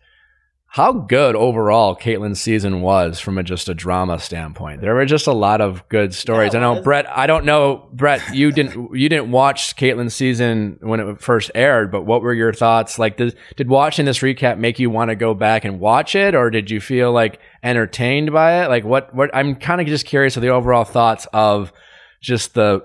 how 0.74 0.92
good 0.92 1.36
overall 1.36 1.96
Kaitlyn's 1.96 2.42
season 2.42 2.82
was 2.82 3.20
from 3.20 3.38
a, 3.38 3.44
just 3.44 3.70
a 3.70 3.76
drama 3.76 4.18
standpoint. 4.18 4.82
There 4.82 4.96
were 4.96 5.06
just 5.06 5.28
a 5.28 5.32
lot 5.32 5.62
of 5.62 5.88
good 5.88 6.16
stories. 6.16 6.56
Yeah, 6.56 6.62
I 6.68 6.74
know 6.74 6.82
Brett. 6.82 7.06
I 7.08 7.28
don't 7.28 7.46
know 7.46 7.88
Brett. 7.94 8.24
You 8.34 8.52
didn't 8.52 8.96
you 8.96 9.08
didn't 9.08 9.30
watch 9.30 9.76
Kaitlyn's 9.76 10.16
season 10.16 10.80
when 10.82 11.00
it 11.00 11.22
first 11.22 11.52
aired, 11.54 11.92
but 11.92 12.08
what 12.08 12.24
were 12.24 12.34
your 12.34 12.52
thoughts? 12.54 12.98
Like, 12.98 13.18
did, 13.18 13.38
did 13.56 13.70
watching 13.70 14.06
this 14.06 14.18
recap 14.20 14.58
make 14.58 14.80
you 14.80 14.90
want 14.90 15.10
to 15.10 15.16
go 15.16 15.36
back 15.36 15.64
and 15.64 15.80
watch 15.80 16.16
it, 16.16 16.34
or 16.34 16.50
did 16.50 16.72
you 16.72 16.82
feel 16.82 17.12
like 17.12 17.40
entertained 17.62 18.34
by 18.34 18.64
it? 18.64 18.70
Like, 18.70 18.84
what? 18.84 19.14
What? 19.14 19.30
I'm 19.32 19.54
kind 19.54 19.80
of 19.80 19.86
just 19.86 20.08
curious 20.08 20.38
of 20.38 20.42
the 20.42 20.50
overall 20.50 20.86
thoughts 20.86 21.28
of 21.34 21.72
just 22.20 22.56
the 22.56 22.84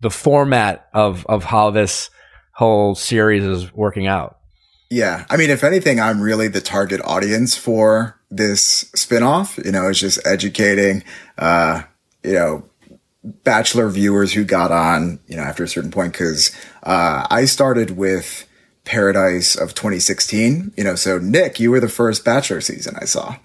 the 0.00 0.10
format 0.10 0.88
of 0.92 1.24
of 1.26 1.44
how 1.44 1.70
this 1.70 2.10
whole 2.54 2.96
series 2.96 3.44
is 3.44 3.72
working 3.72 4.08
out. 4.08 4.37
Yeah. 4.90 5.26
I 5.28 5.36
mean, 5.36 5.50
if 5.50 5.64
anything, 5.64 6.00
I'm 6.00 6.20
really 6.20 6.48
the 6.48 6.60
target 6.60 7.00
audience 7.04 7.56
for 7.56 8.18
this 8.30 8.84
spinoff. 8.96 9.62
You 9.62 9.72
know, 9.72 9.88
it's 9.88 9.98
just 9.98 10.26
educating, 10.26 11.04
uh, 11.36 11.82
you 12.22 12.32
know, 12.32 12.64
bachelor 13.22 13.88
viewers 13.90 14.32
who 14.32 14.44
got 14.44 14.72
on, 14.72 15.20
you 15.26 15.36
know, 15.36 15.42
after 15.42 15.64
a 15.64 15.68
certain 15.68 15.90
point. 15.90 16.14
Cause, 16.14 16.56
uh, 16.84 17.26
I 17.28 17.44
started 17.44 17.96
with 17.96 18.46
Paradise 18.84 19.54
of 19.54 19.74
2016, 19.74 20.72
you 20.74 20.84
know, 20.84 20.94
so 20.94 21.18
Nick, 21.18 21.60
you 21.60 21.70
were 21.70 21.80
the 21.80 21.90
first 21.90 22.24
bachelor 22.24 22.62
season 22.62 22.96
I 22.98 23.04
saw. 23.04 23.36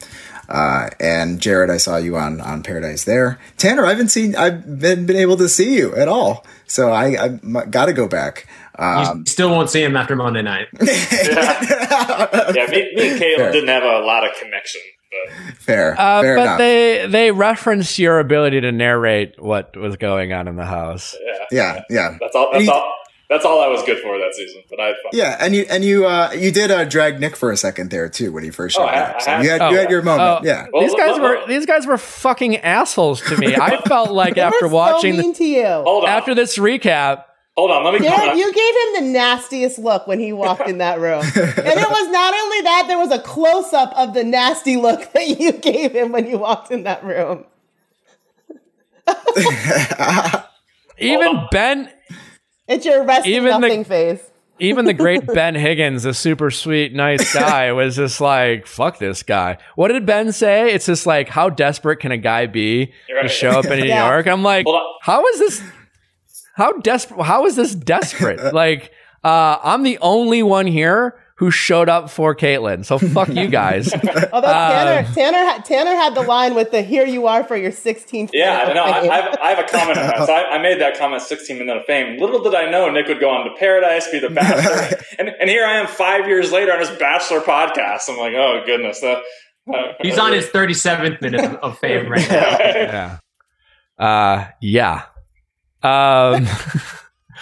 Uh, 0.54 0.88
and 1.00 1.42
Jared, 1.42 1.72
I 1.72 1.78
saw 1.78 1.98
you 1.98 2.16
on, 2.16 2.40
on 2.40 2.62
Paradise 2.62 3.06
there. 3.06 3.40
Tanner, 3.58 3.88
I 3.88 3.90
haven't 3.90 4.10
seen, 4.10 4.36
I've 4.36 4.80
been, 4.80 5.08
been 5.08 5.18
able 5.18 5.36
to 5.38 5.50
see 5.50 5.76
you 5.76 5.96
at 5.96 6.08
all. 6.08 6.46
So 6.68 6.92
I, 6.92 7.18
I 7.24 7.66
got 7.66 7.88
to 7.88 7.94
go 7.94 8.08
back. 8.08 8.48
Um, 8.78 9.20
you 9.20 9.26
still 9.26 9.50
won't 9.50 9.72
see 9.72 9.84
him 9.84 9.98
after 9.98 10.16
Monday 10.16 10.44
night. 10.44 10.68
yeah, 10.80 12.52
yeah 12.56 12.68
me, 12.68 12.92
me, 12.94 13.10
and 13.10 13.20
Caleb 13.20 13.38
Fair. 13.38 13.52
didn't 13.52 13.70
have 13.70 13.84
a 13.84 14.00
lot 14.06 14.24
of 14.24 14.36
connection. 14.40 14.82
But. 15.12 15.58
Fair, 15.58 16.00
uh, 16.00 16.22
Fair 16.22 16.36
but 16.36 16.42
enough. 16.42 16.58
they 16.58 17.08
they 17.08 17.32
referenced 17.32 18.00
your 18.00 18.20
ability 18.20 18.62
to 18.62 18.72
narrate 18.72 19.36
what 19.42 19.78
was 19.78 19.96
going 19.98 20.34
on 20.34 20.48
in 20.48 20.56
the 20.56 20.66
house. 20.66 21.16
Yeah, 21.24 21.46
yeah, 21.52 21.82
yeah. 21.90 22.18
That's 22.20 22.36
all. 22.36 22.50
That's 22.52 22.68
all. 22.68 22.92
That's 23.30 23.46
all 23.46 23.62
I 23.62 23.68
was 23.68 23.82
good 23.84 24.00
for 24.00 24.18
that 24.20 24.34
season, 24.36 24.64
but 24.70 24.80
I 24.80 24.88
had 24.88 24.96
fun. 25.02 25.12
Yeah, 25.14 25.38
and 25.40 25.56
you 25.56 25.66
and 25.70 25.84
you 25.84 26.06
uh, 26.06 26.32
you 26.34 26.52
did 26.52 26.72
uh, 26.72 26.86
drag 26.86 27.20
Nick 27.20 27.36
for 27.36 27.52
a 27.52 27.58
second 27.58 27.90
there 27.90 28.10
too 28.10 28.32
when 28.32 28.44
he 28.44 28.52
first 28.52 28.76
showed 28.76 28.84
oh, 28.84 28.88
up. 28.88 29.22
So 29.22 29.40
you 29.40 29.50
had 29.50 29.62
oh, 29.62 29.70
you 29.70 29.78
had 29.78 29.90
your 29.90 30.02
moment. 30.02 30.22
Oh, 30.22 30.40
yeah, 30.44 30.68
well, 30.72 30.84
these 30.84 30.94
guys 30.96 31.20
were 31.20 31.48
these 31.48 31.66
guys 31.66 31.88
were 31.88 31.98
fucking 31.98 32.58
assholes 32.58 33.22
to 33.22 33.38
me. 33.38 33.56
I 33.56 33.82
felt 33.88 34.12
like 34.12 34.38
after 34.38 34.68
watching 34.68 35.16
so 35.16 35.32
the, 35.32 35.44
you. 35.46 35.66
Hold 35.66 36.04
on. 36.04 36.10
after 36.10 36.36
this 36.36 36.58
recap 36.58 37.24
Hold 37.56 37.70
on, 37.70 37.84
let 37.84 37.94
me. 37.94 38.04
Yeah, 38.04 38.34
you 38.34 38.52
gave 38.52 38.76
him 38.76 39.06
the 39.06 39.12
nastiest 39.12 39.78
look 39.78 40.08
when 40.08 40.20
he 40.20 40.34
walked 40.34 40.68
in 40.68 40.80
that 40.80 41.00
room, 41.00 41.22
and 41.24 41.36
it 41.36 41.90
was 41.90 42.10
not 42.10 42.34
only 42.34 42.62
that 42.62 42.86
there 42.88 42.98
was 42.98 43.12
a 43.12 43.20
close 43.20 43.74
up 43.74 43.94
of 43.96 44.16
the 44.16 44.24
nasty 44.24 44.76
look 44.76 45.12
that 45.14 45.28
you 45.28 45.52
gave 45.52 45.92
him 45.92 46.12
when 46.12 46.28
you 46.28 46.40
walked 46.40 46.72
in 46.72 46.84
that 46.84 47.04
room. 47.04 47.46
Even 50.98 51.46
Ben, 51.52 51.92
it's 52.68 52.86
your 52.86 53.04
resting 53.04 53.34
even 53.34 53.62
nothing 53.62 53.80
the, 53.84 53.86
face. 53.90 54.22
even 54.60 54.86
the 54.86 54.94
great 54.94 55.26
Ben 55.34 55.56
Higgins, 55.56 56.04
the 56.04 56.14
super 56.14 56.50
sweet, 56.52 56.94
nice 56.94 57.34
guy, 57.34 57.72
was 57.72 57.96
just 57.96 58.22
like, 58.22 58.68
fuck 58.68 59.00
this 59.00 59.24
guy. 59.24 59.58
What 59.76 59.90
did 59.90 60.06
Ben 60.06 60.32
say? 60.32 60.74
It's 60.74 60.86
just 60.86 61.06
like, 61.06 61.30
how 61.30 61.50
desperate 61.50 61.98
can 62.00 62.12
a 62.12 62.18
guy 62.18 62.46
be 62.46 62.92
Right. 63.14 63.24
to 63.24 63.28
show 63.28 63.52
up 63.52 63.66
in 63.66 63.80
New 63.80 63.86
Yeah. 63.88 64.08
York? 64.12 64.28
I'm 64.28 64.44
like, 64.44 64.66
how 65.02 65.26
is 65.28 65.40
this? 65.40 65.62
How 66.56 66.72
desperate? 66.74 67.24
How 67.24 67.46
is 67.46 67.56
this 67.56 67.74
desperate? 67.76 68.54
like, 68.54 68.92
uh, 69.24 69.58
I'm 69.64 69.84
the 69.84 69.98
only 70.02 70.44
one 70.44 70.68
here 70.68 71.20
who 71.38 71.50
showed 71.50 71.90
up 71.90 72.10
for 72.10 72.36
Kaitlyn. 72.36 72.86
So 72.86 73.00
fuck 73.00 73.28
you 73.30 73.48
guys. 73.48 73.92
Although 74.34 74.48
Tanner, 74.48 75.08
Tanner, 75.14 75.38
had, 75.38 75.66
Tanner 75.66 75.92
had 75.96 76.14
the 76.16 76.22
line 76.22 76.54
with 76.56 76.72
the 76.72 76.82
"Here 76.82 77.06
you 77.08 77.26
are 77.28 77.44
for 77.44 77.56
your 77.58 77.72
16th." 77.72 78.30
Yeah, 78.34 78.58
minute 78.68 78.70
I 78.70 78.74
know. 78.74 78.84
I. 78.84 79.00
I, 79.18 79.22
have, 79.22 79.38
I 79.42 79.50
have 79.50 79.60
a 79.60 79.68
comment 79.68 79.98
on 79.98 80.08
that. 80.08 80.26
So 80.28 80.34
I, 80.34 80.56
I 80.56 80.62
made 80.62 80.80
that 80.80 80.98
comment 80.98 81.22
16 81.24 81.58
minute 81.58 81.76
of 81.78 81.86
fame. 81.86 82.20
Little 82.20 82.42
did 82.44 82.54
I 82.56 82.70
know 82.70 82.90
Nick 82.92 83.08
would 83.08 83.20
go 83.20 83.30
on 83.30 83.46
to 83.50 83.56
Paradise, 83.58 84.10
be 84.12 84.20
the 84.20 84.30
Bachelor, 84.30 84.98
and, 85.20 85.30
and 85.40 85.50
here 85.50 85.66
I 85.66 85.74
am 85.80 85.88
five 85.88 86.28
years 86.28 86.52
later 86.52 86.72
on 86.72 86.80
his 86.80 86.92
Bachelor 86.92 87.40
podcast. 87.42 88.10
I'm 88.10 88.18
like, 88.18 88.34
oh 88.36 88.62
goodness, 88.66 89.02
uh, 89.04 89.20
uh, 89.74 89.94
He's 90.02 90.18
on 90.20 90.34
his 90.34 90.46
37th 90.48 91.22
minute 91.22 91.42
of- 91.46 91.56
of 91.56 91.80
fame 91.80 92.10
right 92.10 92.30
now. 92.30 92.58
yeah. 92.60 93.18
Uh, 93.98 94.46
yeah. 94.62 95.04
Um, 95.82 96.48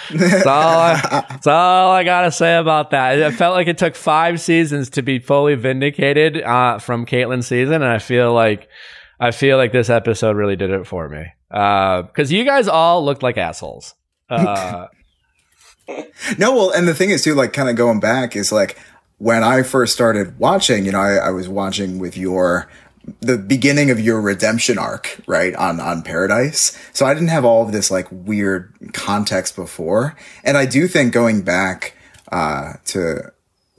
that's 0.10 0.46
all, 0.46 0.80
I, 0.80 1.26
that's 1.30 1.48
all 1.48 1.92
I 1.92 2.04
gotta 2.04 2.32
say 2.32 2.58
about 2.58 2.92
that. 2.92 3.20
It 3.20 3.34
felt 3.34 3.56
like 3.56 3.68
it 3.68 3.78
took 3.78 3.96
five 3.96 4.42
seasons 4.42 4.90
to 4.92 5.02
be 5.02 5.20
fully 5.20 5.56
vindicated 5.56 6.42
uh, 6.42 6.80
from 6.80 7.06
Kaitlyn's 7.06 7.48
season, 7.48 7.76
and 7.76 7.86
I 7.86 8.00
feel 8.00 8.34
like 8.34 8.68
I 9.20 9.32
feel 9.32 9.58
like 9.58 9.72
this 9.72 9.90
episode 9.90 10.36
really 10.36 10.56
did 10.56 10.72
it 10.72 10.88
for 10.88 11.08
me. 11.08 11.26
Because 11.50 12.32
you 12.32 12.44
guys 12.46 12.68
all 12.68 13.04
looked 13.04 13.24
like 13.24 13.38
assholes. 13.38 13.94
Uh, 14.30 14.88
No, 16.38 16.56
well, 16.56 16.72
and 16.72 16.88
the 16.88 16.94
thing 16.94 17.10
is 17.10 17.24
too, 17.24 17.36
like, 17.36 17.54
kind 17.54 17.70
of 17.70 17.76
going 17.76 18.00
back 18.00 18.36
is 18.36 18.52
like 18.52 18.80
when 19.18 19.44
I 19.44 19.64
first 19.64 19.94
started 19.94 20.40
watching. 20.40 20.86
You 20.86 20.94
know, 20.94 21.00
I, 21.00 21.16
I 21.16 21.30
was 21.32 21.50
watching 21.50 22.00
with 22.00 22.16
your 22.18 22.70
the 23.20 23.38
beginning 23.38 23.92
of 23.92 24.00
your 24.00 24.22
redemption 24.22 24.78
arc, 24.78 25.20
right 25.28 25.56
on 25.56 25.80
on 25.80 26.02
Paradise. 26.02 26.78
So 26.94 27.06
I 27.06 27.14
didn't 27.14 27.30
have 27.30 27.46
all 27.46 27.64
of 27.64 27.72
this 27.72 27.92
like 27.92 28.08
weird 28.12 28.74
context 28.94 29.56
before, 29.56 30.16
and 30.44 30.58
I 30.58 30.66
do 30.66 30.88
think 30.88 31.14
going 31.14 31.42
back 31.42 31.96
uh, 32.32 32.74
to 32.86 33.32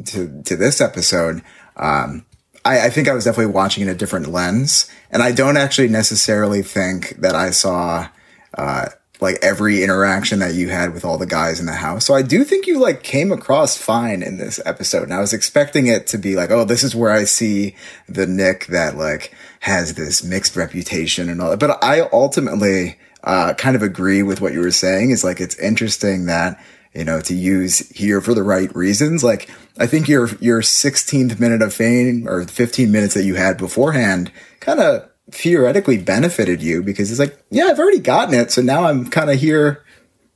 to 0.07 0.43
to 0.43 0.57
this 0.57 0.80
episode. 0.80 1.43
Um, 1.76 2.26
I, 2.64 2.87
I 2.87 2.91
think 2.91 3.09
I 3.09 3.14
was 3.14 3.24
definitely 3.24 3.53
watching 3.53 3.83
in 3.83 3.89
a 3.89 3.95
different 3.95 4.28
lens, 4.28 4.91
and 5.11 5.22
I 5.22 5.33
don't 5.33 5.57
actually 5.57 5.89
necessarily 5.89 6.62
think 6.62 7.16
that 7.16 7.35
I 7.35 7.51
saw 7.51 8.09
uh, 8.57 8.89
like 9.23 9.39
every 9.41 9.85
interaction 9.85 10.41
that 10.41 10.55
you 10.55 10.68
had 10.68 10.93
with 10.93 11.05
all 11.05 11.16
the 11.16 11.27
guys 11.27 11.61
in 11.61 11.66
the 11.66 11.73
house. 11.73 12.05
So 12.05 12.12
I 12.12 12.23
do 12.23 12.43
think 12.43 12.66
you 12.66 12.81
like 12.81 13.05
came 13.05 13.31
across 13.31 13.77
fine 13.77 14.20
in 14.20 14.37
this 14.37 14.61
episode, 14.66 15.05
and 15.05 15.14
I 15.14 15.20
was 15.20 15.33
expecting 15.33 15.87
it 15.87 16.09
to 16.09 16.18
be 16.18 16.35
like, 16.35 16.51
oh, 16.51 16.64
this 16.64 16.83
is 16.83 16.97
where 16.97 17.12
I 17.12 17.25
see 17.25 17.77
the 18.09 18.27
Nick 18.27 18.66
that 18.66 18.97
like 18.97 19.33
has 19.61 19.95
this 19.95 20.25
mixed 20.25 20.57
reputation 20.57 21.29
and 21.29 21.41
all 21.41 21.51
that. 21.51 21.61
But 21.61 21.83
I 21.83 22.01
ultimately 22.12 22.99
uh, 23.23 23.55
kind 23.55 23.77
of 23.77 23.83
agree 23.83 24.25
with 24.25 24.41
what 24.41 24.53
you 24.53 24.61
were 24.61 24.73
saying. 24.73 25.12
Is 25.12 25.23
like 25.23 25.41
it's 25.41 25.59
interesting 25.59 26.27
that 26.27 26.61
you 26.93 27.05
know, 27.05 27.23
to 27.23 27.35
use 27.35 27.79
here 27.91 28.20
for 28.20 28.35
the 28.35 28.43
right 28.43 28.75
reasons. 28.77 29.25
Like, 29.25 29.49
I 29.79 29.87
think 29.87 30.09
your, 30.09 30.29
your 30.41 30.61
16th 30.61 31.41
minute 31.41 31.62
of 31.62 31.73
fame 31.73 32.29
or 32.29 32.45
15 32.45 32.93
minutes 32.93 33.14
that 33.14 33.25
you 33.25 33.35
had 33.35 33.57
beforehand 33.57 34.31
kind 34.61 34.79
of 34.79 35.09
theoretically 35.31 35.99
benefited 35.99 36.62
you 36.62 36.83
because 36.83 37.11
it's 37.11 37.20
like, 37.20 37.43
yeah, 37.51 37.64
I've 37.64 37.79
already 37.79 38.01
gotten 38.01 38.35
it. 38.35 38.51
So 38.51 38.61
now 38.62 38.85
I'm 38.85 39.09
kind 39.09 39.31
of 39.31 39.39
here 39.39 39.85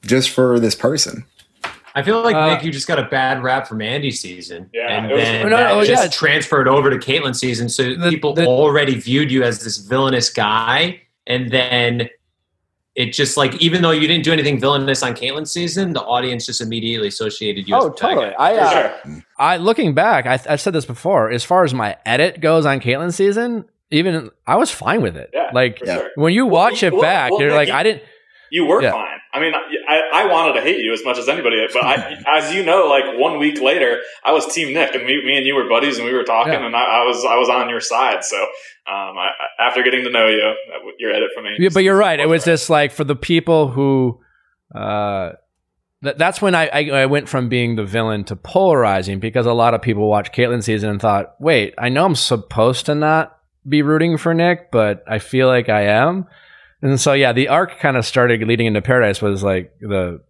just 0.02 0.30
for 0.30 0.58
this 0.60 0.74
person. 0.74 1.24
I 1.94 2.02
feel 2.02 2.22
like 2.22 2.36
Uh, 2.36 2.54
Nick, 2.54 2.62
you 2.64 2.70
just 2.70 2.86
got 2.86 2.98
a 2.98 3.04
bad 3.04 3.42
rap 3.42 3.66
from 3.66 3.78
Andi 3.78 4.12
season, 4.12 4.68
Yeah, 4.74 4.88
and 4.88 5.10
it 5.10 5.14
was- 5.14 5.24
then 5.24 5.48
No, 5.48 5.56
oh, 5.80 5.84
just 5.84 6.02
yeah. 6.04 6.10
transferred 6.10 6.68
over 6.68 6.90
to 6.90 6.98
Kaitlyn's 6.98 7.40
season. 7.40 7.68
So 7.70 7.94
The- 7.94 8.10
people 8.10 8.34
the- 8.34 8.46
already 8.46 8.94
viewed 8.96 9.30
you 9.32 9.42
as 9.42 9.64
this 9.64 9.78
villainous 9.78 10.28
guy, 10.28 11.00
and 11.26 11.50
then 11.50 12.10
it 12.94 13.12
just 13.12 13.36
like 13.38 13.54
even 13.62 13.80
though 13.82 13.90
you 13.92 14.06
didn't 14.06 14.24
do 14.24 14.32
anything 14.32 14.60
villainous 14.60 15.02
on 15.02 15.14
Kaitlyn's 15.14 15.52
season, 15.52 15.94
the 15.94 16.02
audience 16.02 16.44
just 16.46 16.60
immediately 16.60 17.08
associated 17.08 17.66
you. 17.66 17.74
oh, 17.74 17.88
as 17.90 17.98
totally. 17.98 18.32
I, 18.38 18.54
For 18.54 18.60
uh, 18.60 18.70
sure. 18.70 19.24
I 19.38 19.56
looking 19.56 19.94
back, 19.94 20.26
I, 20.26 20.38
I 20.52 20.56
said 20.56 20.74
this 20.74 20.84
before. 20.86 21.30
As 21.30 21.44
far 21.44 21.64
as 21.64 21.72
my 21.74 21.96
edit 22.06 22.40
goes 22.40 22.64
on 22.66 22.80
Kaitlyn's 22.80 23.16
season, 23.16 23.64
even 23.90 24.30
I 24.46 24.56
was 24.56 24.70
fine 24.70 25.02
with 25.02 25.16
it. 25.16 25.30
Yeah, 25.32 25.50
like 25.52 25.78
sure. 25.84 26.10
when 26.16 26.32
you 26.32 26.46
watch 26.46 26.82
it 26.82 26.92
well, 26.92 27.02
back, 27.02 27.30
well, 27.32 27.40
you're 27.40 27.52
like, 27.52 27.68
you- 27.68 27.74
I 27.74 27.82
didn't. 27.82 28.02
You 28.50 28.64
were 28.66 28.80
Yeah. 28.80 28.92
fine. 28.92 29.18
I 29.32 29.40
mean, 29.40 29.52
I, 29.54 30.00
I 30.14 30.26
wanted 30.32 30.54
to 30.54 30.60
hate 30.62 30.78
you 30.82 30.92
as 30.94 31.04
much 31.04 31.18
as 31.18 31.28
anybody, 31.28 31.56
but 31.72 31.84
I, 31.84 32.16
as 32.38 32.54
you 32.54 32.64
know, 32.64 32.86
like 32.86 33.04
one 33.18 33.38
week 33.38 33.60
later, 33.60 34.00
I 34.24 34.32
was 34.32 34.46
Team 34.54 34.72
Nick, 34.72 34.94
and 34.94 35.04
me, 35.04 35.22
me 35.26 35.36
and 35.36 35.44
you 35.44 35.54
were 35.56 35.68
buddies, 35.68 35.98
and 35.98 36.06
we 36.06 36.14
were 36.14 36.22
talking, 36.22 36.52
Yeah. 36.54 36.64
and 36.64 36.74
I, 36.74 36.80
I 37.02 37.04
was 37.04 37.24
I 37.24 37.36
was 37.36 37.48
on 37.48 37.68
your 37.68 37.80
side. 37.80 38.24
So, 38.24 38.36
um, 38.40 39.18
I, 39.18 39.28
after 39.60 39.82
getting 39.82 40.04
to 40.04 40.10
know 40.10 40.28
you, 40.28 40.54
your 41.00 41.10
edit 41.12 41.30
for 41.34 41.42
me. 41.42 41.50
Yeah, 41.58 41.70
but 41.74 41.82
you're 41.82 41.96
right. 41.98 42.18
It 42.18 42.28
was 42.28 42.44
just 42.44 42.70
like 42.70 42.92
for 42.92 43.04
the 43.04 43.16
people 43.16 43.68
who. 43.68 44.20
Uh, 44.74 45.32
th- 46.02 46.16
that's 46.16 46.40
when 46.42 46.54
I, 46.54 46.68
I 46.68 47.06
went 47.06 47.28
from 47.28 47.48
being 47.48 47.76
the 47.76 47.84
villain 47.84 48.24
to 48.24 48.36
polarizing 48.36 49.20
because 49.20 49.46
a 49.46 49.52
lot 49.52 49.74
of 49.74 49.82
people 49.82 50.08
watched 50.08 50.34
Kaitlyn's 50.34 50.64
season 50.66 50.90
and 50.90 51.00
thought, 51.00 51.34
wait, 51.40 51.74
I 51.78 51.88
know 51.88 52.04
I'm 52.04 52.14
supposed 52.16 52.86
to 52.86 52.94
not 52.94 53.35
be 53.68 53.82
rooting 53.82 54.16
for 54.18 54.34
Nick, 54.34 54.70
but 54.70 55.02
I 55.08 55.18
feel 55.18 55.46
like 55.48 55.68
I 55.68 55.82
am. 55.82 56.26
And 56.82 57.00
so 57.00 57.12
yeah, 57.12 57.32
the 57.32 57.48
arc 57.48 57.78
kind 57.78 57.96
of 57.96 58.04
started 58.06 58.42
leading 58.42 58.66
into 58.66 58.82
Paradise 58.82 59.20
was 59.22 59.42
like 59.42 59.72
the 59.80 60.20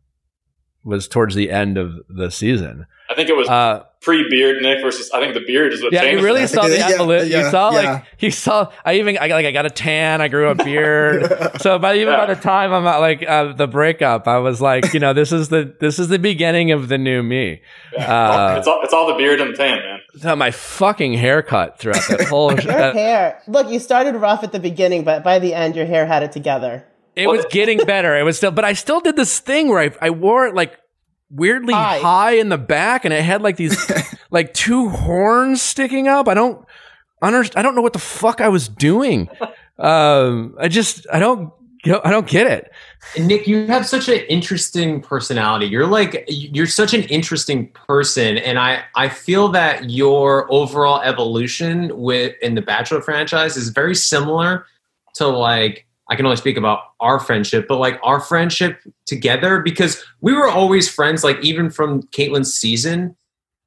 was 0.84 1.08
towards 1.08 1.34
the 1.34 1.50
end 1.50 1.78
of 1.78 1.92
the 2.08 2.30
season. 2.30 2.86
I 3.10 3.14
think 3.14 3.28
it 3.28 3.36
was 3.36 3.48
Uh, 3.48 3.84
pre 4.00 4.28
beard 4.30 4.62
Nick 4.62 4.80
versus. 4.82 5.10
I 5.12 5.20
think 5.20 5.34
the 5.34 5.44
beard 5.46 5.72
is 5.72 5.82
what 5.82 5.92
yeah, 5.92 6.04
you 6.04 6.22
really 6.22 6.46
saw 6.46 6.62
the 6.66 6.76
Yeah, 6.78 6.90
evolu- 6.92 7.28
yeah, 7.28 7.44
you 7.44 7.50
saw 7.50 7.70
yeah. 7.70 7.92
like 7.92 8.04
you 8.20 8.30
saw. 8.30 8.70
I 8.84 8.94
even 8.94 9.18
I 9.18 9.28
got 9.28 9.34
like 9.34 9.46
I 9.46 9.52
got 9.52 9.66
a 9.66 9.70
tan. 9.70 10.20
I 10.20 10.28
grew 10.28 10.48
a 10.48 10.54
beard. 10.54 11.30
so 11.60 11.78
by 11.78 11.96
even 11.96 12.14
by 12.14 12.26
the 12.26 12.40
time 12.40 12.72
I'm 12.72 12.86
at 12.86 12.98
like 12.98 13.24
uh, 13.28 13.52
the 13.52 13.66
breakup, 13.66 14.26
I 14.28 14.38
was 14.38 14.60
like, 14.60 14.92
you 14.94 15.00
know, 15.00 15.12
this 15.12 15.32
is 15.32 15.48
the 15.50 15.74
this 15.80 15.98
is 15.98 16.08
the 16.08 16.18
beginning 16.18 16.70
of 16.72 16.88
the 16.88 16.98
new 16.98 17.22
me. 17.22 17.62
Uh, 17.96 18.56
it's 18.58 18.66
all 18.68 18.80
it's 18.82 18.92
all 18.92 19.06
the 19.08 19.14
beard 19.14 19.40
and 19.40 19.52
the 19.52 19.56
tan, 19.56 19.78
man. 19.78 19.95
So 20.16 20.34
my 20.36 20.50
fucking 20.50 21.14
haircut 21.14 21.78
throughout 21.78 22.02
that 22.08 22.22
whole. 22.28 22.52
your 22.52 22.62
that- 22.72 22.94
hair. 22.94 23.42
Look, 23.46 23.70
you 23.70 23.78
started 23.78 24.14
rough 24.16 24.42
at 24.44 24.52
the 24.52 24.60
beginning, 24.60 25.04
but 25.04 25.22
by 25.24 25.38
the 25.38 25.54
end, 25.54 25.76
your 25.76 25.86
hair 25.86 26.06
had 26.06 26.22
it 26.22 26.32
together. 26.32 26.84
it 27.14 27.28
was 27.28 27.44
getting 27.50 27.78
better. 27.84 28.16
It 28.16 28.22
was 28.22 28.36
still, 28.36 28.50
but 28.50 28.64
I 28.64 28.72
still 28.74 29.00
did 29.00 29.16
this 29.16 29.38
thing 29.40 29.68
where 29.68 29.80
I, 29.80 29.90
I 30.06 30.10
wore 30.10 30.46
it 30.46 30.54
like 30.54 30.78
weirdly 31.30 31.74
High. 31.74 31.98
high 31.98 32.32
in 32.32 32.48
the 32.48 32.58
back, 32.58 33.04
and 33.04 33.12
it 33.14 33.22
had 33.22 33.42
like 33.42 33.56
these 33.56 33.76
like 34.30 34.54
two 34.54 34.88
horns 34.90 35.60
sticking 35.62 36.08
up. 36.08 36.28
I 36.28 36.34
don't 36.34 36.64
understand. 37.22 37.58
I 37.58 37.62
don't 37.62 37.74
know 37.74 37.82
what 37.82 37.92
the 37.94 37.98
fuck 37.98 38.40
I 38.40 38.48
was 38.48 38.68
doing. 38.68 39.28
Um, 39.78 40.54
I 40.58 40.68
just 40.68 41.06
I 41.12 41.18
don't 41.18 41.52
I 42.04 42.10
don't 42.10 42.26
get 42.26 42.46
it. 42.46 42.72
Nick, 43.18 43.46
you 43.46 43.66
have 43.66 43.86
such 43.86 44.08
an 44.08 44.20
interesting 44.28 45.00
personality. 45.00 45.66
You're 45.66 45.86
like 45.86 46.24
you're 46.28 46.66
such 46.66 46.94
an 46.94 47.02
interesting 47.04 47.68
person, 47.68 48.38
and 48.38 48.58
I 48.58 48.84
I 48.94 49.08
feel 49.08 49.48
that 49.48 49.90
your 49.90 50.52
overall 50.52 51.00
evolution 51.02 51.96
with 51.96 52.34
in 52.42 52.54
the 52.54 52.62
Bachelor 52.62 53.00
franchise 53.00 53.56
is 53.56 53.68
very 53.68 53.94
similar 53.94 54.66
to 55.14 55.26
like 55.26 55.86
I 56.08 56.16
can 56.16 56.24
only 56.26 56.36
speak 56.36 56.56
about 56.56 56.80
our 57.00 57.18
friendship, 57.18 57.66
but 57.68 57.78
like 57.78 57.98
our 58.02 58.20
friendship 58.20 58.80
together 59.06 59.60
because 59.60 60.04
we 60.20 60.32
were 60.32 60.48
always 60.48 60.88
friends. 60.88 61.24
Like 61.24 61.38
even 61.40 61.70
from 61.70 62.02
Kaitlyn's 62.04 62.54
season, 62.54 63.16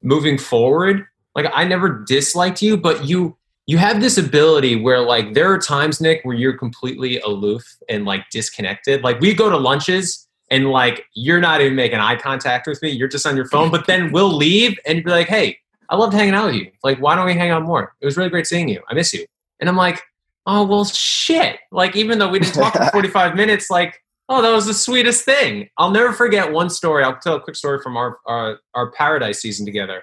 moving 0.01 0.37
forward, 0.37 1.05
like 1.35 1.51
I 1.53 1.63
never 1.65 2.03
disliked 2.07 2.61
you, 2.61 2.77
but 2.77 3.05
you 3.05 3.37
you 3.69 3.77
have 3.77 4.01
this 4.01 4.17
ability 4.17 4.77
where 4.77 4.99
like 4.99 5.35
there 5.35 5.53
are 5.53 5.59
times 5.59 6.01
nick 6.01 6.21
where 6.23 6.35
you're 6.35 6.57
completely 6.57 7.19
aloof 7.19 7.63
and 7.87 8.03
like 8.03 8.27
disconnected. 8.31 9.03
Like 9.03 9.19
we 9.19 9.31
go 9.31 9.47
to 9.47 9.57
lunches 9.57 10.27
and 10.49 10.71
like 10.71 11.05
you're 11.13 11.39
not 11.39 11.61
even 11.61 11.75
making 11.75 11.99
eye 11.99 12.15
contact 12.15 12.65
with 12.65 12.81
me. 12.81 12.89
You're 12.89 13.07
just 13.07 13.27
on 13.27 13.35
your 13.35 13.45
phone 13.45 13.69
but 13.69 13.85
then 13.85 14.11
we'll 14.11 14.35
leave 14.35 14.75
and 14.87 15.03
be 15.03 15.11
like 15.11 15.27
hey 15.27 15.59
i 15.87 15.95
loved 15.95 16.15
hanging 16.15 16.33
out 16.33 16.47
with 16.47 16.55
you. 16.55 16.71
Like 16.83 16.97
why 16.97 17.15
don't 17.15 17.27
we 17.27 17.35
hang 17.35 17.51
out 17.51 17.61
more? 17.61 17.93
It 18.01 18.05
was 18.07 18.17
really 18.17 18.31
great 18.31 18.47
seeing 18.47 18.69
you. 18.69 18.81
I 18.89 18.95
miss 18.95 19.13
you. 19.13 19.23
And 19.59 19.69
i'm 19.69 19.77
like 19.77 20.01
oh 20.47 20.65
well 20.65 20.85
shit. 20.85 21.59
Like 21.71 21.95
even 21.95 22.17
though 22.17 22.29
we 22.29 22.39
didn't 22.39 22.55
talk 22.55 22.73
for 22.73 22.85
45 22.91 23.35
minutes 23.35 23.69
like 23.69 24.03
oh 24.29 24.41
that 24.41 24.51
was 24.51 24.65
the 24.65 24.73
sweetest 24.73 25.25
thing. 25.25 25.69
I'll 25.77 25.91
never 25.91 26.11
forget 26.11 26.51
one 26.51 26.71
story. 26.71 27.03
I'll 27.03 27.19
tell 27.19 27.35
a 27.35 27.39
quick 27.39 27.55
story 27.55 27.79
from 27.83 27.97
our 27.97 28.17
our, 28.25 28.61
our 28.73 28.89
paradise 28.93 29.41
season 29.41 29.67
together 29.67 30.01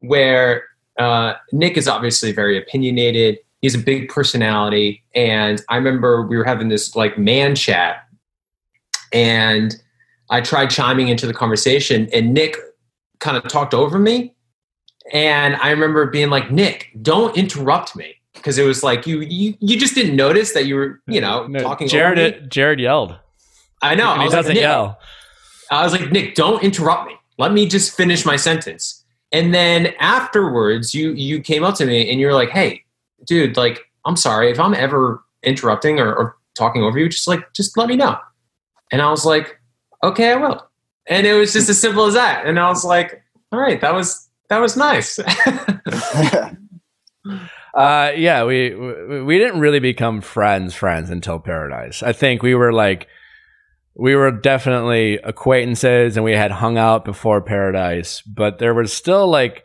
where 0.00 0.64
uh, 0.98 1.34
Nick 1.52 1.76
is 1.76 1.88
obviously 1.88 2.32
very 2.32 2.56
opinionated. 2.58 3.38
He's 3.60 3.74
a 3.74 3.78
big 3.78 4.08
personality, 4.08 5.02
and 5.14 5.62
I 5.70 5.76
remember 5.76 6.22
we 6.26 6.36
were 6.36 6.44
having 6.44 6.68
this 6.68 6.94
like 6.94 7.16
man 7.18 7.54
chat, 7.54 8.04
and 9.12 9.74
I 10.30 10.40
tried 10.40 10.70
chiming 10.70 11.08
into 11.08 11.26
the 11.26 11.34
conversation, 11.34 12.08
and 12.12 12.34
Nick 12.34 12.56
kind 13.20 13.36
of 13.36 13.48
talked 13.48 13.74
over 13.74 13.98
me, 13.98 14.34
and 15.12 15.56
I 15.56 15.70
remember 15.70 16.06
being 16.06 16.30
like, 16.30 16.50
"Nick, 16.50 16.90
don't 17.00 17.36
interrupt 17.36 17.96
me," 17.96 18.16
because 18.34 18.58
it 18.58 18.64
was 18.64 18.82
like 18.82 19.06
you 19.06 19.20
you 19.20 19.54
you 19.60 19.78
just 19.78 19.94
didn't 19.94 20.16
notice 20.16 20.52
that 20.52 20.66
you 20.66 20.74
were 20.76 21.00
you 21.06 21.20
know 21.20 21.46
No, 21.46 21.60
talking. 21.60 21.88
Jared 21.88 22.18
over 22.18 22.40
me. 22.40 22.46
Jared 22.48 22.80
yelled. 22.80 23.16
I 23.82 23.94
know. 23.94 24.12
And 24.14 24.22
he 24.22 24.28
doesn't 24.28 24.54
Nick, 24.54 24.62
yell. 24.62 24.98
I 25.70 25.82
was 25.84 25.92
like, 25.92 26.10
Nick, 26.12 26.34
don't 26.34 26.62
interrupt 26.62 27.06
me. 27.06 27.16
let 27.38 27.52
me 27.52 27.66
just 27.66 27.94
finish 27.96 28.24
my 28.24 28.36
sentence. 28.36 29.03
And 29.34 29.52
then 29.52 29.92
afterwards, 29.98 30.94
you 30.94 31.12
you 31.12 31.40
came 31.40 31.64
up 31.64 31.74
to 31.76 31.86
me 31.86 32.08
and 32.10 32.20
you're 32.20 32.32
like, 32.32 32.50
"Hey, 32.50 32.84
dude, 33.26 33.56
like, 33.56 33.80
I'm 34.04 34.16
sorry 34.16 34.50
if 34.50 34.60
I'm 34.60 34.74
ever 34.74 35.22
interrupting 35.42 35.98
or, 35.98 36.14
or 36.14 36.36
talking 36.54 36.82
over 36.82 36.98
you. 36.98 37.08
Just 37.08 37.26
like, 37.26 37.52
just 37.52 37.76
let 37.76 37.88
me 37.88 37.96
know." 37.96 38.16
And 38.92 39.02
I 39.02 39.10
was 39.10 39.26
like, 39.26 39.60
"Okay, 40.04 40.30
I 40.32 40.36
will." 40.36 40.64
And 41.08 41.26
it 41.26 41.34
was 41.34 41.52
just 41.52 41.68
as 41.68 41.80
simple 41.80 42.06
as 42.06 42.14
that. 42.14 42.46
And 42.46 42.60
I 42.60 42.68
was 42.68 42.84
like, 42.84 43.22
"All 43.50 43.58
right, 43.58 43.80
that 43.80 43.92
was 43.92 44.28
that 44.48 44.60
was 44.60 44.76
nice." 44.76 45.18
Uh, 47.74 48.12
yeah, 48.16 48.44
we, 48.44 48.72
we 48.72 49.22
we 49.24 49.36
didn't 49.36 49.58
really 49.58 49.80
become 49.80 50.20
friends 50.20 50.74
friends 50.74 51.10
until 51.10 51.40
Paradise. 51.40 52.04
I 52.04 52.12
think 52.12 52.40
we 52.40 52.54
were 52.54 52.72
like 52.72 53.08
we 53.94 54.14
were 54.14 54.30
definitely 54.30 55.18
acquaintances 55.18 56.16
and 56.16 56.24
we 56.24 56.32
had 56.32 56.50
hung 56.50 56.78
out 56.78 57.04
before 57.04 57.40
Paradise, 57.40 58.22
but 58.22 58.58
there 58.58 58.74
was 58.74 58.92
still 58.92 59.28
like 59.28 59.64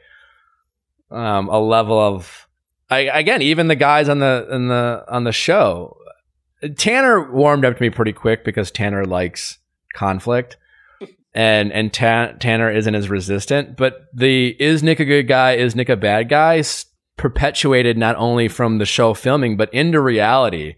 um, 1.11 1.49
a 1.49 1.59
level 1.59 1.99
of 1.99 2.47
I, 2.89 3.01
again, 3.01 3.41
even 3.41 3.67
the 3.67 3.75
guys 3.75 4.09
on 4.09 4.19
the 4.19 4.47
in 4.51 4.67
the 4.67 5.05
on 5.07 5.23
the 5.23 5.31
show. 5.31 5.95
Tanner 6.77 7.31
warmed 7.31 7.63
up 7.63 7.77
to 7.77 7.81
me 7.81 7.89
pretty 7.89 8.13
quick 8.13 8.43
because 8.43 8.71
Tanner 8.71 9.05
likes 9.05 9.57
conflict. 9.93 10.57
And 11.31 11.71
and 11.71 11.93
Ta- 11.93 12.33
Tanner 12.39 12.71
isn't 12.71 12.95
as 12.95 13.07
resistant, 13.07 13.77
but 13.77 14.07
the 14.15 14.55
is 14.59 14.81
Nick 14.81 14.99
a 14.99 15.05
good 15.05 15.27
guy? 15.27 15.53
Is 15.53 15.75
Nick 15.75 15.87
a 15.87 15.95
bad 15.95 16.27
guy? 16.27 16.63
perpetuated 17.17 17.97
not 17.97 18.15
only 18.15 18.47
from 18.47 18.79
the 18.79 18.85
show 18.85 19.13
filming, 19.13 19.57
but 19.57 19.71
into 19.71 19.99
reality 19.99 20.75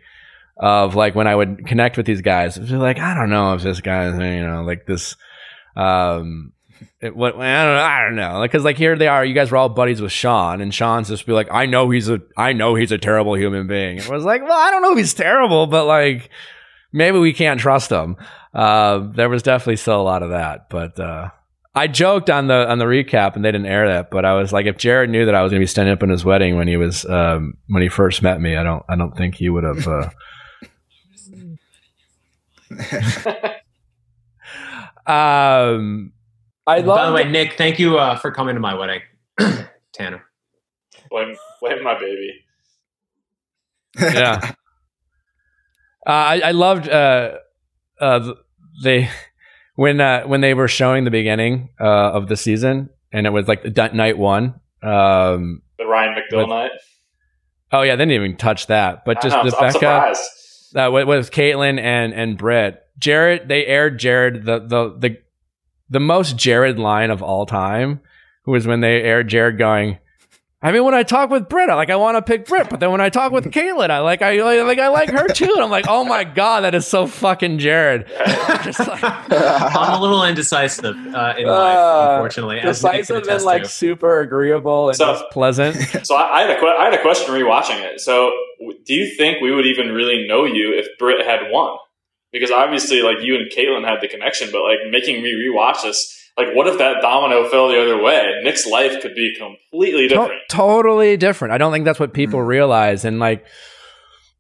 of 0.62 0.94
like 0.94 1.16
when 1.16 1.26
I 1.26 1.36
would 1.36 1.66
connect 1.66 1.98
with 1.98 2.06
these 2.06 2.22
guys, 2.22 2.56
it 2.56 2.62
was 2.62 2.72
like, 2.72 3.00
I 3.00 3.16
don't 3.16 3.32
know 3.32 3.56
if 3.56 3.64
this 3.64 3.82
guy 3.82 4.06
you 4.06 4.46
know, 4.46 4.62
like 4.64 4.86
this, 4.86 5.16
um, 5.76 6.54
it, 7.02 7.16
what 7.16 7.36
I 7.36 7.66
don't 7.66 7.76
know, 7.76 7.82
I 7.82 8.04
don't 8.04 8.16
know, 8.16 8.40
like 8.40 8.52
because 8.52 8.64
like 8.64 8.78
here 8.78 8.96
they 8.96 9.08
are, 9.08 9.26
you 9.26 9.34
guys 9.34 9.50
were 9.50 9.58
all 9.58 9.70
buddies 9.70 10.04
with 10.04 10.12
Shawn, 10.12 10.62
and 10.62 10.72
Shawn's 10.72 11.08
just 11.08 11.26
be 11.26 11.32
like, 11.32 11.48
I 11.52 11.66
know 11.66 11.90
he's 11.90 12.10
a, 12.10 12.22
I 12.38 12.54
know 12.54 12.76
he's 12.76 12.92
a 12.92 13.00
terrible 13.00 13.36
human 13.36 13.66
being. 13.66 13.98
It 13.98 14.08
was 14.08 14.24
like, 14.24 14.44
well, 14.44 14.58
I 14.58 14.70
don't 14.70 14.84
know 14.84 14.92
if 14.92 15.00
he's 15.00 15.16
terrible, 15.16 15.66
but 15.66 15.86
like 15.86 16.30
maybe 16.92 17.18
we 17.18 17.34
can't 17.34 17.60
trust 17.60 17.90
him. 17.90 18.18
Uh, 18.54 19.00
there 19.00 19.30
was 19.30 19.42
definitely 19.42 19.78
still 19.78 20.00
a 20.00 20.04
lot 20.04 20.22
of 20.22 20.30
that, 20.30 20.70
but 20.70 21.00
uh, 21.00 21.30
I 21.74 21.88
joked 21.88 22.30
on 22.30 22.46
the 22.46 22.70
on 22.70 22.78
the 22.78 22.86
recap, 22.86 23.36
and 23.36 23.44
they 23.44 23.52
didn't 23.52 23.66
air 23.66 23.88
that. 23.88 24.12
But 24.12 24.26
I 24.26 24.36
was 24.36 24.54
like, 24.54 24.68
if 24.68 24.78
Jared 24.78 25.10
knew 25.10 25.26
that 25.26 25.34
I 25.34 25.42
was 25.42 25.50
going 25.50 25.60
to 25.60 25.64
be 25.64 25.68
standing 25.68 25.94
up 25.94 26.04
in 26.04 26.10
his 26.10 26.24
wedding 26.24 26.56
when 26.56 26.68
he 26.68 26.78
was 26.78 27.04
um, 27.06 27.56
when 27.68 27.82
he 27.82 27.90
first 27.90 28.22
met 28.22 28.40
me, 28.40 28.56
I 28.56 28.62
don't 28.62 28.84
I 28.88 28.96
don't 28.96 29.18
think 29.18 29.34
he 29.34 29.50
would 29.50 29.64
have. 29.64 29.88
Uh... 29.88 30.10
um, 35.06 36.14
I 36.68 36.80
love. 36.80 36.98
By 36.98 37.06
the 37.08 37.14
way, 37.14 37.30
Nick, 37.30 37.58
thank 37.58 37.80
you 37.80 37.98
uh, 37.98 38.16
for 38.18 38.32
coming 38.32 38.56
to 38.56 38.62
my 38.62 38.74
wedding, 38.74 39.02
Tanner. 39.94 40.24
Blame 41.10 41.36
blame 41.60 41.84
my 41.84 42.00
baby. 42.00 42.46
yeah, 44.00 44.40
uh, 46.08 46.10
I 46.10 46.42
I 46.46 46.52
loved 46.52 46.88
uh, 46.88 47.38
uh, 48.00 48.34
they 48.84 49.10
when 49.76 50.00
uh, 50.00 50.24
when 50.24 50.42
they 50.42 50.54
were 50.54 50.68
showing 50.68 51.04
the 51.04 51.12
beginning 51.12 51.70
uh, 51.80 52.12
of 52.12 52.28
the 52.28 52.38
season, 52.38 52.90
and 53.12 53.26
it 53.26 53.32
was 53.32 53.48
like 53.48 53.64
the 53.64 53.90
night 53.94 54.18
one. 54.18 54.60
Um, 54.84 55.62
the 55.78 55.86
Ryan 55.86 56.16
McDill 56.16 56.38
with, 56.38 56.50
night. 56.50 56.72
Oh 57.72 57.82
yeah, 57.82 57.96
they 57.96 58.06
didn't 58.06 58.24
even 58.24 58.38
touch 58.38 58.68
that. 58.68 59.06
But 59.06 59.22
just 59.22 59.36
know, 59.36 59.44
Rebecca, 59.44 60.14
uh, 60.76 60.90
with, 60.92 61.08
with 61.08 61.32
Kaitlyn 61.32 61.80
and 61.80 62.14
and 62.14 62.38
Britt, 62.38 62.82
Jared, 62.98 63.48
they 63.48 63.66
aired 63.66 64.00
Jared 64.00 64.46
the 64.46 64.60
the 64.60 64.96
the 64.98 65.18
the 65.90 66.00
most 66.00 66.38
Jared 66.38 66.80
line 66.80 67.12
of 67.12 67.22
all 67.22 67.46
time, 67.46 68.02
was 68.46 68.68
when 68.68 68.82
they 68.82 69.02
aired 69.02 69.28
Jared 69.28 69.58
going. 69.58 70.00
I 70.64 70.72
mean, 70.72 70.84
when 70.84 70.94
I 70.94 71.02
talk 71.02 71.32
with 71.32 71.50
Britt, 71.50 71.72
I 71.72 71.76
like 71.76 71.90
I 71.90 71.96
want 71.96 72.18
to 72.18 72.22
pick 72.22 72.46
Britt, 72.46 72.70
but 72.70 72.80
then 72.80 72.92
when 72.92 73.02
I 73.02 73.10
talk 73.10 73.32
with 73.32 73.46
Kaitlyn, 73.46 73.90
I 73.90 73.98
like 74.00 74.22
I 74.22 74.40
like 74.62 74.78
I 74.78 74.90
like 74.90 75.10
her 75.10 75.28
too, 75.28 75.52
and 75.56 75.64
I'm 75.64 75.72
like, 75.72 75.86
oh 75.88 76.06
my 76.06 76.24
god, 76.24 76.62
that 76.62 76.76
is 76.76 76.86
so 76.86 77.08
fucking 77.08 77.58
Jared. 77.58 78.08
Like, 78.12 78.78
I'm 79.04 79.98
a 79.98 80.00
little 80.00 80.24
indecisive 80.24 80.96
uh, 80.96 81.34
in 81.36 81.48
life, 81.48 81.78
uh, 81.78 82.10
unfortunately. 82.14 82.60
Decisive 82.62 83.28
and 83.28 83.44
like 83.44 83.64
to. 83.64 83.70
super 83.70 84.20
agreeable 84.22 84.90
and 84.90 84.98
so, 84.98 85.28
pleasant. 85.32 85.78
So 86.04 86.16
I, 86.16 86.40
I, 86.40 86.42
had 86.42 86.50
a 86.52 86.66
I 86.66 86.86
had 86.86 86.94
a 86.94 87.02
question 87.02 87.34
rewatching 87.34 87.82
it. 87.82 88.00
So 88.00 88.32
do 88.86 88.94
you 88.94 89.14
think 89.16 89.42
we 89.42 89.54
would 89.54 89.66
even 89.66 89.90
really 89.90 90.28
know 90.28 90.46
you 90.46 90.74
if 90.78 90.88
Britt 90.98 91.26
had 91.26 91.50
won? 91.50 91.78
Because 92.32 92.52
obviously, 92.52 93.02
like 93.02 93.18
you 93.22 93.36
and 93.36 93.52
Kaitlyn 93.52 93.88
had 93.88 94.00
the 94.02 94.08
connection, 94.08 94.50
but 94.52 94.62
like 94.62 94.80
making 94.90 95.22
me 95.24 95.34
rewatch 95.34 95.84
this 95.84 96.21
like 96.46 96.56
what 96.56 96.68
if 96.68 96.78
that 96.78 97.02
domino 97.02 97.48
fell 97.50 97.70
the 97.70 97.82
other 97.82 98.02
way? 98.02 98.42
Nick's 98.44 98.66
life 98.66 99.02
could 99.02 99.16
be 99.16 99.36
completely 99.36 100.08
different. 100.08 100.42
To- 100.50 100.56
totally 100.56 101.18
different. 101.18 101.54
I 101.54 101.58
don't 101.58 101.72
think 101.72 101.86
that's 101.86 102.00
what 102.00 102.14
people 102.14 102.40
mm. 102.40 102.48
realize. 102.48 103.06
And 103.06 103.20
like, 103.20 103.46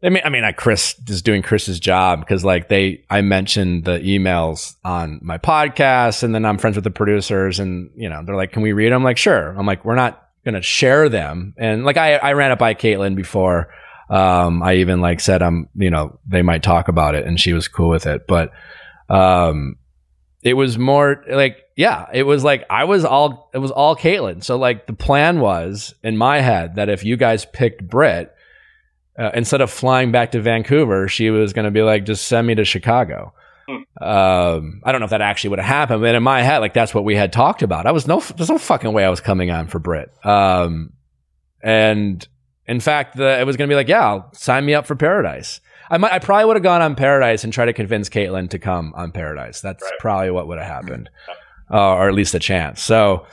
I 0.04 0.10
mean, 0.10 0.24
I 0.26 0.30
mean, 0.30 0.44
I, 0.44 0.52
Chris 0.52 0.96
is 1.08 1.22
doing 1.22 1.42
Chris's 1.42 1.80
job 1.80 2.22
because 2.22 2.44
like 2.44 2.70
they, 2.70 3.04
I 3.10 3.22
mentioned 3.22 3.86
the 3.86 4.00
emails 4.00 4.76
on 4.84 5.20
my 5.22 5.38
podcast, 5.38 6.24
and 6.24 6.34
then 6.34 6.46
I'm 6.46 6.58
friends 6.58 6.76
with 6.76 6.84
the 6.84 6.92
producers, 6.92 7.60
and 7.60 7.92
you 7.96 8.10
know, 8.10 8.24
they're 8.26 8.36
like, 8.36 8.52
"Can 8.52 8.64
we 8.64 8.74
read 8.74 8.92
them?" 8.92 9.02
I'm 9.02 9.04
like, 9.04 9.18
"Sure." 9.18 9.56
I'm 9.58 9.68
like, 9.68 9.86
"We're 9.86 9.96
not 9.96 10.28
gonna 10.44 10.64
share 10.64 11.08
them," 11.08 11.54
and 11.58 11.86
like 11.86 11.98
I, 11.98 12.16
I 12.16 12.34
ran 12.34 12.52
it 12.52 12.60
by 12.60 12.74
Kaitlyn 12.74 13.16
before. 13.16 13.72
Um, 14.10 14.62
I 14.62 14.76
even 14.76 15.00
like 15.00 15.22
said, 15.22 15.42
I'm, 15.42 15.70
you 15.74 15.90
know, 15.90 16.20
they 16.28 16.42
might 16.42 16.64
talk 16.64 16.90
about 16.90 17.16
it, 17.16 17.26
and 17.26 17.40
she 17.40 17.54
was 17.54 17.70
cool 17.70 17.88
with 17.88 18.06
it, 18.06 18.28
but, 18.28 18.52
um, 19.08 19.78
it 20.44 20.56
was 20.56 20.78
more 20.78 21.24
like 21.30 21.61
yeah, 21.76 22.08
it 22.14 22.24
was 22.24 22.44
like 22.44 22.66
I 22.70 22.84
was 22.84 23.06
all 23.06 23.50
it 23.54 23.60
was 23.60 23.72
all 23.72 23.96
Kaitlyn. 23.96 24.44
So 24.44 24.58
like 24.58 24.88
the 24.88 24.94
plan 24.94 25.40
was 25.40 25.94
in 26.04 26.18
my 26.18 26.42
head 26.42 26.76
that 26.76 26.90
if 26.90 27.04
you 27.04 27.18
guys 27.18 27.46
picked 27.46 27.88
Britt 27.88 28.34
uh, 29.18 29.32
instead 29.34 29.62
of 29.62 29.70
flying 29.70 30.12
back 30.12 30.32
to 30.32 30.42
Vancouver, 30.42 31.08
she 31.08 31.30
was 31.30 31.54
going 31.54 31.66
to 31.66 31.72
be 31.72 31.82
like, 31.82 32.06
just 32.06 32.28
send 32.28 32.48
me 32.48 32.56
to 32.56 32.66
Chicago. 32.66 33.34
Hmm. 33.68 34.04
Um, 34.04 34.82
I 34.84 34.92
don't 34.92 35.00
know 35.00 35.06
if 35.06 35.12
that 35.12 35.22
actually 35.22 35.52
would 35.52 35.60
have 35.60 35.68
happened, 35.68 36.02
but 36.02 36.16
in 36.16 36.24
my 36.24 36.42
head, 36.42 36.60
like 36.60 36.74
that's 36.74 36.94
what 36.94 37.04
we 37.04 37.16
had 37.16 37.32
talked 37.32 37.62
about. 37.62 37.86
I 37.86 37.92
was 37.92 38.08
no, 38.08 38.20
there's 38.20 38.50
no 38.50 38.58
fucking 38.58 38.92
way 38.92 39.06
I 39.06 39.10
was 39.10 39.22
coming 39.22 39.52
on 39.52 39.68
for 39.68 39.80
Britt. 39.80 40.12
Um, 40.26 40.94
and 41.62 42.28
in 42.68 42.80
fact, 42.80 43.18
the, 43.18 43.40
it 43.40 43.46
was 43.46 43.58
going 43.58 43.70
to 43.70 43.72
be 43.72 43.76
like, 43.76 43.88
yeah, 43.88 44.22
sign 44.34 44.66
me 44.66 44.74
up 44.74 44.86
for 44.86 44.96
Paradise. 44.96 45.62
I 45.90 45.98
might, 45.98 46.14
I 46.14 46.20
probably 46.20 46.46
would 46.46 46.56
have 46.56 46.64
gone 46.64 46.82
on 46.82 46.96
Paradise 46.96 47.44
and 47.44 47.52
tried 47.52 47.66
to 47.66 47.74
convince 47.74 48.08
Kaitlyn 48.08 48.50
to 48.52 48.60
come 48.60 48.94
on 48.96 49.12
Paradise. 49.12 49.60
That's 49.60 49.84
right. 49.84 50.00
probably 50.00 50.32
what 50.32 50.48
would 50.48 50.58
have 50.58 50.68
happened, 50.68 51.10
uh, 51.72 51.96
or 51.96 52.10
at 52.10 52.16
least 52.16 52.34
a 52.34 52.40
chance. 52.40 52.82
So, 52.82 53.26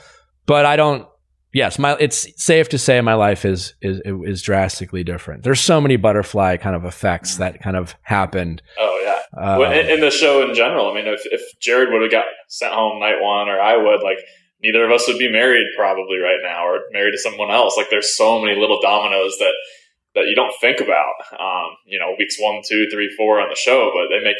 but 0.45 0.65
I 0.65 0.75
don't. 0.75 1.07
Yes, 1.51 1.79
my 1.79 1.97
it's 1.99 2.27
safe 2.41 2.69
to 2.69 2.77
say 2.77 3.01
my 3.01 3.15
life 3.15 3.43
is 3.43 3.73
is 3.81 4.01
is 4.05 4.41
drastically 4.43 5.03
different. 5.03 5.43
There's 5.43 5.59
so 5.59 5.81
many 5.81 5.95
butterfly 5.95 6.57
kind 6.57 6.75
of 6.75 6.85
effects 6.85 7.37
that 7.37 7.59
kind 7.59 7.75
of 7.75 7.95
happened. 8.03 8.61
Oh 8.77 9.01
yeah, 9.03 9.41
uh, 9.41 9.57
well, 9.59 9.71
in, 9.71 9.87
in, 9.89 9.99
the 9.99 10.11
show 10.11 10.47
in 10.47 10.53
general. 10.53 10.91
I 10.91 10.93
mean, 10.93 11.07
if 11.07 11.21
if 11.25 11.41
Jared 11.59 11.89
would 11.91 12.03
have 12.03 12.11
got 12.11 12.25
sent 12.49 12.73
home 12.73 12.99
night 12.99 13.19
one, 13.19 13.49
or 13.49 13.59
I 13.59 13.77
would, 13.77 14.03
like 14.03 14.19
neither 14.61 14.85
of 14.85 14.91
us 14.91 15.07
would 15.07 15.17
be 15.17 15.31
married 15.31 15.65
probably 15.75 16.17
right 16.17 16.39
now, 16.43 16.67
or 16.67 16.81
married 16.91 17.13
to 17.13 17.17
someone 17.17 17.49
else. 17.49 17.75
Like 17.75 17.89
there's 17.89 18.15
so 18.15 18.39
many 18.39 18.59
little 18.59 18.79
dominoes 18.79 19.37
that 19.39 19.53
that 20.15 20.25
you 20.27 20.35
don't 20.35 20.53
think 20.61 20.79
about. 20.81 21.13
Um, 21.39 21.77
you 21.85 21.99
know, 21.99 22.15
weeks 22.17 22.37
one, 22.39 22.61
two, 22.65 22.87
three, 22.91 23.13
four 23.17 23.39
on 23.39 23.49
the 23.49 23.55
show, 23.55 23.91
but 23.93 24.13
they 24.13 24.23
make 24.23 24.37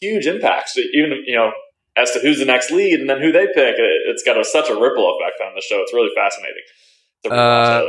huge 0.00 0.26
impacts. 0.26 0.76
Even 0.76 1.22
you 1.26 1.36
know, 1.36 1.52
as 1.96 2.10
to 2.12 2.20
who's 2.20 2.38
the 2.38 2.44
next 2.44 2.70
lead 2.70 3.00
and 3.00 3.08
then 3.08 3.20
who 3.20 3.32
they 3.32 3.46
pick, 3.46 3.76
it, 3.78 4.12
has 4.12 4.22
got 4.24 4.38
a, 4.38 4.44
such 4.44 4.68
a 4.68 4.74
ripple 4.74 5.16
effect 5.16 5.40
on 5.40 5.54
the 5.54 5.60
show. 5.60 5.80
It's 5.80 5.92
really 5.92 6.10
fascinating. 6.14 6.62
Uh, 7.30 7.86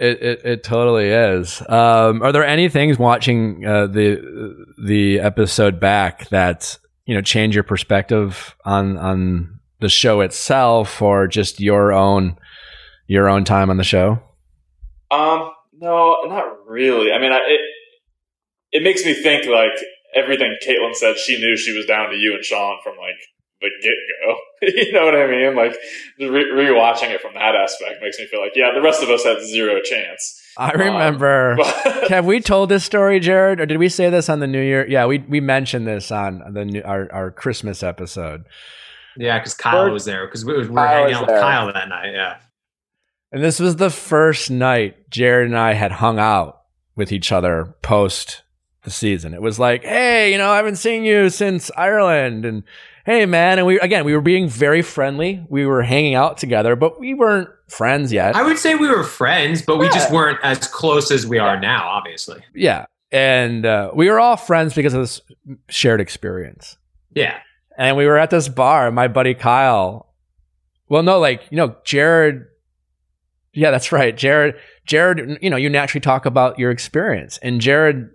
it, 0.00 0.22
it, 0.22 0.44
it 0.44 0.64
totally 0.64 1.08
is. 1.08 1.60
Um, 1.68 2.22
are 2.22 2.32
there 2.32 2.44
any 2.44 2.68
things 2.68 2.98
watching 2.98 3.66
uh, 3.66 3.86
the 3.88 4.66
the 4.82 5.20
episode 5.20 5.80
back 5.80 6.28
that 6.28 6.78
you 7.04 7.14
know 7.14 7.20
change 7.20 7.54
your 7.54 7.64
perspective 7.64 8.54
on 8.64 8.96
on 8.96 9.60
the 9.80 9.88
show 9.88 10.20
itself, 10.20 11.02
or 11.02 11.26
just 11.26 11.60
your 11.60 11.92
own 11.92 12.38
your 13.08 13.28
own 13.28 13.44
time 13.44 13.70
on 13.70 13.76
the 13.76 13.84
show? 13.84 14.22
Um, 15.10 15.50
no, 15.74 16.16
not 16.26 16.66
really. 16.66 17.12
I 17.12 17.18
mean, 17.18 17.32
I, 17.32 17.38
it 17.38 17.60
it 18.70 18.82
makes 18.84 19.04
me 19.04 19.14
think 19.14 19.46
like 19.46 19.72
everything 20.14 20.56
Kaitlyn 20.64 20.94
said. 20.94 21.18
She 21.18 21.40
knew 21.40 21.56
she 21.56 21.76
was 21.76 21.86
down 21.86 22.10
to 22.10 22.16
you 22.16 22.34
and 22.34 22.44
Shawn 22.44 22.78
from 22.84 22.96
like 22.96 23.16
the 23.60 23.70
get 23.82 23.94
go. 24.22 24.36
you 24.62 24.92
know 24.92 25.04
what 25.04 25.14
I 25.14 25.26
mean? 25.26 25.56
Like 25.56 25.76
re- 26.18 26.50
rewatching 26.52 27.10
it 27.10 27.20
from 27.20 27.34
that 27.34 27.54
aspect 27.54 28.02
makes 28.02 28.18
me 28.18 28.26
feel 28.26 28.40
like 28.40 28.52
yeah, 28.54 28.70
the 28.74 28.80
rest 28.80 29.02
of 29.02 29.10
us 29.10 29.24
had 29.24 29.42
zero 29.42 29.80
chance. 29.82 30.40
I 30.56 30.72
remember. 30.72 31.58
Um, 31.60 31.64
have 32.08 32.24
we 32.24 32.40
told 32.40 32.68
this 32.68 32.84
story, 32.84 33.20
Jared, 33.20 33.60
or 33.60 33.66
did 33.66 33.78
we 33.78 33.88
say 33.88 34.10
this 34.10 34.28
on 34.28 34.40
the 34.40 34.46
New 34.46 34.62
Year? 34.62 34.86
Yeah, 34.88 35.06
we 35.06 35.18
we 35.18 35.40
mentioned 35.40 35.86
this 35.86 36.10
on 36.10 36.42
the 36.52 36.64
new, 36.64 36.82
our 36.82 37.10
our 37.12 37.30
Christmas 37.30 37.82
episode. 37.82 38.44
Yeah, 39.16 39.38
because 39.38 39.54
Kyle 39.54 39.90
was 39.90 40.04
there 40.04 40.26
because 40.26 40.44
we, 40.44 40.56
we, 40.56 40.68
were 40.68 40.86
hanging 40.86 41.14
out 41.14 41.22
with 41.22 41.30
there. 41.30 41.40
Kyle 41.40 41.72
that 41.72 41.88
night. 41.88 42.12
Yeah. 42.12 42.36
And 43.32 43.42
this 43.42 43.60
was 43.60 43.76
the 43.76 43.90
first 43.90 44.50
night 44.50 45.10
Jared 45.10 45.48
and 45.48 45.58
I 45.58 45.74
had 45.74 45.92
hung 45.92 46.18
out 46.18 46.62
with 46.96 47.12
each 47.12 47.30
other 47.30 47.74
post 47.82 48.42
the 48.82 48.90
season. 48.90 49.34
It 49.34 49.42
was 49.42 49.58
like, 49.58 49.84
hey, 49.84 50.32
you 50.32 50.38
know, 50.38 50.50
I 50.50 50.56
haven't 50.56 50.76
seen 50.76 51.04
you 51.04 51.28
since 51.30 51.70
Ireland, 51.76 52.44
and 52.44 52.62
hey, 53.08 53.24
man, 53.24 53.56
and 53.58 53.66
we 53.66 53.80
again 53.80 54.04
we 54.04 54.14
were 54.14 54.20
being 54.20 54.48
very 54.48 54.82
friendly. 54.82 55.44
We 55.48 55.64
were 55.64 55.82
hanging 55.82 56.14
out 56.14 56.36
together, 56.36 56.76
but 56.76 57.00
we 57.00 57.14
weren't 57.14 57.48
friends 57.68 58.12
yet. 58.12 58.36
I 58.36 58.42
would 58.42 58.58
say 58.58 58.74
we 58.74 58.88
were 58.88 59.02
friends, 59.02 59.62
but 59.62 59.78
we 59.78 59.88
just 59.88 60.12
weren't 60.12 60.38
as 60.42 60.68
close 60.68 61.10
as 61.10 61.26
we 61.26 61.38
are 61.38 61.58
now. 61.58 61.88
Obviously, 61.88 62.44
yeah, 62.54 62.84
and 63.10 63.64
uh, 63.64 63.90
we 63.94 64.10
were 64.10 64.20
all 64.20 64.36
friends 64.36 64.74
because 64.74 64.92
of 64.92 65.00
this 65.00 65.20
shared 65.68 66.00
experience. 66.00 66.76
yeah. 67.14 67.38
And 67.80 67.96
we 67.96 68.06
were 68.06 68.18
at 68.18 68.30
this 68.30 68.48
bar. 68.48 68.90
My 68.90 69.06
buddy 69.06 69.34
Kyle. 69.34 70.12
Well, 70.88 71.04
no, 71.04 71.20
like 71.20 71.44
you 71.50 71.56
know, 71.56 71.76
Jared. 71.84 72.44
Yeah, 73.54 73.70
that's 73.70 73.92
right, 73.92 74.16
Jared. 74.16 74.56
Jared, 74.84 75.38
you 75.40 75.48
know, 75.48 75.56
you 75.56 75.70
naturally 75.70 76.00
talk 76.00 76.26
about 76.26 76.58
your 76.58 76.72
experience, 76.72 77.38
and 77.38 77.60
Jared 77.60 78.10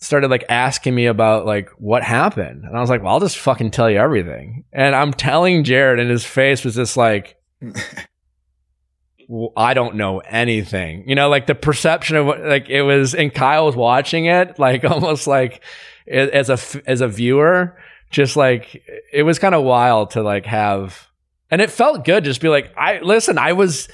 started 0.00 0.30
like 0.30 0.44
asking 0.48 0.94
me 0.94 1.06
about 1.06 1.46
like 1.46 1.70
what 1.78 2.02
happened, 2.02 2.64
and 2.64 2.76
I 2.76 2.80
was 2.80 2.90
like, 2.90 3.02
"Well, 3.02 3.12
I'll 3.12 3.20
just 3.20 3.38
fucking 3.38 3.70
tell 3.70 3.90
you 3.90 3.98
everything." 3.98 4.64
And 4.72 4.94
I'm 4.94 5.12
telling 5.12 5.64
Jared, 5.64 5.98
and 6.00 6.10
his 6.10 6.24
face 6.24 6.64
was 6.64 6.74
just 6.74 6.96
like, 6.96 7.36
"Well, 9.28 9.52
"I 9.56 9.74
don't 9.74 9.96
know 9.96 10.18
anything," 10.20 11.08
you 11.08 11.14
know, 11.14 11.28
like 11.28 11.46
the 11.46 11.54
perception 11.54 12.16
of 12.16 12.26
what 12.26 12.40
like 12.42 12.68
it 12.68 12.82
was, 12.82 13.14
and 13.14 13.32
Kyle 13.32 13.66
was 13.66 13.76
watching 13.76 14.26
it, 14.26 14.58
like 14.58 14.84
almost 14.90 15.26
like 15.26 15.62
as 16.06 16.50
a 16.50 16.58
as 16.88 17.00
a 17.00 17.08
viewer 17.08 17.76
just 18.10 18.36
like 18.36 18.82
it 19.12 19.22
was 19.22 19.38
kind 19.38 19.54
of 19.54 19.62
wild 19.62 20.10
to 20.10 20.22
like 20.22 20.44
have 20.46 21.08
and 21.50 21.60
it 21.60 21.70
felt 21.70 22.04
good 22.04 22.24
just 22.24 22.40
be 22.40 22.48
like 22.48 22.72
i 22.76 22.98
listen 23.00 23.38
i 23.38 23.52
was 23.52 23.88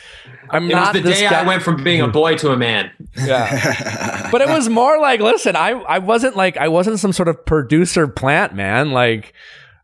i'm 0.51 0.71
It 0.71 0.75
not 0.75 0.95
was 0.95 1.03
the 1.03 1.09
this 1.09 1.21
day 1.21 1.29
guy. 1.29 1.43
I 1.43 1.47
went 1.47 1.63
from 1.63 1.83
being 1.83 2.01
a 2.01 2.09
boy 2.09 2.37
to 2.37 2.51
a 2.53 2.57
man. 2.57 2.91
yeah 3.17 4.29
but 4.31 4.41
it 4.41 4.49
was 4.49 4.69
more 4.69 5.01
like 5.01 5.21
listen 5.21 5.57
i 5.57 5.71
i 5.71 5.99
wasn't 5.99 6.37
like 6.37 6.57
i 6.57 6.69
wasn't 6.69 6.99
some 6.99 7.13
sort 7.13 7.29
of 7.29 7.45
producer 7.47 8.07
plant 8.09 8.55
man 8.55 8.91
like 8.93 9.33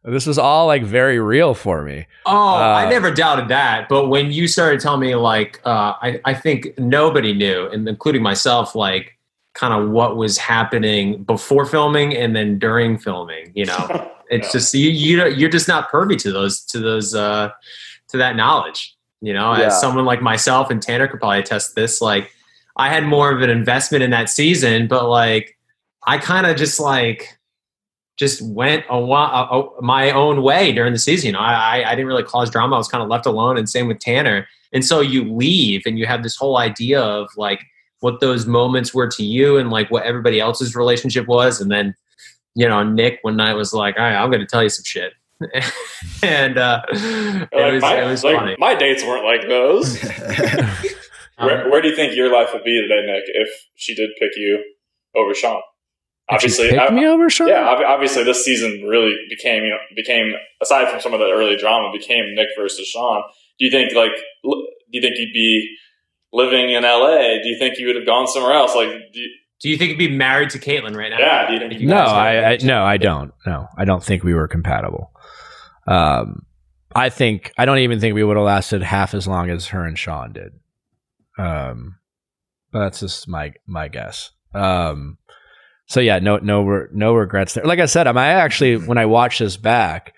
this 0.04 0.26
was 0.26 0.36
all 0.36 0.66
like 0.66 0.82
very 0.82 1.18
real 1.20 1.54
for 1.54 1.82
me 1.82 2.06
Oh, 2.26 2.54
I 2.54 2.86
Uh, 2.86 2.90
never 2.90 3.10
doubted 3.12 3.48
that. 3.48 3.88
But 3.88 4.08
when 4.08 4.30
you 4.32 4.46
started 4.48 4.78
telling 4.80 5.00
me, 5.00 5.14
like, 5.16 5.60
uh, 5.64 5.94
I, 6.00 6.20
I 6.24 6.34
think 6.34 6.68
nobody 6.78 7.32
knew, 7.34 7.68
and 7.68 7.88
including 7.88 8.22
myself, 8.22 8.76
like, 8.76 9.16
kind 9.54 9.74
of 9.74 9.90
what 9.90 10.16
was 10.16 10.38
happening 10.38 11.22
before 11.24 11.66
filming 11.66 12.16
and 12.16 12.34
then 12.34 12.58
during 12.58 12.98
filming. 12.98 13.52
You 13.54 13.66
know, 13.66 14.10
it's 14.30 14.46
Yeah. 14.48 14.52
just 14.52 14.74
you 14.74 14.90
you 14.90 15.26
you're 15.28 15.50
just 15.50 15.68
not 15.68 15.88
privy 15.90 16.16
to 16.16 16.32
those 16.32 16.62
to 16.66 16.78
those 16.78 17.14
uh, 17.14 17.50
to 18.08 18.16
that 18.18 18.36
knowledge. 18.36 18.94
You 19.20 19.32
know, 19.34 19.56
Yeah. 19.56 19.66
as 19.66 19.80
someone 19.80 20.04
like 20.04 20.20
myself 20.22 20.70
and 20.70 20.82
Tanner 20.82 21.06
could 21.06 21.20
probably 21.20 21.38
attest 21.40 21.70
to 21.70 21.80
this. 21.80 22.00
Like, 22.00 22.32
I 22.76 22.88
had 22.88 23.04
more 23.04 23.30
of 23.30 23.40
an 23.42 23.50
investment 23.50 24.02
in 24.02 24.10
that 24.10 24.28
season, 24.28 24.88
but 24.88 25.08
like, 25.08 25.56
I 26.06 26.18
kind 26.18 26.46
of 26.46 26.56
just 26.56 26.80
like 26.80 27.38
just 28.16 28.42
went 28.42 28.84
a, 28.90 28.94
a, 28.94 29.60
a- 29.60 29.82
my 29.82 30.10
own 30.10 30.42
way 30.42 30.72
during 30.72 30.92
the 30.92 30.98
season. 30.98 31.26
You 31.28 31.32
know, 31.34 31.38
I, 31.40 31.52
I, 31.82 31.90
I 31.90 31.94
didn't 31.94 32.06
really 32.08 32.22
cause 32.24 32.50
drama. 32.50 32.74
I 32.74 32.78
was 32.78 32.88
kind 32.88 33.02
of 33.02 33.08
left 33.08 33.26
alone, 33.26 33.56
and 33.58 33.68
same 33.68 33.86
with 33.86 34.00
Tanner. 34.00 34.46
And 34.72 34.84
so 34.84 35.00
you 35.00 35.30
leave, 35.32 35.82
and 35.86 35.98
you 35.98 36.06
have 36.06 36.22
this 36.22 36.34
whole 36.36 36.56
idea 36.58 37.00
of 37.00 37.28
like 37.36 37.62
what 38.02 38.20
those 38.20 38.46
moments 38.46 38.92
were 38.94 39.08
to 39.08 39.24
you, 39.24 39.56
and 39.56 39.70
like 39.70 39.90
what 39.90 40.04
everybody 40.04 40.38
else's 40.40 40.76
relationship 40.76 41.26
was. 41.26 41.60
And 41.60 41.70
then, 41.70 41.94
you 42.54 42.68
know, 42.68 42.82
Nick 42.82 43.18
one 43.22 43.36
night 43.36 43.54
was 43.54 43.72
like, 43.72 43.96
"All 43.98 44.04
right, 44.04 44.14
I'm 44.14 44.28
going 44.30 44.40
to 44.40 44.46
tell 44.46 44.62
you 44.62 44.68
some 44.68 44.84
shit," 44.84 45.12
and 46.22 46.58
uh, 46.58 46.82
it 46.90 47.48
Like, 47.52 47.72
was 47.72 47.82
my, 47.82 48.02
it 48.02 48.06
was 48.06 48.22
like, 48.24 48.36
funny. 48.36 48.56
my 48.58 48.74
dates 48.74 49.02
weren't 49.02 49.24
like 49.24 49.48
those. 49.48 49.98
where, 51.38 51.70
where 51.70 51.80
do 51.82 51.88
you 51.88 51.96
think 51.96 52.14
your 52.14 52.32
life 52.32 52.50
would 52.52 52.64
be 52.64 52.80
today, 52.80 53.04
Nick, 53.06 53.24
if 53.26 53.48
she 53.74 53.94
did 53.94 54.10
pick 54.18 54.30
you 54.36 54.62
over 55.16 55.34
Shawn? 55.34 55.60
Obviously, 56.30 56.70
pick 56.70 56.78
I- 56.80 56.90
me 56.90 57.06
over 57.06 57.28
Shawn? 57.28 57.48
yeah. 57.48 57.82
Obviously, 57.86 58.24
this 58.24 58.44
season 58.44 58.82
really 58.86 59.14
became 59.28 59.64
you 59.64 59.70
know 59.70 59.78
became 59.96 60.32
aside 60.62 60.88
from 60.88 61.00
some 61.00 61.12
of 61.14 61.20
the 61.20 61.26
early 61.26 61.56
drama, 61.56 61.90
became 61.92 62.34
Nick 62.34 62.48
versus 62.56 62.86
Shawn. 62.86 63.22
Do 63.58 63.64
you 63.64 63.70
think 63.70 63.92
like 63.94 64.12
do 64.44 64.66
you 64.90 65.00
think 65.00 65.16
you'd 65.18 65.32
be 65.32 65.76
living 66.32 66.70
in 66.70 66.84
L.A.? 66.84 67.40
Do 67.42 67.48
you 67.48 67.58
think 67.58 67.78
you 67.78 67.86
would 67.86 67.96
have 67.96 68.06
gone 68.06 68.26
somewhere 68.26 68.54
else? 68.54 68.74
Like, 68.74 68.88
do 69.12 69.20
you, 69.20 69.30
Do 69.60 69.68
you 69.68 69.76
think 69.76 69.90
you'd 69.90 69.98
be 69.98 70.16
married 70.16 70.50
to 70.50 70.58
Kaitlyn 70.58 70.96
right 70.96 71.10
now? 71.10 71.18
yeah, 71.18 71.46
do 71.46 71.54
you 71.54 71.58
think 71.58 71.80
you 71.80 71.86
no, 71.86 71.96
I, 71.96 72.52
I 72.52 72.58
no, 72.62 72.82
I 72.82 72.96
don't. 72.96 73.32
No, 73.46 73.68
I 73.76 73.84
don't 73.84 74.02
think 74.02 74.24
we 74.24 74.34
were 74.34 74.48
compatible. 74.48 75.12
Um, 75.86 76.46
I 76.94 77.08
think 77.08 77.52
I 77.56 77.64
don't 77.64 77.78
even 77.78 78.00
think 78.00 78.14
we 78.14 78.24
would 78.24 78.36
have 78.36 78.46
lasted 78.46 78.82
half 78.82 79.14
as 79.14 79.26
long 79.26 79.50
as 79.50 79.68
her 79.68 79.84
and 79.84 79.98
Shawn 79.98 80.32
did. 80.32 80.52
Um, 81.38 81.96
but 82.72 82.80
that's 82.80 83.00
just 83.00 83.28
my 83.28 83.52
my 83.66 83.88
guess. 83.88 84.30
Um, 84.54 85.18
so 85.86 86.00
yeah, 86.00 86.18
no 86.18 86.38
no 86.38 86.86
no 86.92 87.14
regrets 87.14 87.54
there. 87.54 87.64
Like 87.64 87.78
I 87.78 87.86
said, 87.86 88.06
I'm 88.06 88.18
I 88.18 88.28
actually 88.28 88.76
when 88.76 88.98
I 88.98 89.06
watch 89.06 89.38
this 89.38 89.56
back, 89.56 90.14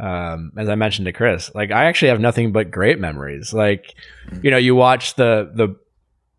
um, 0.00 0.52
as 0.56 0.68
I 0.68 0.76
mentioned 0.76 1.06
to 1.06 1.12
Chris, 1.12 1.54
like 1.54 1.70
I 1.70 1.84
actually 1.84 2.08
have 2.08 2.20
nothing 2.20 2.52
but 2.52 2.70
great 2.70 2.98
memories. 2.98 3.52
Like, 3.52 3.94
you 4.42 4.50
know, 4.50 4.56
you 4.56 4.74
watch 4.74 5.14
the 5.14 5.50
the. 5.54 5.76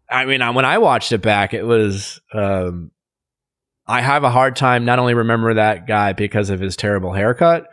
I 0.10 0.26
mean, 0.26 0.42
when 0.56 0.66
I 0.66 0.80
watched 0.80 1.12
it 1.12 1.22
back, 1.22 1.54
it 1.54 1.64
was 1.64 2.20
um, 2.34 2.92
I 3.88 4.02
have 4.02 4.24
a 4.24 4.30
hard 4.30 4.56
time 4.56 4.84
not 4.84 5.00
only 5.00 5.14
remember 5.14 5.54
that 5.54 5.88
guy 5.88 6.14
because 6.14 6.50
of 6.50 6.60
his 6.60 6.76
terrible 6.76 7.14
haircut, 7.14 7.68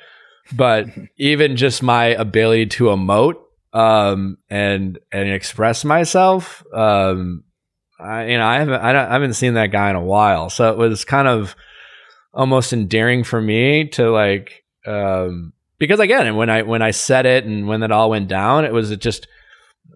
but 0.52 0.86
even 1.16 1.56
just 1.56 1.82
my 1.82 2.06
ability 2.06 2.66
to 2.66 2.84
emote 2.84 3.36
um, 3.72 4.36
and 4.50 4.98
and 5.10 5.30
express 5.30 5.84
myself. 5.84 6.64
Um, 6.72 7.44
I, 7.98 8.26
you 8.26 8.38
know, 8.38 8.46
I 8.46 8.58
haven't 8.58 8.80
I, 8.80 8.92
don't, 8.92 9.06
I 9.06 9.12
haven't 9.14 9.34
seen 9.34 9.54
that 9.54 9.72
guy 9.72 9.90
in 9.90 9.96
a 9.96 10.04
while, 10.04 10.50
so 10.50 10.70
it 10.70 10.76
was 10.76 11.04
kind 11.04 11.28
of 11.28 11.56
almost 12.34 12.72
endearing 12.72 13.24
for 13.24 13.40
me 13.40 13.88
to 13.88 14.10
like 14.10 14.64
um, 14.86 15.52
because 15.78 16.00
again, 16.00 16.36
when 16.36 16.50
I 16.50 16.62
when 16.62 16.82
I 16.82 16.90
said 16.90 17.26
it 17.26 17.44
and 17.44 17.66
when 17.66 17.82
it 17.82 17.92
all 17.92 18.10
went 18.10 18.28
down, 18.28 18.64
it 18.64 18.72
was 18.72 18.96
just. 18.96 19.26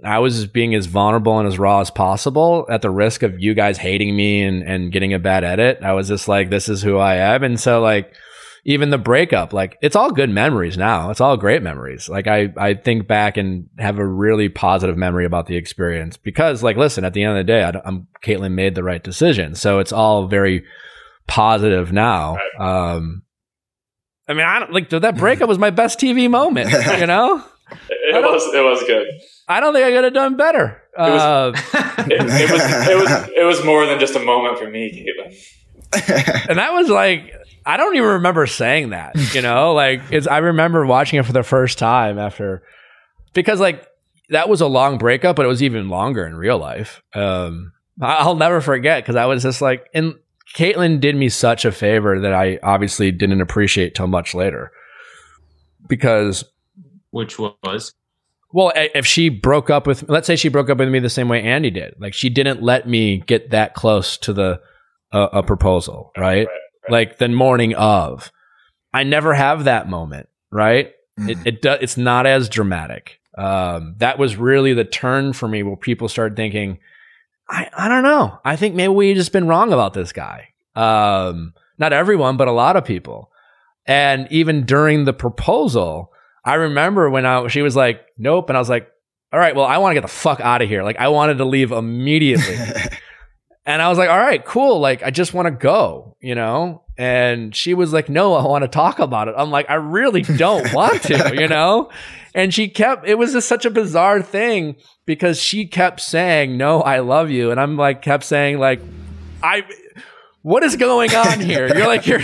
I 0.05 0.19
was 0.19 0.35
just 0.35 0.53
being 0.53 0.75
as 0.75 0.87
vulnerable 0.87 1.39
and 1.39 1.47
as 1.47 1.61
raw 1.61 1.81
as 1.81 1.89
possible 1.89 2.67
at 2.69 2.83
the 2.83 2.91
risk 2.91 3.23
of 3.23 3.39
you 3.39 3.55
guys 3.55 3.79
hating 3.79 4.17
me 4.17 4.43
and, 4.43 4.65
and 4.65 4.91
getting 4.91 5.15
a 5.15 5.21
bad 5.21 5.45
edit. 5.45 5.79
I 5.81 5.93
was 5.93 6.09
just 6.09 6.27
like, 6.27 6.51
this 6.51 6.69
is 6.69 6.83
who 6.83 6.99
I 6.99 7.17
am. 7.17 7.45
And 7.45 7.61
so 7.61 7.81
like, 7.81 8.13
even 8.65 8.91
the 8.91 8.99
breakup, 8.99 9.53
like 9.53 9.77
it's 9.83 9.97
all 9.97 10.11
good 10.11 10.31
memories 10.31 10.77
now. 10.77 11.11
It's 11.11 11.21
all 11.21 11.37
great 11.37 11.63
memories. 11.63 12.09
Like 12.09 12.27
I, 12.27 12.53
I 12.57 12.75
think 12.75 13.09
back 13.09 13.37
and 13.37 13.69
have 13.79 13.99
a 13.99 14.07
really 14.07 14.49
positive 14.49 14.97
memory 14.97 15.25
about 15.25 15.47
the 15.47 15.57
experience 15.57 16.17
because 16.17 16.63
like, 16.63 16.77
listen, 16.77 17.05
at 17.05 17.13
the 17.13 17.25
end 17.25 17.39
of 17.39 17.47
the 17.47 17.53
day, 17.53 17.65
I, 17.65 17.89
am 17.89 18.07
Kaitlyn 18.25 18.53
made 18.53 18.75
the 18.75 18.85
right 18.85 19.03
decision. 19.03 19.55
So 19.55 19.81
it's 19.81 19.93
all 19.93 20.29
very 20.29 20.65
positive 21.27 21.93
now. 21.93 22.39
Um, 22.59 23.23
I 24.33 24.35
mean, 24.35 24.47
I 24.47 24.59
don't 24.61 24.73
like 24.73 24.89
that 24.91 25.17
breakup 25.17 25.49
was 25.49 25.59
my 25.59 25.71
best 25.71 25.99
TV 26.01 26.29
moment, 26.31 26.71
you 26.99 27.07
know? 27.07 27.45
It, 27.89 28.17
it 28.17 28.23
was 28.23 28.55
it 28.55 28.61
was 28.63 28.83
good. 28.83 29.07
I 29.49 29.59
don't 29.61 29.73
think 29.73 29.87
I 29.87 29.93
could 29.93 30.05
have 30.05 30.13
done 30.13 30.37
better. 30.37 30.83
was- 30.99 31.23
Uh, 31.23 31.53
It, 32.01 32.21
it 32.21 32.51
was 32.51 32.89
it 32.89 32.97
was 32.99 33.29
it 33.39 33.45
was 33.45 33.65
more 33.65 33.87
than 33.87 33.99
just 33.99 34.15
a 34.15 34.19
moment 34.21 34.59
for 34.59 34.69
me, 34.69 34.91
Kaitlyn. 34.93 36.47
and 36.51 36.59
that 36.59 36.73
was 36.75 36.91
like 36.91 37.33
I 37.65 37.79
don't 37.79 37.97
even 37.97 38.09
remember 38.11 38.47
saying 38.47 38.91
that. 38.91 39.15
You 39.35 39.41
know, 39.41 39.73
like 39.73 40.03
it's 40.11 40.27
I 40.27 40.39
remember 40.39 40.85
watching 40.85 41.19
it 41.19 41.25
for 41.25 41.33
the 41.33 41.43
first 41.43 41.79
time 41.79 42.19
after 42.19 42.63
because 43.33 43.59
like 43.59 43.87
that 44.29 44.51
was 44.51 44.61
a 44.61 44.67
long 44.67 44.99
breakup, 44.99 45.37
but 45.37 45.47
it 45.47 45.49
was 45.49 45.63
even 45.63 45.89
longer 45.89 46.27
in 46.27 46.35
real 46.35 46.59
life. 46.59 47.01
Um, 47.15 47.73
I- 48.03 48.17
I'll 48.17 48.35
never 48.37 48.61
forget 48.61 49.03
because 49.03 49.17
I 49.17 49.25
was 49.27 49.43
just 49.43 49.63
like, 49.63 49.87
and 49.95 50.17
Kaitlyn 50.57 51.01
did 51.01 51.17
me 51.17 51.29
such 51.29 51.65
a 51.65 51.73
favor 51.73 52.21
that 52.21 52.33
I 52.33 52.59
obviously 52.63 53.11
didn't 53.11 53.41
appreciate 53.41 53.95
till 53.95 54.07
much 54.07 54.35
later 54.35 54.71
because 55.89 56.45
Which 57.11 57.39
was 57.39 57.93
Well, 58.53 58.73
if 58.77 59.07
she 59.07 59.29
broke 59.29 59.71
up 59.71 59.87
with, 59.87 60.09
let's 60.09 60.27
say 60.27 60.37
she 60.37 60.49
broke 60.49 60.69
up 60.71 60.79
with 60.79 60.89
me 60.89 60.99
the 60.99 61.09
same 61.11 61.29
way 61.29 61.43
Andi 61.43 61.73
did, 61.73 61.95
like 61.99 62.15
she 62.15 62.29
didn't 62.29 62.63
let 62.63 62.89
me 62.89 63.19
get 63.19 63.51
that 63.51 63.75
close 63.75 64.17
to 64.19 64.33
the 64.33 64.61
uh, 65.13 65.29
a 65.33 65.43
proposal, 65.43 66.11
right? 66.17 66.49
Like 66.89 67.19
the 67.19 67.29
morning 67.29 67.75
of, 67.75 68.33
I 68.93 69.05
never 69.05 69.35
have 69.35 69.65
that 69.65 69.89
moment, 69.89 70.29
right? 70.51 70.93
It 71.19 71.39
it 71.47 71.63
do, 71.63 71.73
it's 71.73 71.97
not 71.97 72.27
as 72.27 72.49
dramatic. 72.49 73.21
Um, 73.37 73.95
that 73.99 74.19
was 74.19 74.37
really 74.37 74.75
the 74.75 74.85
turn 74.85 75.33
for 75.33 75.49
me 75.49 75.63
where 75.63 75.77
people 75.77 76.09
started 76.09 76.37
thinking, 76.37 76.79
I 77.49 77.69
I 77.77 77.89
don't 77.89 78.03
know, 78.03 78.39
I 78.45 78.57
think 78.57 78.75
maybe 78.75 78.93
we 78.93 79.15
just 79.15 79.33
been 79.33 79.49
wrong 79.49 79.73
about 79.73 79.95
this 79.95 80.13
guy. 80.13 80.49
Um, 80.75 81.55
not 81.79 81.93
everyone, 81.93 82.37
but 82.37 82.49
a 82.49 82.53
lot 82.53 82.77
of 82.77 82.85
people, 82.85 83.31
and 83.87 84.27
even 84.31 84.65
during 84.65 85.05
the 85.05 85.13
proposal. 85.13 86.11
I 86.45 86.55
remember 86.55 87.09
when 87.09 87.25
I 87.25 87.47
she 87.47 87.63
was 87.63 87.77
like, 87.77 88.01
"Nope," 88.19 88.49
and 88.51 88.57
I 88.57 88.61
was 88.61 88.69
like, 88.69 88.89
"All 89.33 89.39
right, 89.39 89.55
well, 89.55 89.65
I 89.65 89.79
want 89.79 89.93
to 89.93 89.95
get 89.95 90.01
the 90.03 90.09
fuck 90.09 90.41
out 90.41 90.61
of 90.61 90.69
here." 90.69 90.83
Like, 90.83 90.99
I 90.99 91.07
wanted 91.07 91.39
to 91.39 91.45
leave 91.45 91.71
immediately, 91.71 92.57
and 93.65 93.81
I 93.81 93.89
was 93.89 93.99
like, 93.99 94.11
"All 94.11 94.19
right, 94.19 94.45
cool. 94.45 94.81
Like, 94.81 95.03
I 95.03 95.11
just 95.11 95.35
want 95.35 95.47
to 95.47 95.53
go," 95.53 96.17
you 96.21 96.35
know. 96.35 96.83
And 96.99 97.55
she 97.55 97.75
was 97.75 97.93
like, 97.93 98.09
"No, 98.09 98.35
I 98.35 98.47
want 98.47 98.63
to 98.63 98.69
talk 98.69 98.99
about 98.99 99.29
it." 99.29 99.35
I'm 99.37 99.51
like, 99.51 99.71
"I 99.71 99.75
really 99.75 100.23
don't 100.23 100.73
want 100.73 101.03
to," 101.05 101.35
you 101.41 101.49
know. 101.49 101.91
And 102.35 102.53
she 102.53 102.69
kept. 102.69 103.07
It 103.07 103.17
was 103.17 103.33
just 103.33 103.49
such 103.49 103.65
a 103.65 103.71
bizarre 103.71 104.23
thing 104.23 104.77
because 105.07 105.41
she 105.41 105.67
kept 105.67 106.01
saying, 106.01 106.57
"No, 106.57 106.81
I 106.81 107.01
love 107.01 107.31
you," 107.31 107.51
and 107.51 107.61
I'm 107.61 107.77
like, 107.77 108.03
kept 108.03 108.25
saying 108.25 108.59
like, 108.59 108.81
"I." 109.43 109.65
what 110.43 110.63
is 110.63 110.77
going 110.77 111.15
on 111.15 111.41
here? 111.41 111.67
You're 111.75 111.87
like, 111.87 112.07
you're. 112.07 112.21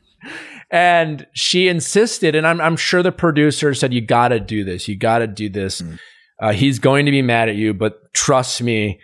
and 0.70 1.26
she 1.34 1.68
insisted, 1.68 2.34
and 2.34 2.46
I'm, 2.46 2.60
I'm 2.60 2.76
sure 2.76 3.02
the 3.02 3.12
producer 3.12 3.74
said, 3.74 3.92
you 3.92 4.00
got 4.00 4.28
to 4.28 4.40
do 4.40 4.64
this. 4.64 4.88
You 4.88 4.96
got 4.96 5.18
to 5.18 5.26
do 5.26 5.48
this. 5.48 5.82
Mm. 5.82 5.98
Uh, 6.40 6.52
he's 6.52 6.78
going 6.78 7.04
to 7.06 7.12
be 7.12 7.22
mad 7.22 7.48
at 7.48 7.56
you, 7.56 7.74
but 7.74 8.14
trust 8.14 8.62
me, 8.62 9.00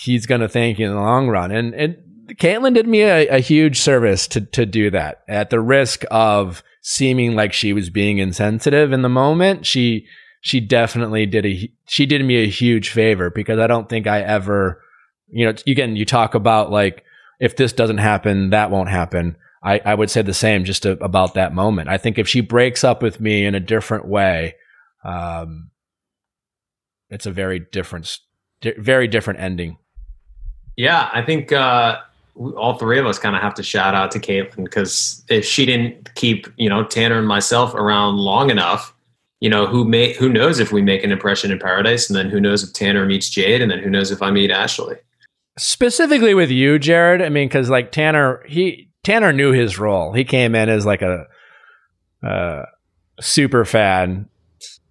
he's 0.00 0.26
going 0.26 0.40
to 0.40 0.48
thank 0.48 0.78
you 0.78 0.86
in 0.86 0.94
the 0.94 1.00
long 1.00 1.28
run. 1.28 1.50
And, 1.50 1.74
and 1.74 1.96
Kaitlyn 2.34 2.74
did 2.74 2.86
me 2.86 3.02
a, 3.02 3.26
a 3.28 3.38
huge 3.40 3.80
service 3.80 4.28
to, 4.28 4.40
to 4.40 4.64
do 4.64 4.90
that 4.90 5.22
at 5.26 5.50
the 5.50 5.60
risk 5.60 6.04
of 6.10 6.62
seeming 6.82 7.34
like 7.34 7.52
she 7.52 7.72
was 7.72 7.90
being 7.90 8.18
insensitive 8.18 8.92
in 8.92 9.02
the 9.02 9.08
moment. 9.08 9.66
She, 9.66 10.06
she 10.40 10.60
definitely 10.60 11.26
did 11.26 11.44
a, 11.44 11.72
she 11.86 12.06
did 12.06 12.24
me 12.24 12.44
a 12.44 12.48
huge 12.48 12.90
favor 12.90 13.28
because 13.28 13.58
I 13.58 13.66
don't 13.66 13.88
think 13.88 14.06
I 14.06 14.20
ever, 14.20 14.80
you 15.26 15.44
know, 15.44 15.54
again, 15.66 15.96
you 15.96 16.04
talk 16.04 16.34
about 16.34 16.70
like, 16.70 17.02
if 17.40 17.56
this 17.56 17.72
doesn't 17.72 17.98
happen, 17.98 18.50
that 18.50 18.70
won't 18.70 18.90
happen. 18.90 19.36
I, 19.64 19.80
I 19.84 19.94
would 19.94 20.10
say 20.10 20.22
the 20.22 20.32
same 20.32 20.64
just 20.64 20.84
to, 20.84 20.92
about 21.02 21.34
that 21.34 21.52
moment. 21.52 21.88
I 21.88 21.98
think 21.98 22.18
if 22.18 22.28
she 22.28 22.40
breaks 22.40 22.84
up 22.84 23.02
with 23.02 23.20
me 23.20 23.44
in 23.44 23.56
a 23.56 23.60
different 23.60 24.06
way, 24.06 24.54
um, 25.04 25.70
it's 27.10 27.26
a 27.26 27.32
very 27.32 27.58
different, 27.58 28.18
very 28.78 29.08
different 29.08 29.40
ending. 29.40 29.78
Yeah, 30.78 31.10
I 31.12 31.22
think 31.22 31.50
uh, 31.50 31.98
all 32.56 32.78
three 32.78 33.00
of 33.00 33.06
us 33.06 33.18
kind 33.18 33.34
of 33.34 33.42
have 33.42 33.54
to 33.54 33.64
shout 33.64 33.96
out 33.96 34.12
to 34.12 34.20
Kaitlyn 34.20 34.62
because 34.62 35.24
if 35.28 35.44
she 35.44 35.66
didn't 35.66 36.14
keep 36.14 36.46
you 36.56 36.68
know 36.68 36.84
Tanner 36.84 37.18
and 37.18 37.26
myself 37.26 37.74
around 37.74 38.18
long 38.18 38.48
enough, 38.48 38.94
you 39.40 39.50
know 39.50 39.66
who 39.66 39.84
may 39.84 40.12
who 40.12 40.28
knows 40.28 40.60
if 40.60 40.70
we 40.70 40.80
make 40.80 41.02
an 41.02 41.10
impression 41.10 41.50
in 41.50 41.58
Paradise, 41.58 42.08
and 42.08 42.16
then 42.16 42.30
who 42.30 42.38
knows 42.38 42.62
if 42.62 42.72
Tanner 42.74 43.04
meets 43.06 43.28
Jade, 43.28 43.60
and 43.60 43.72
then 43.72 43.80
who 43.80 43.90
knows 43.90 44.12
if 44.12 44.22
I 44.22 44.30
meet 44.30 44.52
Ashley. 44.52 44.94
Specifically 45.58 46.32
with 46.32 46.50
you, 46.50 46.78
Jared. 46.78 47.22
I 47.22 47.28
mean, 47.28 47.48
because 47.48 47.68
like 47.68 47.90
Tanner, 47.90 48.44
he 48.46 48.88
Tanner 49.02 49.32
knew 49.32 49.50
his 49.50 49.80
role. 49.80 50.12
He 50.12 50.22
came 50.22 50.54
in 50.54 50.68
as 50.68 50.86
like 50.86 51.02
a 51.02 51.26
uh, 52.22 52.62
super 53.20 53.64
fan 53.64 54.28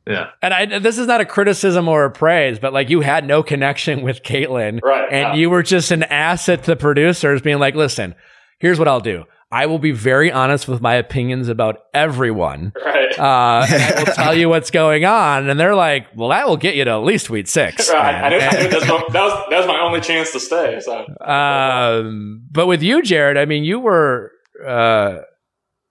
yeah. 0.08 0.30
And 0.42 0.54
I, 0.54 0.80
this 0.80 0.98
is 0.98 1.08
not 1.08 1.22
a 1.22 1.26
criticism 1.26 1.88
or 1.88 2.06
a 2.06 2.12
praise, 2.12 2.60
but 2.60 2.74
like 2.74 2.90
you 2.90 3.02
had 3.02 3.26
no 3.26 3.44
connection 3.44 4.02
with 4.02 4.24
Kaitlyn. 4.24 4.82
Right. 4.82 5.08
And 5.12 5.22
yeah. 5.22 5.36
you 5.36 5.50
were 5.50 5.64
just 5.64 5.92
an 5.92 6.04
asset 6.04 6.64
to 6.64 6.72
the 6.72 6.76
producers 6.76 7.42
being 7.42 7.60
like, 7.60 7.76
listen, 7.76 8.16
here's 8.60 8.80
what 8.80 8.88
I'll 8.88 9.02
do. 9.02 9.26
I 9.50 9.66
will 9.68 9.80
be 9.80 9.92
very 9.92 10.30
honest 10.30 10.68
with 10.68 10.82
my 10.82 10.96
opinions 10.96 11.48
about 11.48 11.78
everyone. 11.94 12.74
Right. 12.84 13.18
Uh, 13.18 13.66
and 13.70 13.84
I 13.84 14.00
will 14.00 14.14
tell 14.14 14.34
you 14.34 14.50
what's 14.50 14.72
going 14.72 15.06
on. 15.06 15.50
And 15.50 15.58
they're 15.58 15.76
like, 15.76 16.08
well, 16.16 16.30
that 16.30 16.48
will 16.48 16.58
get 16.58 16.76
you 16.76 16.84
to 16.84 16.92
at 16.92 17.04
least 17.04 17.30
week 17.30 17.48
six. 17.48 17.90
Right. 17.98 18.14
I 18.14 18.30
knew, 18.30 18.38
I 18.38 18.64
knew 18.64 18.70
that, 18.70 19.14
was, 19.14 19.46
that 19.50 19.58
was 19.58 19.68
my 19.68 19.80
only 19.80 20.02
chance 20.02 20.32
to 20.34 20.40
stay. 20.40 20.80
So. 20.82 21.06
Um, 21.26 22.44
but 22.52 22.68
with 22.68 22.84
you, 22.84 23.02
Jared, 23.02 23.38
I 23.38 23.46
mean, 23.46 23.64
you 23.64 23.80
were, 23.80 24.32
uh, 24.66 25.20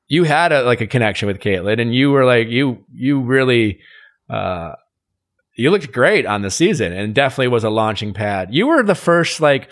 you 0.07 0.25
had 0.25 0.53
a, 0.53 0.63
like 0.63 0.81
a 0.81 0.87
connection 0.87 1.27
with 1.27 1.39
Kaitlyn 1.39 1.81
and 1.81 1.95
you 1.95 2.11
were 2.11 2.25
like, 2.25 2.49
you, 2.49 2.85
you 2.93 3.23
really, 3.23 3.81
uh, 4.29 4.75
you 5.55 5.71
looked 5.71 5.93
great 5.93 6.27
on 6.27 6.43
the 6.43 6.51
season 6.51 6.93
and 6.93 7.15
definitely 7.15 7.49
was 7.49 7.65
a 7.65 7.71
launching 7.71 8.13
pad. 8.13 8.55
You 8.55 8.67
were 8.67 8.83
the 8.83 8.95
first 8.95 9.41
like 9.41 9.71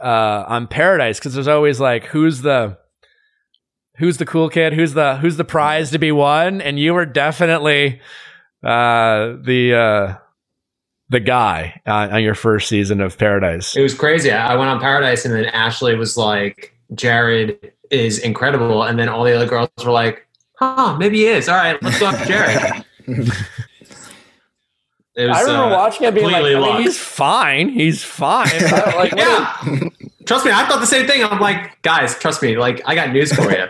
uh, 0.00 0.44
on 0.46 0.66
Paradise 0.68 1.18
because 1.18 1.34
there's 1.34 1.48
always 1.48 1.80
like 1.80 2.04
who's 2.06 2.42
the 2.42 2.78
who's 3.98 4.18
the 4.18 4.26
cool 4.26 4.48
kid, 4.48 4.72
who's 4.72 4.94
the 4.94 5.16
who's 5.16 5.36
the 5.36 5.44
prize 5.44 5.90
to 5.90 5.98
be 5.98 6.12
won, 6.12 6.60
and 6.60 6.78
you 6.78 6.94
were 6.94 7.06
definitely 7.06 8.00
uh, 8.62 9.34
the 9.42 9.74
uh, 9.74 10.16
the 11.08 11.20
guy 11.20 11.80
uh, 11.86 12.08
on 12.12 12.22
your 12.22 12.34
first 12.34 12.68
season 12.68 13.00
of 13.00 13.18
Paradise. 13.18 13.76
It 13.76 13.82
was 13.82 13.94
crazy. 13.94 14.30
I 14.30 14.54
went 14.56 14.70
on 14.70 14.80
Paradise, 14.80 15.24
and 15.24 15.34
then 15.34 15.46
Ashley 15.46 15.96
was 15.96 16.16
like, 16.16 16.74
"Jared 16.94 17.72
is 17.90 18.18
incredible," 18.18 18.84
and 18.84 18.98
then 18.98 19.08
all 19.08 19.24
the 19.24 19.34
other 19.34 19.46
girls 19.46 19.70
were 19.84 19.92
like, 19.92 20.26
"Huh, 20.58 20.96
maybe 20.96 21.18
he 21.18 21.26
is. 21.26 21.48
All 21.48 21.56
right, 21.56 21.80
let's 21.82 21.98
go 21.98 22.06
after 22.06 22.24
Jared." 22.24 22.84
Was, 23.06 23.30
I 25.18 25.40
remember 25.40 25.74
uh, 25.74 25.78
watching 25.78 26.06
it 26.06 26.14
being 26.14 26.30
like, 26.30 26.44
I 26.44 26.60
mean, 26.60 26.82
he's 26.82 26.98
fine. 26.98 27.70
He's 27.70 28.04
fine. 28.04 28.50
like, 28.70 29.14
yeah. 29.16 29.56
trust 30.26 30.44
me, 30.44 30.50
I 30.52 30.66
thought 30.66 30.80
the 30.80 30.86
same 30.86 31.06
thing. 31.06 31.24
I'm 31.24 31.40
like, 31.40 31.80
guys, 31.80 32.18
trust 32.18 32.42
me. 32.42 32.58
Like, 32.58 32.82
I 32.84 32.94
got 32.94 33.12
news 33.12 33.32
for 33.32 33.50
you. 33.50 33.66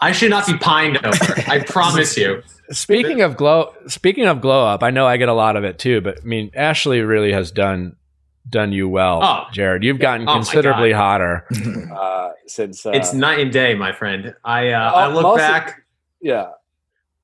I 0.00 0.12
should 0.12 0.30
not 0.30 0.46
be 0.46 0.58
pined 0.58 0.98
over. 1.04 1.34
I 1.46 1.64
promise 1.66 2.16
you. 2.16 2.42
Speaking 2.70 3.22
of 3.22 3.36
glow, 3.36 3.72
speaking 3.86 4.26
of 4.26 4.40
glow 4.42 4.66
up, 4.66 4.82
I 4.82 4.90
know 4.90 5.06
I 5.06 5.16
get 5.16 5.28
a 5.28 5.34
lot 5.34 5.56
of 5.56 5.64
it 5.64 5.78
too. 5.78 6.00
But 6.00 6.20
I 6.22 6.24
mean, 6.24 6.50
Ashley 6.54 7.00
really 7.00 7.32
has 7.32 7.50
done 7.50 7.96
done 8.48 8.72
you 8.72 8.88
well, 8.88 9.20
oh. 9.22 9.44
Jared. 9.52 9.82
You've 9.82 9.98
gotten 9.98 10.28
oh 10.28 10.34
considerably 10.34 10.92
hotter 10.92 11.46
uh, 11.94 12.30
since. 12.46 12.84
Uh, 12.84 12.90
it's 12.90 13.12
night 13.12 13.40
and 13.40 13.50
day, 13.50 13.74
my 13.74 13.92
friend. 13.92 14.34
I 14.44 14.70
uh, 14.70 14.92
I 14.92 15.06
look 15.08 15.36
back. 15.36 15.82
Yeah, 16.20 16.50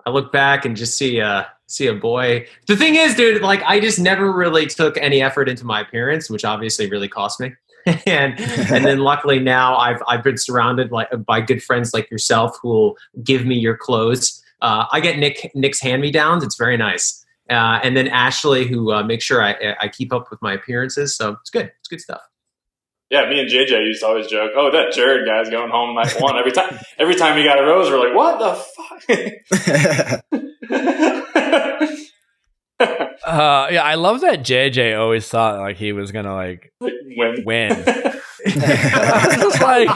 I 0.06 0.10
look 0.10 0.32
back 0.32 0.64
and 0.64 0.76
just 0.76 0.96
see 0.96 1.20
uh 1.20 1.44
see 1.66 1.86
a 1.86 1.94
boy. 1.94 2.46
The 2.66 2.76
thing 2.76 2.94
is, 2.96 3.14
dude, 3.14 3.42
like 3.42 3.62
I 3.64 3.80
just 3.80 3.98
never 3.98 4.32
really 4.32 4.66
took 4.66 4.96
any 4.98 5.22
effort 5.22 5.48
into 5.48 5.64
my 5.64 5.80
appearance, 5.80 6.30
which 6.30 6.44
obviously 6.44 6.88
really 6.88 7.08
cost 7.08 7.40
me. 7.40 7.52
and 8.06 8.38
and 8.40 8.84
then 8.84 8.98
luckily 8.98 9.38
now 9.38 9.76
I've 9.76 10.02
I've 10.08 10.22
been 10.22 10.38
surrounded 10.38 10.90
by, 10.90 11.06
by 11.06 11.40
good 11.40 11.62
friends 11.62 11.92
like 11.92 12.10
yourself 12.10 12.58
who 12.62 12.68
will 12.68 12.96
give 13.22 13.44
me 13.44 13.56
your 13.56 13.76
clothes. 13.76 14.42
Uh, 14.62 14.86
I 14.90 15.00
get 15.00 15.18
Nick 15.18 15.50
Nick's 15.54 15.80
hand 15.80 16.00
me 16.00 16.10
downs. 16.10 16.42
It's 16.44 16.56
very 16.56 16.76
nice. 16.76 17.24
Uh, 17.50 17.78
and 17.82 17.94
then 17.94 18.08
Ashley, 18.08 18.66
who 18.66 18.90
uh, 18.90 19.02
makes 19.02 19.24
sure 19.24 19.42
I, 19.42 19.76
I 19.78 19.88
keep 19.88 20.14
up 20.14 20.30
with 20.30 20.40
my 20.40 20.54
appearances. 20.54 21.14
So 21.14 21.32
it's 21.42 21.50
good. 21.50 21.70
It's 21.80 21.88
good 21.88 22.00
stuff. 22.00 22.22
Yeah, 23.10 23.28
me 23.28 23.40
and 23.40 23.48
JJ 23.48 23.86
used 23.86 24.00
to 24.00 24.06
always 24.06 24.26
joke, 24.26 24.52
"Oh, 24.56 24.70
that 24.70 24.92
Jared 24.92 25.26
guy's 25.26 25.50
going 25.50 25.70
home 25.70 25.94
night 25.94 26.16
one." 26.20 26.38
Every 26.38 26.52
time, 26.52 26.78
every 26.98 27.14
time 27.14 27.36
he 27.36 27.44
got 27.44 27.58
a 27.58 27.62
rose, 27.62 27.90
we're 27.90 27.98
like, 27.98 28.14
"What 28.16 28.38
the 28.38 28.54
fuck?" 28.54 29.02
uh, 33.26 33.68
yeah, 33.70 33.82
I 33.82 33.94
love 33.96 34.22
that 34.22 34.40
JJ 34.40 34.98
always 34.98 35.28
thought 35.28 35.60
like 35.60 35.76
he 35.76 35.92
was 35.92 36.12
gonna 36.12 36.34
like 36.34 36.72
win. 36.80 37.44
Win. 37.44 37.84
just 38.46 39.60
like 39.62 39.88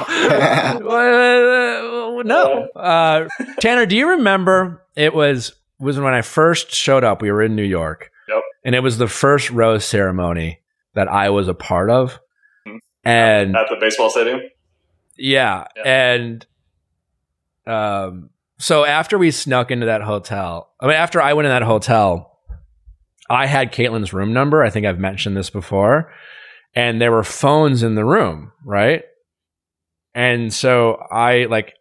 no. 2.25 2.69
Uh, 2.75 3.29
Tanner, 3.61 3.85
do 3.85 3.97
you 3.97 4.09
remember? 4.11 4.83
It 4.97 5.15
was 5.15 5.53
was 5.79 5.99
when 5.99 6.15
I 6.15 6.23
first 6.23 6.75
showed 6.75 7.05
up. 7.05 7.21
We 7.21 7.31
were 7.31 7.43
in 7.43 7.57
New 7.57 7.63
York. 7.63 8.11
Yep. 8.29 8.43
And 8.65 8.75
it 8.75 8.81
was 8.81 8.99
the 8.99 9.09
first 9.09 9.51
rose 9.51 9.85
ceremony 9.85 10.61
that 10.95 11.09
I 11.09 11.31
was 11.31 11.49
a 11.49 11.55
part 11.55 11.91
of 11.91 12.21
and 13.09 13.57
at 13.57 13.67
the 13.69 13.77
baseball 13.81 14.11
stadium. 14.11 14.41
Yeah, 15.17 15.67
yeah. 15.77 15.83
and 16.15 16.47
um, 17.67 18.31
so 18.59 18.85
after 18.85 19.19
we 19.19 19.31
snuck 19.31 19.71
into 19.71 19.87
that 19.87 20.03
hotel, 20.03 20.71
I 20.81 20.87
mean, 20.87 20.97
after 20.97 21.21
I 21.21 21.33
went 21.33 21.47
in 21.47 21.51
that 21.51 21.63
hotel, 21.63 22.39
I 23.31 23.47
had 23.47 23.73
Kaitlyn's 23.73 24.13
room 24.13 24.33
number. 24.33 24.63
I 24.63 24.71
think 24.71 24.87
I've 24.87 24.99
mentioned 24.99 25.37
this 25.37 25.51
before, 25.51 26.13
and 26.75 27.01
there 27.01 27.13
were 27.13 27.25
phones 27.25 27.83
in 27.83 27.95
the 27.95 28.05
room, 28.05 28.53
right? 28.65 29.03
And 30.15 30.53
so 30.53 31.03
I 31.11 31.45
like 31.45 31.75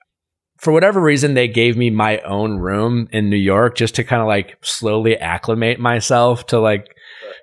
for 0.57 0.73
whatever 0.73 0.99
reason, 0.99 1.33
they 1.33 1.47
gave 1.47 1.77
me 1.77 1.89
my 1.89 2.19
own 2.21 2.57
room 2.57 3.07
in 3.11 3.29
New 3.29 3.37
York 3.37 3.75
just 3.75 3.95
to 3.95 4.03
kind 4.03 4.21
of 4.21 4.27
like 4.27 4.57
slowly 4.61 5.17
acclimate 5.17 5.79
myself 5.79 6.47
to 6.47 6.59
like 6.59 6.87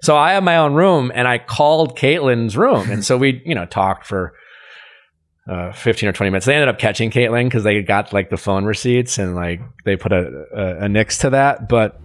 so 0.05 0.17
I 0.17 0.33
have 0.33 0.43
my 0.43 0.57
own 0.57 0.75
room 0.75 1.11
and 1.15 1.27
I 1.27 1.39
called 1.39 1.97
Kaitlyn's 1.97 2.57
room. 2.57 2.91
And 2.91 3.05
so 3.05 3.17
we, 3.17 3.43
you 3.47 3.55
know, 3.55 3.67
talked 3.67 4.07
for 4.07 4.35
uh, 5.49 5.73
15 5.73 6.09
or 6.09 6.13
20 6.13 6.31
minutes. 6.31 6.47
They 6.47 6.55
ended 6.55 6.69
up 6.69 6.79
catching 6.79 7.11
Kaitlyn 7.11 7.45
because 7.45 7.65
they 7.65 7.83
got 7.83 8.13
like 8.13 8.31
the 8.31 8.37
phone 8.37 8.65
receipts 8.65 9.19
and 9.19 9.35
like 9.35 9.61
they 9.85 9.97
put 9.97 10.13
a, 10.13 10.47
a, 10.53 10.85
a 10.85 10.89
nix 10.89 11.19
to 11.19 11.31
that. 11.31 11.69
But 11.69 12.01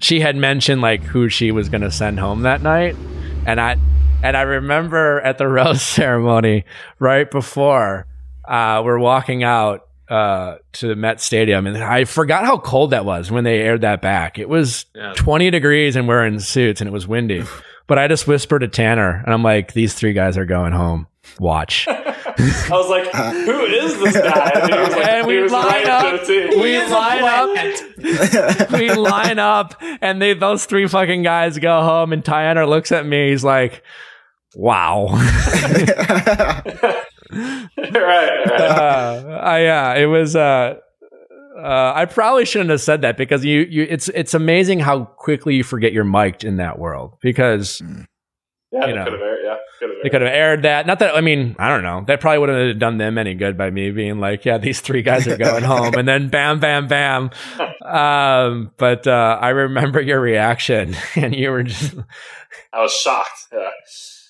she 0.00 0.20
had 0.20 0.36
mentioned 0.36 0.82
like 0.82 1.02
who 1.02 1.28
she 1.28 1.52
was 1.52 1.68
going 1.68 1.82
to 1.82 1.90
send 1.90 2.18
home 2.18 2.42
that 2.42 2.62
night. 2.62 2.96
And 3.46 3.60
I, 3.60 3.76
and 4.22 4.36
I 4.36 4.42
remember 4.42 5.20
at 5.20 5.38
the 5.38 5.48
rose 5.48 5.82
ceremony 5.82 6.64
right 6.98 7.30
before 7.30 8.06
uh, 8.44 8.82
we're 8.84 8.98
walking 8.98 9.42
out 9.44 9.88
uh, 10.12 10.58
to 10.72 10.88
the 10.88 10.94
Met 10.94 11.22
Stadium, 11.22 11.66
and 11.66 11.78
I 11.78 12.04
forgot 12.04 12.44
how 12.44 12.58
cold 12.58 12.90
that 12.90 13.06
was 13.06 13.30
when 13.30 13.44
they 13.44 13.60
aired 13.60 13.80
that 13.80 14.02
back. 14.02 14.38
It 14.38 14.46
was 14.46 14.84
yeah. 14.94 15.14
20 15.16 15.50
degrees, 15.50 15.96
and 15.96 16.06
we're 16.06 16.26
in 16.26 16.38
suits, 16.38 16.82
and 16.82 16.88
it 16.88 16.92
was 16.92 17.08
windy. 17.08 17.44
but 17.86 17.98
I 17.98 18.08
just 18.08 18.28
whispered 18.28 18.58
to 18.58 18.68
Tanner, 18.68 19.22
and 19.24 19.32
I'm 19.32 19.42
like, 19.42 19.72
"These 19.72 19.94
three 19.94 20.12
guys 20.12 20.36
are 20.36 20.44
going 20.44 20.74
home. 20.74 21.06
Watch." 21.40 21.86
I 21.88 22.66
was 22.70 22.90
like, 22.90 23.10
"Who 23.46 23.60
is 23.64 23.98
this 24.00 24.14
guy?" 24.14 24.50
And, 24.54 24.70
like, 24.92 25.06
and 25.06 25.26
we 25.26 25.48
line 25.48 25.86
up. 25.86 26.28
We 26.28 26.78
line 26.78 27.24
up. 27.24 28.70
we 28.70 28.92
line 28.92 29.38
up, 29.38 29.82
and 30.02 30.20
they 30.20 30.34
those 30.34 30.66
three 30.66 30.88
fucking 30.88 31.22
guys 31.22 31.58
go 31.58 31.80
home, 31.80 32.12
and 32.12 32.22
Tanner 32.22 32.66
looks 32.66 32.92
at 32.92 33.06
me. 33.06 33.30
He's 33.30 33.44
like, 33.44 33.82
"Wow." 34.54 35.08
right, 37.76 38.46
right. 38.46 38.60
Uh, 38.60 39.40
I, 39.42 39.60
yeah, 39.62 39.94
it 39.94 40.06
was. 40.06 40.36
Uh, 40.36 40.78
uh, 41.56 41.92
I 41.94 42.06
probably 42.06 42.44
shouldn't 42.44 42.70
have 42.70 42.80
said 42.80 43.02
that 43.02 43.16
because 43.16 43.44
you, 43.44 43.60
you, 43.68 43.86
it's, 43.88 44.08
it's 44.08 44.32
amazing 44.32 44.80
how 44.80 45.04
quickly 45.04 45.54
you 45.54 45.62
forget 45.62 45.92
you're 45.92 46.02
mic'd 46.02 46.44
in 46.44 46.56
that 46.56 46.78
world 46.78 47.18
because 47.20 47.82
mm. 47.84 48.06
Yeah, 48.72 48.86
You 48.86 48.94
know. 48.94 49.04
could 49.04 49.12
have 49.12 49.22
aired. 49.22 49.38
Yeah, 49.44 49.56
could 49.78 49.90
have 49.90 49.98
They 50.02 50.08
could 50.08 50.22
have 50.22 50.32
aired 50.32 50.62
that. 50.62 50.86
Not 50.86 50.98
that 51.00 51.14
I 51.14 51.20
mean, 51.20 51.54
I 51.58 51.68
don't 51.68 51.82
know. 51.82 52.04
That 52.06 52.20
probably 52.20 52.38
wouldn't 52.38 52.68
have 52.68 52.78
done 52.78 52.96
them 52.96 53.18
any 53.18 53.34
good 53.34 53.58
by 53.58 53.70
me 53.70 53.90
being 53.90 54.18
like, 54.18 54.46
yeah, 54.46 54.56
these 54.56 54.80
three 54.80 55.02
guys 55.02 55.28
are 55.28 55.36
going 55.36 55.62
home, 55.62 55.94
and 55.94 56.08
then 56.08 56.30
bam, 56.30 56.58
bam, 56.58 56.86
bam. 56.86 57.30
Um, 57.84 58.72
but 58.78 59.06
uh, 59.06 59.38
I 59.40 59.50
remember 59.50 60.00
your 60.00 60.20
reaction, 60.20 60.96
and 61.16 61.36
you 61.36 61.50
were 61.50 61.64
just, 61.64 61.94
I 62.72 62.80
was 62.80 62.94
shocked. 62.94 63.48
Yeah. 63.52 63.68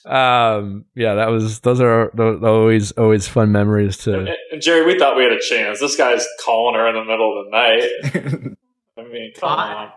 Um, 0.07 0.85
yeah, 0.95 1.15
that 1.15 1.29
was 1.29 1.61
those 1.61 1.81
are 1.81 2.11
those, 2.15 2.43
always 2.43 2.93
always 2.93 3.29
fun 3.29 3.53
memories 3.53 4.07
And, 4.07 4.27
to. 4.27 4.35
and 4.53 4.63
Jerry, 4.63 4.85
we 4.87 4.99
thought 4.99 5.17
we 5.17 5.23
had 5.25 5.33
a 5.33 5.41
chance. 5.41 5.81
This 5.81 5.97
guy's 5.97 6.27
calling 6.45 6.75
her 6.75 6.89
in 6.89 6.95
the 6.95 7.05
middle 7.05 7.39
of 7.39 7.47
the 7.47 7.51
night. 7.51 8.57
I 8.99 9.03
mean, 9.09 9.33
come 9.39 9.49
I- 9.59 9.75
on. 9.75 9.93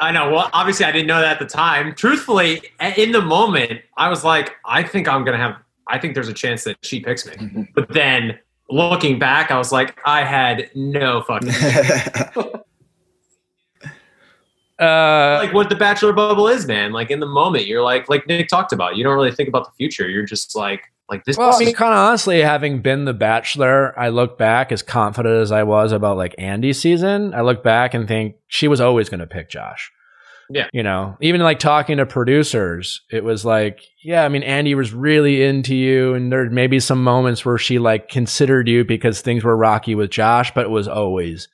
I 0.00 0.12
know. 0.12 0.30
Well, 0.30 0.48
obviously, 0.52 0.86
I 0.86 0.92
didn't 0.92 1.08
know 1.08 1.20
that 1.20 1.32
at 1.32 1.38
the 1.40 1.44
time. 1.46 1.92
Truthfully, 1.92 2.62
in 2.96 3.10
the 3.10 3.20
moment, 3.20 3.80
I 3.96 4.08
was 4.08 4.22
like, 4.24 4.54
I 4.64 4.82
think 4.84 5.08
I'm 5.08 5.24
gonna 5.24 5.38
have. 5.38 5.56
I 5.88 5.98
think 5.98 6.14
there's 6.14 6.28
a 6.28 6.32
chance 6.34 6.62
that 6.64 6.76
she 6.84 7.00
picks 7.00 7.26
me. 7.26 7.68
But 7.74 7.88
then 7.88 8.38
looking 8.70 9.18
back, 9.18 9.50
I 9.50 9.58
was 9.58 9.72
like, 9.72 9.98
I 10.04 10.22
had 10.24 10.70
no 10.76 11.22
fucking 11.22 11.48
Uh, 14.80 15.38
like 15.42 15.52
what 15.52 15.68
the 15.68 15.76
bachelor 15.76 16.12
bubble 16.12 16.46
is, 16.46 16.66
man. 16.66 16.92
Like 16.92 17.10
in 17.10 17.20
the 17.20 17.26
moment, 17.26 17.66
you're 17.66 17.82
like, 17.82 18.08
like 18.08 18.26
Nick 18.26 18.48
talked 18.48 18.72
about. 18.72 18.96
You 18.96 19.04
don't 19.04 19.14
really 19.14 19.32
think 19.32 19.48
about 19.48 19.64
the 19.64 19.72
future. 19.72 20.08
You're 20.08 20.24
just 20.24 20.54
like, 20.54 20.82
like 21.08 21.24
this. 21.24 21.36
well, 21.36 21.54
I 21.54 21.58
mean, 21.58 21.74
kind 21.74 21.92
of 21.92 21.98
honestly, 21.98 22.40
having 22.40 22.80
been 22.80 23.04
the 23.04 23.14
Bachelor, 23.14 23.98
I 23.98 24.10
look 24.10 24.36
back 24.36 24.70
as 24.70 24.82
confident 24.82 25.40
as 25.40 25.50
I 25.50 25.62
was 25.62 25.90
about 25.90 26.16
like 26.16 26.34
Andi's 26.38 26.80
season. 26.80 27.34
I 27.34 27.40
look 27.40 27.62
back 27.62 27.94
and 27.94 28.06
think 28.06 28.36
she 28.46 28.68
was 28.68 28.80
always 28.80 29.08
going 29.08 29.20
to 29.20 29.26
pick 29.26 29.48
Josh. 29.48 29.90
Yeah. 30.50 30.68
You 30.72 30.82
know, 30.82 31.16
even 31.20 31.42
like 31.42 31.58
talking 31.58 31.98
to 31.98 32.06
producers, 32.06 33.02
it 33.10 33.22
was 33.22 33.44
like, 33.44 33.80
yeah, 34.02 34.24
I 34.24 34.28
mean, 34.28 34.42
Andy 34.42 34.74
was 34.74 34.94
really 34.94 35.42
into 35.42 35.74
you, 35.74 36.14
and 36.14 36.32
there 36.32 36.48
may 36.48 36.66
be 36.66 36.80
some 36.80 37.02
moments 37.02 37.44
where 37.44 37.58
she 37.58 37.78
like 37.78 38.08
considered 38.08 38.66
you 38.68 38.84
because 38.84 39.20
things 39.20 39.44
were 39.44 39.56
rocky 39.56 39.94
with 39.94 40.10
Josh, 40.10 40.52
but 40.54 40.64
it 40.64 40.70
was 40.70 40.88
always 40.88 41.48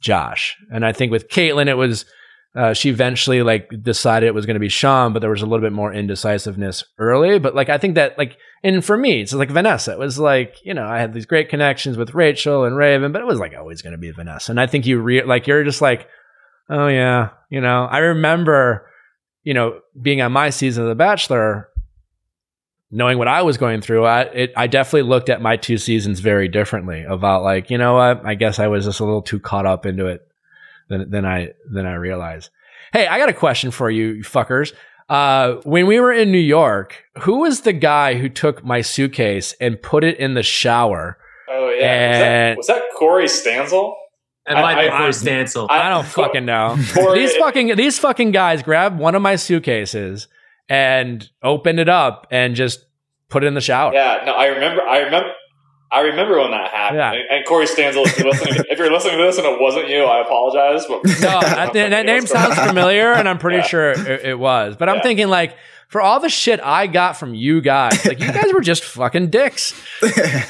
Josh. 0.00 0.56
And 0.72 0.84
I 0.84 0.92
think 0.92 1.12
with 1.12 1.28
Kaitlyn, 1.28 1.68
it 1.68 1.74
was 1.74 2.06
uh, 2.54 2.72
she 2.72 2.88
eventually 2.88 3.42
like 3.42 3.70
decided 3.82 4.26
it 4.26 4.34
was 4.34 4.46
going 4.46 4.54
to 4.54 4.60
be 4.60 4.68
Shawn, 4.68 5.12
but 5.12 5.20
there 5.20 5.30
was 5.30 5.42
a 5.42 5.46
little 5.46 5.64
bit 5.64 5.72
more 5.72 5.92
indecisiveness 5.92 6.84
early. 6.98 7.38
But 7.38 7.54
like 7.54 7.68
I 7.68 7.78
think 7.78 7.94
that 7.96 8.16
like, 8.16 8.36
and 8.64 8.84
for 8.84 8.96
me, 8.96 9.20
it's 9.20 9.32
like 9.32 9.50
Vanessa. 9.50 9.92
It 9.92 9.98
was 9.98 10.18
like 10.18 10.56
you 10.64 10.72
know 10.74 10.86
I 10.86 10.98
had 10.98 11.12
these 11.12 11.26
great 11.26 11.50
connections 11.50 11.96
with 11.96 12.14
Rachel 12.14 12.64
and 12.64 12.76
Raven, 12.76 13.12
but 13.12 13.20
it 13.20 13.26
was 13.26 13.38
like 13.38 13.54
always 13.56 13.82
going 13.82 13.92
to 13.92 13.98
be 13.98 14.10
Vanessa. 14.10 14.50
And 14.52 14.60
I 14.60 14.66
think 14.66 14.86
you 14.86 14.98
re- 14.98 15.24
like 15.24 15.46
you're 15.46 15.64
just 15.64 15.82
like, 15.82 16.08
oh 16.70 16.88
yeah, 16.88 17.30
you 17.50 17.60
know. 17.60 17.84
I 17.84 17.98
remember, 17.98 18.88
you 19.44 19.52
know, 19.52 19.80
being 20.00 20.22
on 20.22 20.32
my 20.32 20.48
season 20.48 20.84
of 20.84 20.88
The 20.88 20.94
Bachelor, 20.94 21.68
knowing 22.90 23.18
what 23.18 23.28
I 23.28 23.42
was 23.42 23.58
going 23.58 23.82
through. 23.82 24.06
I 24.06 24.22
it, 24.22 24.52
I 24.56 24.68
definitely 24.68 25.02
looked 25.02 25.28
at 25.28 25.42
my 25.42 25.58
two 25.58 25.76
seasons 25.76 26.20
very 26.20 26.48
differently. 26.48 27.04
About 27.04 27.42
like 27.42 27.68
you 27.68 27.76
know 27.76 27.94
what, 27.94 28.24
I 28.24 28.36
guess 28.36 28.58
I 28.58 28.68
was 28.68 28.86
just 28.86 29.00
a 29.00 29.04
little 29.04 29.22
too 29.22 29.38
caught 29.38 29.66
up 29.66 29.84
into 29.84 30.06
it 30.06 30.27
than 30.88 31.10
than 31.10 31.24
I 31.26 31.50
than 31.70 31.86
I 31.86 31.94
realized. 31.94 32.50
Hey, 32.92 33.06
I 33.06 33.18
got 33.18 33.28
a 33.28 33.34
question 33.34 33.70
for 33.70 33.90
you, 33.90 34.08
you 34.08 34.22
fuckers. 34.24 34.72
Uh, 35.08 35.54
when 35.64 35.86
we 35.86 36.00
were 36.00 36.12
in 36.12 36.30
New 36.30 36.38
York, 36.38 37.04
who 37.20 37.38
was 37.40 37.62
the 37.62 37.72
guy 37.72 38.14
who 38.14 38.28
took 38.28 38.64
my 38.64 38.80
suitcase 38.82 39.54
and 39.60 39.80
put 39.80 40.04
it 40.04 40.18
in 40.18 40.34
the 40.34 40.42
shower? 40.42 41.18
Oh 41.50 41.70
yeah, 41.70 41.86
And- 41.86 42.56
was, 42.58 42.66
that, 42.66 42.76
was 42.76 42.82
that 42.90 42.98
Corey 42.98 43.24
Stanzel? 43.24 43.94
and 44.46 44.56
by 44.56 44.72
I- 44.74 44.84
the 44.84 44.92
I- 44.94 45.08
Stancil. 45.08 45.66
I 45.70 45.88
don't 45.90 46.06
fucking 46.20 46.44
know. 46.44 46.76
Corey, 46.94 47.20
these 47.20 47.34
fucking 47.36 47.76
these 47.76 47.98
fucking 47.98 48.32
guys 48.32 48.62
grabbed 48.62 48.98
one 48.98 49.14
of 49.14 49.22
my 49.22 49.36
suitcases 49.36 50.28
and 50.68 51.28
opened 51.42 51.80
it 51.80 51.88
up 51.88 52.26
and 52.30 52.54
just 52.54 52.84
put 53.30 53.44
it 53.44 53.46
in 53.46 53.54
the 53.54 53.60
shower. 53.62 53.92
Yeah, 53.94 54.22
no, 54.26 54.32
I 54.32 54.46
remember. 54.46 54.82
I 54.82 54.98
remember. 55.00 55.30
I 55.90 56.00
remember 56.00 56.38
when 56.38 56.50
that 56.50 56.70
happened. 56.70 56.98
Yeah. 56.98 57.12
And, 57.12 57.30
and 57.30 57.46
Corey 57.46 57.66
Stanzel, 57.66 58.04
if 58.06 58.18
you're, 58.18 58.28
listening, 58.30 58.64
if 58.70 58.78
you're 58.78 58.92
listening 58.92 59.16
to 59.18 59.22
this 59.24 59.38
and 59.38 59.46
it 59.46 59.58
wasn't 59.60 59.88
you, 59.88 60.04
I 60.04 60.20
apologize. 60.20 60.84
But 60.86 61.04
No, 61.22 61.40
that, 61.40 61.72
that 61.72 62.06
name 62.06 62.26
sounds 62.26 62.56
familiar, 62.58 63.12
and 63.12 63.28
I'm 63.28 63.38
pretty 63.38 63.58
Yeah. 63.58 63.62
sure 63.66 63.90
it, 63.92 64.24
it 64.24 64.38
was. 64.38 64.76
But 64.76 64.88
I'm 64.88 64.96
Yeah. 64.96 65.02
thinking 65.02 65.28
like. 65.28 65.56
For 65.88 66.02
all 66.02 66.20
the 66.20 66.28
shit 66.28 66.60
I 66.62 66.86
got 66.86 67.16
from 67.16 67.32
you 67.32 67.62
guys, 67.62 68.04
like 68.04 68.20
you 68.20 68.30
guys 68.30 68.52
were 68.52 68.60
just 68.60 68.84
fucking 68.84 69.30
dicks. 69.30 69.72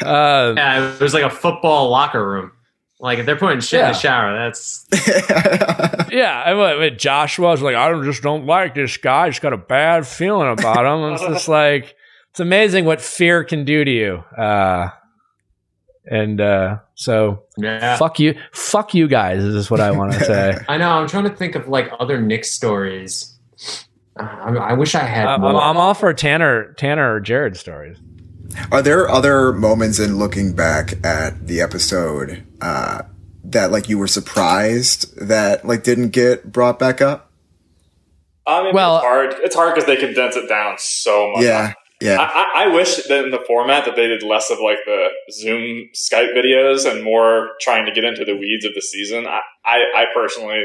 Uh, 0.02 0.52
yeah, 0.56 0.94
it 0.94 1.00
was 1.00 1.14
like 1.14 1.22
a 1.22 1.30
football 1.30 1.90
locker 1.90 2.28
room. 2.28 2.50
Like 2.98 3.20
if 3.20 3.26
they're 3.26 3.36
putting 3.36 3.60
shit 3.60 3.78
in 3.78 3.86
the 3.86 3.92
shower, 3.92 4.36
that's 4.36 4.84
Yeah, 6.10 6.42
and 6.44 6.58
what, 6.58 6.78
what 6.78 6.98
Joshua 6.98 7.50
was 7.50 7.62
like, 7.62 7.76
I 7.76 7.88
don't- 7.88 8.02
just 8.04 8.20
don't 8.20 8.46
like 8.46 8.74
this 8.74 8.96
guy. 8.96 9.26
I 9.26 9.28
just 9.30 9.40
got 9.40 9.52
a 9.52 9.56
bad 9.58 10.08
feeling 10.08 10.50
about 10.50 10.84
him. 10.84 11.12
It's 11.12 11.22
just 11.22 11.48
like 11.48 11.94
it's 12.30 12.40
amazing 12.40 12.84
what 12.84 13.00
fear 13.00 13.44
can 13.44 13.64
do 13.64 13.84
to 13.84 13.90
you. 13.92 14.24
Uh, 14.36 14.90
and 16.10 16.40
uh, 16.40 16.78
so 16.94 17.42
yeah. 17.56 17.96
fuck 17.96 18.18
you, 18.18 18.34
fuck 18.52 18.94
you 18.94 19.08
guys. 19.08 19.42
Is 19.42 19.54
just 19.54 19.70
what 19.70 19.80
I 19.80 19.90
want 19.90 20.12
to 20.14 20.20
say. 20.24 20.58
I 20.68 20.76
know. 20.76 20.90
I'm 20.90 21.08
trying 21.08 21.24
to 21.24 21.34
think 21.34 21.54
of 21.54 21.68
like 21.68 21.90
other 22.00 22.20
Nick 22.20 22.44
stories. 22.44 23.34
Uh, 24.18 24.22
I, 24.22 24.54
I 24.54 24.72
wish 24.72 24.94
I 24.94 25.04
had 25.04 25.26
Uh, 25.26 25.34
I'm. 25.36 25.44
I'm 25.44 25.76
all 25.76 25.94
for 25.94 26.12
Tanner, 26.14 26.72
Tanner 26.74 27.14
or 27.14 27.20
Jared 27.20 27.56
stories. 27.56 27.98
Are 28.72 28.82
there 28.82 29.08
other 29.08 29.52
moments 29.52 29.98
in 29.98 30.18
looking 30.18 30.54
back 30.54 30.94
at 31.04 31.46
the 31.46 31.60
episode 31.60 32.44
uh, 32.60 33.02
that 33.44 33.70
like 33.70 33.88
you 33.88 33.98
were 33.98 34.08
surprised 34.08 35.14
that 35.18 35.64
like 35.66 35.82
didn't 35.84 36.10
get 36.10 36.50
brought 36.50 36.78
back 36.78 37.00
up? 37.00 37.30
I 38.46 38.62
mean, 38.62 38.74
Well- 38.74 38.96
it's 38.96 39.04
hard. 39.04 39.34
It's 39.40 39.54
hard 39.54 39.74
because 39.74 39.86
they 39.86 39.96
condense 39.96 40.34
it 40.36 40.48
down 40.48 40.76
so 40.78 41.32
much. 41.32 41.44
Yeah, 41.44 41.74
I, 41.74 41.74
yeah. 42.00 42.18
I, 42.20 42.64
I 42.64 42.66
wish 42.68 42.96
that 43.08 43.24
in 43.24 43.30
the 43.30 43.40
format 43.46 43.84
that 43.84 43.96
they 43.96 44.06
did 44.06 44.22
less 44.22 44.50
of 44.50 44.58
like 44.60 44.78
the 44.84 45.08
Zoom 45.32 45.88
Skype 45.94 46.34
videos 46.34 46.90
and 46.90 47.02
more 47.04 47.50
trying 47.60 47.86
to 47.86 47.92
get 47.92 48.04
into 48.04 48.24
the 48.24 48.36
weeds 48.36 48.64
of 48.64 48.74
the 48.74 48.80
season. 48.82 49.26
I, 49.26 49.40
I, 49.64 49.78
I 49.94 50.04
personally 50.14 50.64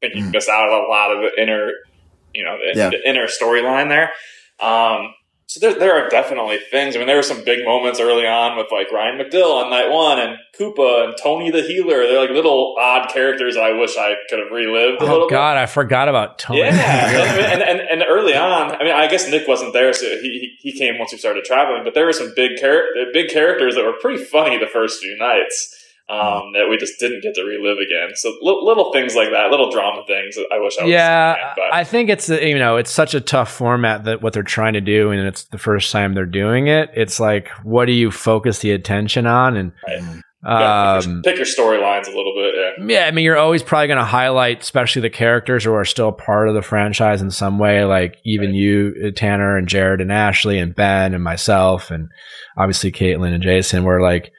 think 0.00 0.14
you 0.14 0.24
Mm. 0.24 0.32
miss 0.32 0.48
out 0.48 0.68
on 0.70 0.84
a 0.84 0.88
lot 0.88 1.10
of 1.12 1.22
the 1.22 1.42
inner, 1.42 1.72
you 2.34 2.44
know, 2.44 2.56
the, 2.58 2.78
Yeah. 2.78 2.90
the 2.90 3.08
inner 3.08 3.26
storyline 3.26 3.88
there. 3.88 4.12
Um, 4.60 5.14
so 5.48 5.60
there, 5.60 5.78
there 5.78 5.94
are 5.96 6.10
definitely 6.10 6.58
things. 6.70 6.94
I 6.94 6.98
mean, 6.98 7.06
there 7.06 7.16
were 7.16 7.22
some 7.22 7.42
big 7.42 7.64
moments 7.64 8.00
early 8.00 8.26
on 8.26 8.58
with 8.58 8.66
like 8.70 8.92
Ryan 8.92 9.18
McDill 9.18 9.64
on 9.64 9.70
night 9.70 9.90
one 9.90 10.18
and 10.18 10.36
Kupah 10.54 11.04
and 11.04 11.14
Tony 11.22 11.50
the 11.50 11.62
Healer. 11.62 12.06
They're 12.06 12.20
like 12.20 12.28
little 12.28 12.76
odd 12.78 13.08
characters 13.08 13.54
that 13.54 13.64
I 13.64 13.72
wish 13.72 13.96
I 13.96 14.14
could 14.28 14.40
have 14.40 14.52
relived 14.52 15.00
a 15.00 15.04
oh, 15.04 15.08
little 15.08 15.22
Oh 15.24 15.28
bit. 15.28 15.34
God, 15.34 15.56
I 15.56 15.64
forgot 15.64 16.10
about 16.10 16.38
Tony. 16.38 16.60
Yeah, 16.60 16.70
and, 17.52 17.62
and 17.62 17.80
and 17.80 18.04
early 18.06 18.36
on, 18.36 18.76
I 18.76 18.84
mean, 18.84 18.92
I 18.94 19.06
guess 19.08 19.26
Nick 19.30 19.48
wasn't 19.48 19.72
there, 19.72 19.94
so 19.94 20.04
he 20.06 20.56
he 20.60 20.70
he 20.70 20.78
came 20.78 20.98
once 20.98 21.12
we 21.12 21.18
started 21.18 21.44
traveling. 21.44 21.82
But 21.82 21.94
there 21.94 22.04
were 22.04 22.12
some 22.12 22.34
big 22.36 22.58
char- 22.58 22.84
big 23.14 23.30
characters 23.30 23.74
that 23.76 23.84
were 23.84 23.94
pretty 24.00 24.22
funny 24.22 24.58
the 24.58 24.66
first 24.66 25.00
few 25.00 25.16
nights 25.16 25.74
um, 26.10 26.52
that 26.54 26.66
we 26.70 26.76
just 26.78 26.98
didn't 26.98 27.22
get 27.22 27.34
to 27.34 27.42
relive 27.44 27.78
again. 27.78 28.10
So 28.14 28.30
li- 28.40 28.60
little 28.62 28.92
things 28.92 29.14
like 29.14 29.30
that, 29.30 29.50
little 29.50 29.70
drama 29.70 30.02
things. 30.06 30.38
I 30.52 30.58
wish 30.58 30.78
I 30.78 30.84
was. 30.84 30.90
yeah, 30.92 31.52
but 31.56 31.72
I 31.74 31.84
think 31.84 32.08
it's 32.10 32.30
uh, 32.30 32.36
you 32.40 32.58
know 32.58 32.76
it's 32.76 32.90
such 32.90 33.14
a 33.14 33.20
tough 33.20 33.52
format 33.52 34.04
that 34.04 34.22
what 34.22 34.32
they're 34.32 34.42
trying 34.42 34.72
to 34.74 34.80
do, 34.80 35.10
and 35.10 35.20
it's 35.26 35.44
the 35.44 35.58
first 35.58 35.92
time 35.92 36.14
they're 36.14 36.24
doing 36.26 36.66
it. 36.68 36.90
It's 36.94 37.20
like, 37.20 37.48
what 37.62 37.84
do 37.86 37.92
you 37.92 38.10
focus 38.10 38.60
the 38.60 38.72
attention 38.72 39.26
on? 39.26 39.56
And 39.56 39.72
yeah, 39.86 40.00
pick 41.00 41.06
your- 41.06 41.14
um, 41.14 41.22
pick 41.24 41.36
your 41.36 41.44
storylines 41.46 42.06
a 42.06 42.10
little 42.10 42.32
bit. 42.36 42.54
Yeah. 42.78 43.00
yeah, 43.00 43.06
I 43.06 43.10
mean, 43.10 43.24
you're 43.24 43.36
always 43.36 43.62
probably 43.62 43.88
going 43.88 43.98
to 43.98 44.04
highlight, 44.04 44.62
especially 44.62 45.02
the 45.02 45.10
characters 45.10 45.64
who 45.64 45.72
are 45.74 45.84
still 45.84 46.12
part 46.12 46.48
of 46.48 46.54
the 46.54 46.62
franchise 46.62 47.20
in 47.20 47.30
some 47.30 47.58
way, 47.58 47.84
like 47.84 48.18
even 48.24 48.50
Right. 48.50 48.54
you, 48.54 48.94
uh, 49.06 49.10
Tanner, 49.14 49.56
and 49.56 49.68
Jared, 49.68 50.00
and 50.00 50.12
Ashley, 50.12 50.58
and 50.58 50.74
Ben, 50.74 51.12
and 51.12 51.22
myself, 51.24 51.90
and 51.90 52.08
obviously 52.56 52.92
Kaitlyn 52.92 53.32
and 53.34 53.42
Jason. 53.42 53.82
Were 53.84 54.00
like 54.00 54.30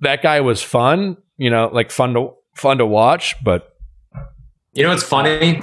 that 0.00 0.22
guy 0.22 0.40
was 0.40 0.62
fun, 0.62 1.16
you 1.36 1.50
know, 1.50 1.68
like 1.72 1.90
fun 1.90 2.14
to 2.14 2.34
fun 2.54 2.78
to 2.78 2.86
watch, 2.86 3.34
but 3.44 3.76
You 4.74 4.82
know 4.82 4.90
what's 4.90 5.02
funny? 5.02 5.62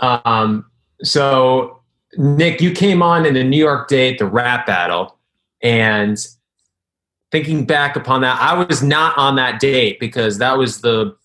Um, 0.00 0.66
so 1.02 1.80
Nick, 2.16 2.60
you 2.60 2.72
came 2.72 3.02
on 3.02 3.26
in 3.26 3.34
the 3.34 3.44
New 3.44 3.58
York 3.58 3.88
date, 3.88 4.18
the 4.18 4.26
rap 4.26 4.66
battle, 4.66 5.18
and 5.62 6.18
thinking 7.30 7.66
back 7.66 7.96
upon 7.96 8.22
that, 8.22 8.40
I 8.40 8.54
was 8.64 8.82
not 8.82 9.16
on 9.18 9.36
that 9.36 9.60
date 9.60 10.00
because 10.00 10.38
that 10.38 10.56
was 10.56 10.80
the 10.80 11.16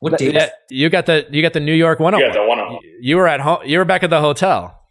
what 0.00 0.18
date? 0.18 0.34
Yeah, 0.34 0.50
you 0.68 0.90
got 0.90 1.06
the 1.06 1.26
you 1.30 1.42
got 1.42 1.52
the 1.52 1.60
New 1.60 1.72
York 1.72 2.00
one. 2.00 2.18
Yeah, 2.18 2.32
the 2.32 2.44
one 2.44 2.58
on 2.58 2.78
You 3.00 3.16
were 3.16 3.28
at 3.28 3.40
home. 3.40 3.58
You 3.64 3.78
were 3.78 3.84
back 3.84 4.02
at 4.02 4.10
the 4.10 4.20
hotel. 4.20 4.82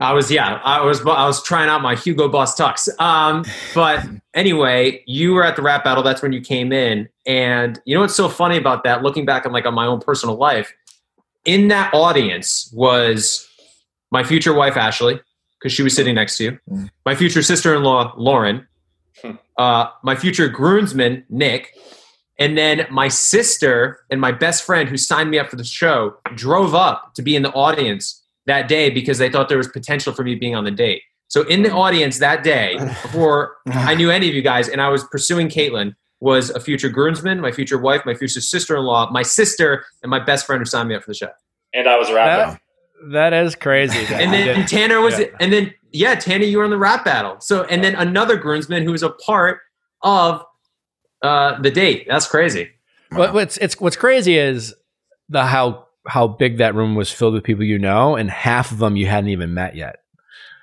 I 0.00 0.12
was 0.12 0.30
yeah, 0.30 0.60
I 0.64 0.84
was 0.84 1.00
I 1.00 1.26
was 1.26 1.42
trying 1.42 1.68
out 1.68 1.82
my 1.82 1.94
Hugo 1.96 2.28
Boss 2.28 2.54
tux. 2.58 2.88
Um, 3.00 3.44
but 3.74 4.04
anyway, 4.34 5.02
you 5.06 5.32
were 5.34 5.44
at 5.44 5.56
the 5.56 5.62
rap 5.62 5.82
battle. 5.84 6.02
That's 6.02 6.22
when 6.22 6.32
you 6.32 6.40
came 6.40 6.72
in, 6.72 7.08
and 7.26 7.80
you 7.84 7.94
know 7.94 8.02
what's 8.02 8.14
so 8.14 8.28
funny 8.28 8.56
about 8.56 8.84
that? 8.84 9.02
Looking 9.02 9.24
back 9.26 9.44
on 9.44 9.52
like 9.52 9.66
on 9.66 9.74
my 9.74 9.86
own 9.86 10.00
personal 10.00 10.36
life, 10.36 10.72
in 11.44 11.68
that 11.68 11.92
audience 11.92 12.70
was 12.74 13.48
my 14.12 14.22
future 14.22 14.52
wife 14.54 14.76
Ashley 14.76 15.20
because 15.58 15.72
she 15.72 15.82
was 15.82 15.94
sitting 15.96 16.14
next 16.14 16.36
to 16.38 16.44
you, 16.44 16.58
Mm. 16.70 16.88
my 17.04 17.16
future 17.16 17.42
sister-in-law 17.42 18.14
Lauren, 18.16 18.66
Hmm. 19.22 19.32
uh, 19.56 19.86
my 20.04 20.14
future 20.14 20.46
groomsman 20.48 21.24
Nick, 21.28 21.74
and 22.38 22.56
then 22.56 22.86
my 22.90 23.08
sister 23.08 23.98
and 24.08 24.20
my 24.20 24.30
best 24.30 24.62
friend 24.62 24.88
who 24.88 24.96
signed 24.96 25.28
me 25.32 25.40
up 25.40 25.50
for 25.50 25.56
the 25.56 25.64
show 25.64 26.14
drove 26.36 26.76
up 26.76 27.14
to 27.14 27.22
be 27.22 27.34
in 27.34 27.42
the 27.42 27.50
audience 27.50 28.22
that 28.48 28.66
day 28.68 28.90
because 28.90 29.18
they 29.18 29.30
thought 29.30 29.48
there 29.48 29.58
was 29.58 29.68
potential 29.68 30.12
for 30.12 30.24
me 30.24 30.34
being 30.34 30.54
on 30.56 30.64
the 30.64 30.70
date. 30.72 31.02
So 31.28 31.42
in 31.42 31.62
the 31.62 31.70
audience 31.70 32.18
that 32.18 32.42
day, 32.42 32.76
before 32.78 33.56
I 33.66 33.94
knew 33.94 34.10
any 34.10 34.28
of 34.28 34.34
you 34.34 34.42
guys, 34.42 34.68
and 34.68 34.80
I 34.80 34.88
was 34.88 35.04
pursuing 35.04 35.48
Caitlin, 35.48 35.94
was 36.20 36.50
a 36.50 36.58
future 36.58 36.88
groomsman, 36.88 37.40
my 37.40 37.52
future 37.52 37.78
wife, 37.78 38.02
my 38.04 38.14
future 38.14 38.40
sister-in-law, 38.40 39.10
my 39.12 39.22
sister, 39.22 39.84
and 40.02 40.10
my 40.10 40.18
best 40.18 40.46
friend 40.46 40.60
who 40.60 40.64
signed 40.64 40.88
me 40.88 40.94
up 40.96 41.02
for 41.04 41.10
the 41.10 41.14
show. 41.14 41.28
And 41.74 41.88
I 41.88 41.96
was 41.96 42.10
rapping. 42.10 42.58
That, 43.12 43.30
that 43.30 43.44
is 43.44 43.54
crazy. 43.54 44.04
that 44.06 44.20
And 44.20 44.32
then 44.32 44.56
did- 44.56 44.68
Tanner 44.68 45.00
was, 45.00 45.18
Yeah. 45.18 45.26
and 45.38 45.52
then 45.52 45.72
yeah, 45.92 46.14
Tanner, 46.16 46.44
you 46.44 46.58
were 46.58 46.64
in 46.64 46.70
the 46.70 46.78
rap 46.78 47.04
battle. 47.04 47.36
So 47.40 47.62
and 47.64 47.84
then 47.84 47.94
another 47.94 48.36
groomsman 48.36 48.82
who 48.84 48.92
was 48.92 49.02
a 49.02 49.10
part 49.10 49.60
of 50.02 50.42
uh, 51.22 51.60
the 51.60 51.70
date. 51.70 52.06
That's 52.08 52.26
crazy. 52.26 52.70
What, 53.12 53.32
what's 53.34 53.56
it's 53.58 53.78
what's 53.80 53.96
crazy 53.96 54.36
is 54.38 54.74
the 55.28 55.44
how 55.46 55.87
how 56.08 56.26
big 56.26 56.58
that 56.58 56.74
room 56.74 56.94
was 56.94 57.12
filled 57.12 57.34
with 57.34 57.44
people 57.44 57.64
you 57.64 57.78
know, 57.78 58.16
and 58.16 58.30
half 58.30 58.72
of 58.72 58.78
them 58.78 58.96
you 58.96 59.06
hadn't 59.06 59.30
even 59.30 59.54
met 59.54 59.76
yet. 59.76 59.96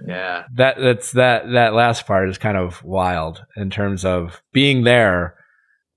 Yeah. 0.05 0.43
That 0.55 0.77
that's 0.79 1.11
that 1.13 1.51
that 1.51 1.73
last 1.73 2.05
part 2.05 2.29
is 2.29 2.37
kind 2.37 2.57
of 2.57 2.83
wild 2.83 3.45
in 3.55 3.69
terms 3.69 4.03
of 4.03 4.41
being 4.51 4.83
there. 4.83 5.35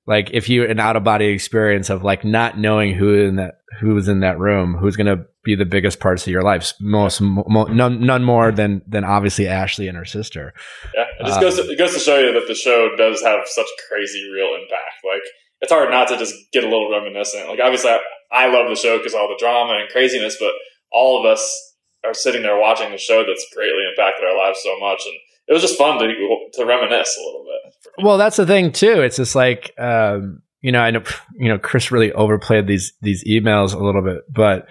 Like 0.07 0.31
if 0.33 0.49
you 0.49 0.65
an 0.65 0.81
out 0.81 0.97
of 0.97 1.05
body 1.05 1.27
experience 1.27 1.91
of 1.91 2.05
like 2.05 2.25
not 2.25 2.59
knowing 2.59 2.95
who 2.95 3.15
in 3.15 3.37
that 3.37 3.55
who 3.81 3.95
was 3.95 4.09
in 4.09 4.21
that 4.21 4.39
room, 4.39 4.75
who's 4.75 4.97
going 4.97 5.07
to 5.07 5.25
be 5.45 5.55
the 5.55 5.65
biggest 5.65 6.01
parts 6.01 6.27
of 6.27 6.33
your 6.33 6.43
life, 6.43 6.73
most 6.81 7.21
mo, 7.21 7.65
none 7.65 8.05
none 8.07 8.25
more 8.25 8.53
than 8.53 8.83
than 8.87 9.05
obviously 9.05 9.49
Ashley 9.49 9.89
and 9.89 9.97
her 9.97 10.05
sister. 10.05 10.53
Yeah, 10.95 11.05
it 11.21 11.27
just 11.27 11.41
goes 11.41 11.57
to, 11.57 11.63
it 11.71 11.79
goes 11.79 11.95
to 11.95 12.01
show 12.01 12.19
you 12.19 12.33
that 12.33 12.47
the 12.47 12.55
show 12.55 12.91
does 12.97 13.23
have 13.23 13.41
such 13.47 13.67
crazy 13.89 14.31
real 14.33 14.55
impact. 14.55 15.05
Like 15.05 15.23
it's 15.61 15.73
hard 15.73 15.91
not 15.91 16.09
to 16.09 16.17
just 16.17 16.35
get 16.53 16.65
a 16.65 16.69
little 16.69 16.91
reminiscent. 16.91 17.49
Like 17.49 17.61
obviously, 17.63 17.91
I, 17.91 17.99
I 18.31 18.49
love 18.49 18.69
the 18.69 18.77
show 18.77 18.99
because 18.99 19.15
all 19.15 19.29
the 19.29 19.39
drama 19.39 19.75
and 19.81 19.89
craziness, 19.89 20.37
but 20.39 20.53
all 20.93 21.21
of 21.21 21.31
us 21.31 21.75
are 22.05 22.15
sitting 22.15 22.43
there 22.43 22.59
watching 22.59 22.91
the 22.91 22.99
show 22.99 23.25
that's 23.27 23.47
greatly 23.55 23.85
impacted 23.91 24.25
our 24.25 24.37
lives 24.37 24.61
so 24.63 24.79
much, 24.79 25.03
and 25.07 25.15
it 25.49 25.53
was 25.53 25.63
just 25.63 25.79
fun 25.79 25.99
to 25.99 26.07
to 26.55 26.65
reminisce 26.65 27.17
a 27.19 27.25
little 27.25 27.45
bit. 27.45 28.05
Well, 28.05 28.19
that's 28.19 28.37
the 28.37 28.47
thing 28.47 28.73
too. 28.73 29.03
It's 29.03 29.17
just 29.17 29.35
like 29.35 29.73
um, 29.79 30.43
you 30.61 30.73
know, 30.73 30.81
I 30.81 30.91
know 30.91 31.03
you 31.39 31.49
know 31.49 31.59
Chris 31.59 31.91
really 31.91 32.13
overplayed 32.13 32.67
these 32.67 32.93
these 33.01 33.25
emails 33.25 33.75
a 33.75 33.79
little 33.79 34.03
bit, 34.03 34.23
but 34.33 34.67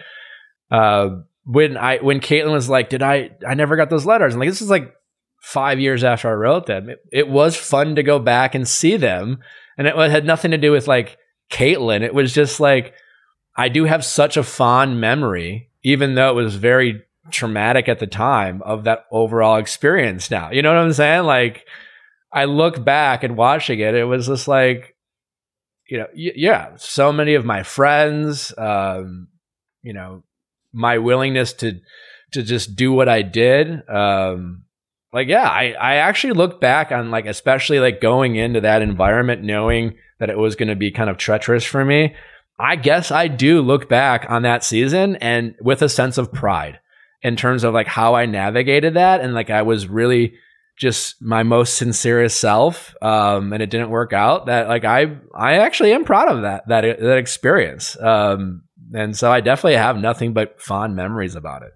uh, 0.72 1.10
when 1.46 1.78
I 1.78 1.98
when 1.98 2.20
Kaitlyn 2.20 2.52
was 2.52 2.70
like, 2.70 2.90
"Did 2.90 3.02
I? 3.02 3.32
I 3.48 3.54
never 3.54 3.76
got 3.76 3.90
those 3.90 4.06
letters." 4.06 4.34
And 4.34 4.40
like 4.40 4.50
this 4.50 4.62
is 4.62 4.70
like 4.70 4.94
five 5.42 5.80
years 5.80 6.04
after 6.04 6.30
I 6.30 6.34
wrote 6.34 6.66
them. 6.66 6.90
It, 6.90 7.00
it 7.12 7.30
was 7.30 7.56
fun 7.56 7.96
to 7.96 8.04
go 8.04 8.20
back 8.20 8.54
and 8.54 8.68
see 8.68 8.98
them, 8.98 9.40
and 9.78 9.88
it 9.88 9.96
had 9.96 10.26
nothing 10.26 10.52
to 10.52 10.58
do 10.58 10.72
with 10.72 10.88
like 10.88 11.18
Kaitlyn. 11.52 12.02
It 12.02 12.14
was 12.14 12.34
just 12.34 12.60
like 12.60 12.94
I 13.58 13.68
do 13.70 13.84
have 13.84 14.06
such 14.06 14.38
a 14.38 14.44
fond 14.44 15.02
memory, 15.02 15.70
even 15.84 16.16
though 16.16 16.30
it 16.30 16.44
was 16.44 16.56
very 16.56 17.04
traumatic 17.32 17.90
at 17.90 18.00
the 18.00 18.08
time 18.08 18.62
of 18.62 18.84
that 18.84 19.06
overall 19.12 19.58
experience. 19.58 20.32
Now, 20.32 20.52
you 20.52 20.62
know 20.62 20.74
what 20.74 20.84
I'm 20.84 20.94
saying? 20.94 21.24
Like. 21.24 21.66
I 22.30 22.44
look 22.44 22.84
back 22.84 23.24
and 23.24 23.38
watching 23.38 23.80
it, 23.80 23.96
it 23.96 24.04
was 24.04 24.28
just 24.28 24.50
like, 24.50 24.98
you 25.88 25.98
know, 25.98 26.08
yeah, 26.14 26.76
so 26.76 27.14
many 27.14 27.36
of 27.36 27.46
my 27.46 27.64
friends, 27.64 28.54
um, 28.58 29.30
you 29.82 29.94
know, 29.94 30.24
my 30.74 30.98
willingness 30.98 31.54
to 31.54 31.80
to 32.34 32.44
just 32.44 32.76
do 32.76 32.92
what 32.92 33.08
I 33.08 33.22
did. 33.22 33.82
Um, 33.90 34.66
like, 35.14 35.30
yeah, 35.30 35.48
I 35.50 35.72
I 35.80 35.96
actually 35.96 36.34
look 36.34 36.60
back 36.60 36.92
on 36.92 37.12
like, 37.12 37.26
especially 37.26 37.80
like 37.80 38.02
going 38.02 38.36
into 38.36 38.60
that 38.62 38.82
environment, 38.82 39.42
knowing 39.42 39.96
that 40.20 40.30
it 40.30 40.38
was 40.38 40.58
going 40.58 40.70
to 40.70 40.76
be 40.76 40.92
kind 40.92 41.10
of 41.10 41.18
treacherous 41.18 41.64
for 41.64 41.86
me. 41.86 42.14
I 42.60 42.76
guess 42.76 43.12
I 43.12 43.28
do 43.28 43.62
look 43.62 43.88
back 43.88 44.26
on 44.30 44.42
that 44.44 44.64
season 44.64 45.16
and 45.18 45.56
with 45.62 45.82
a 45.82 45.90
sense 45.90 46.18
of 46.18 46.32
pride 46.32 46.80
in 47.22 47.36
terms 47.36 47.64
of 47.64 47.74
like 47.74 47.88
how 47.88 48.16
I 48.16 48.26
navigated 48.26 48.96
that 48.96 49.22
and 49.22 49.34
like 49.34 49.50
I 49.50 49.62
was 49.62 49.88
really 49.88 50.34
just 50.78 51.20
my 51.22 51.42
most 51.42 51.74
sincerest 51.76 52.40
self 52.40 52.96
um 53.02 53.52
and 53.52 53.64
it 53.64 53.70
didn't 53.72 53.90
work 53.90 54.14
out 54.14 54.46
that 54.46 54.68
like 54.68 54.86
i 54.86 55.18
i 55.34 55.54
actually 55.56 55.92
am 55.92 56.06
proud 56.06 56.30
of 56.30 56.44
that 56.44 56.68
that 56.68 57.00
that 57.00 57.18
experience 57.18 58.00
um 58.00 58.62
and 58.94 59.18
so 59.18 59.32
i 59.32 59.42
definitely 59.42 59.76
have 59.76 59.98
nothing 59.98 60.34
but 60.34 60.62
fond 60.62 60.96
memories 60.96 61.34
about 61.34 61.64
it 61.64 61.72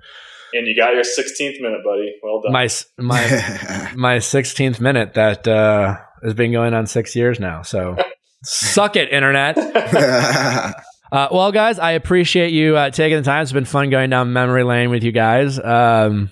And 0.53 0.67
you 0.67 0.75
got 0.75 0.93
your 0.93 1.01
16th 1.03 1.61
minute, 1.61 1.81
buddy. 1.83 2.13
Well 2.21 2.41
done. 2.41 2.51
my 2.51 2.69
my 2.99 3.91
my 3.95 4.17
16th 4.17 4.79
minute 4.79 5.15
that 5.15 5.47
uh 5.47 5.97
has 6.23 6.35
been 6.35 6.51
going 6.51 6.75
on 6.75 6.85
6 6.85 7.15
years 7.15 7.39
now 7.39 7.63
so 7.63 7.95
suck 8.43 8.95
it 8.95 9.09
internet 9.11 9.57
Uh, 11.11 11.27
well, 11.29 11.51
guys, 11.51 11.77
I 11.77 11.91
appreciate 11.91 12.53
you 12.53 12.77
uh, 12.77 12.89
taking 12.89 13.17
the 13.17 13.23
time. 13.23 13.41
It's 13.43 13.51
been 13.51 13.65
fun 13.65 13.89
going 13.89 14.09
down 14.09 14.31
memory 14.31 14.63
lane 14.63 14.89
with 14.89 15.03
you 15.03 15.11
guys. 15.11 15.59
Um, 15.59 16.29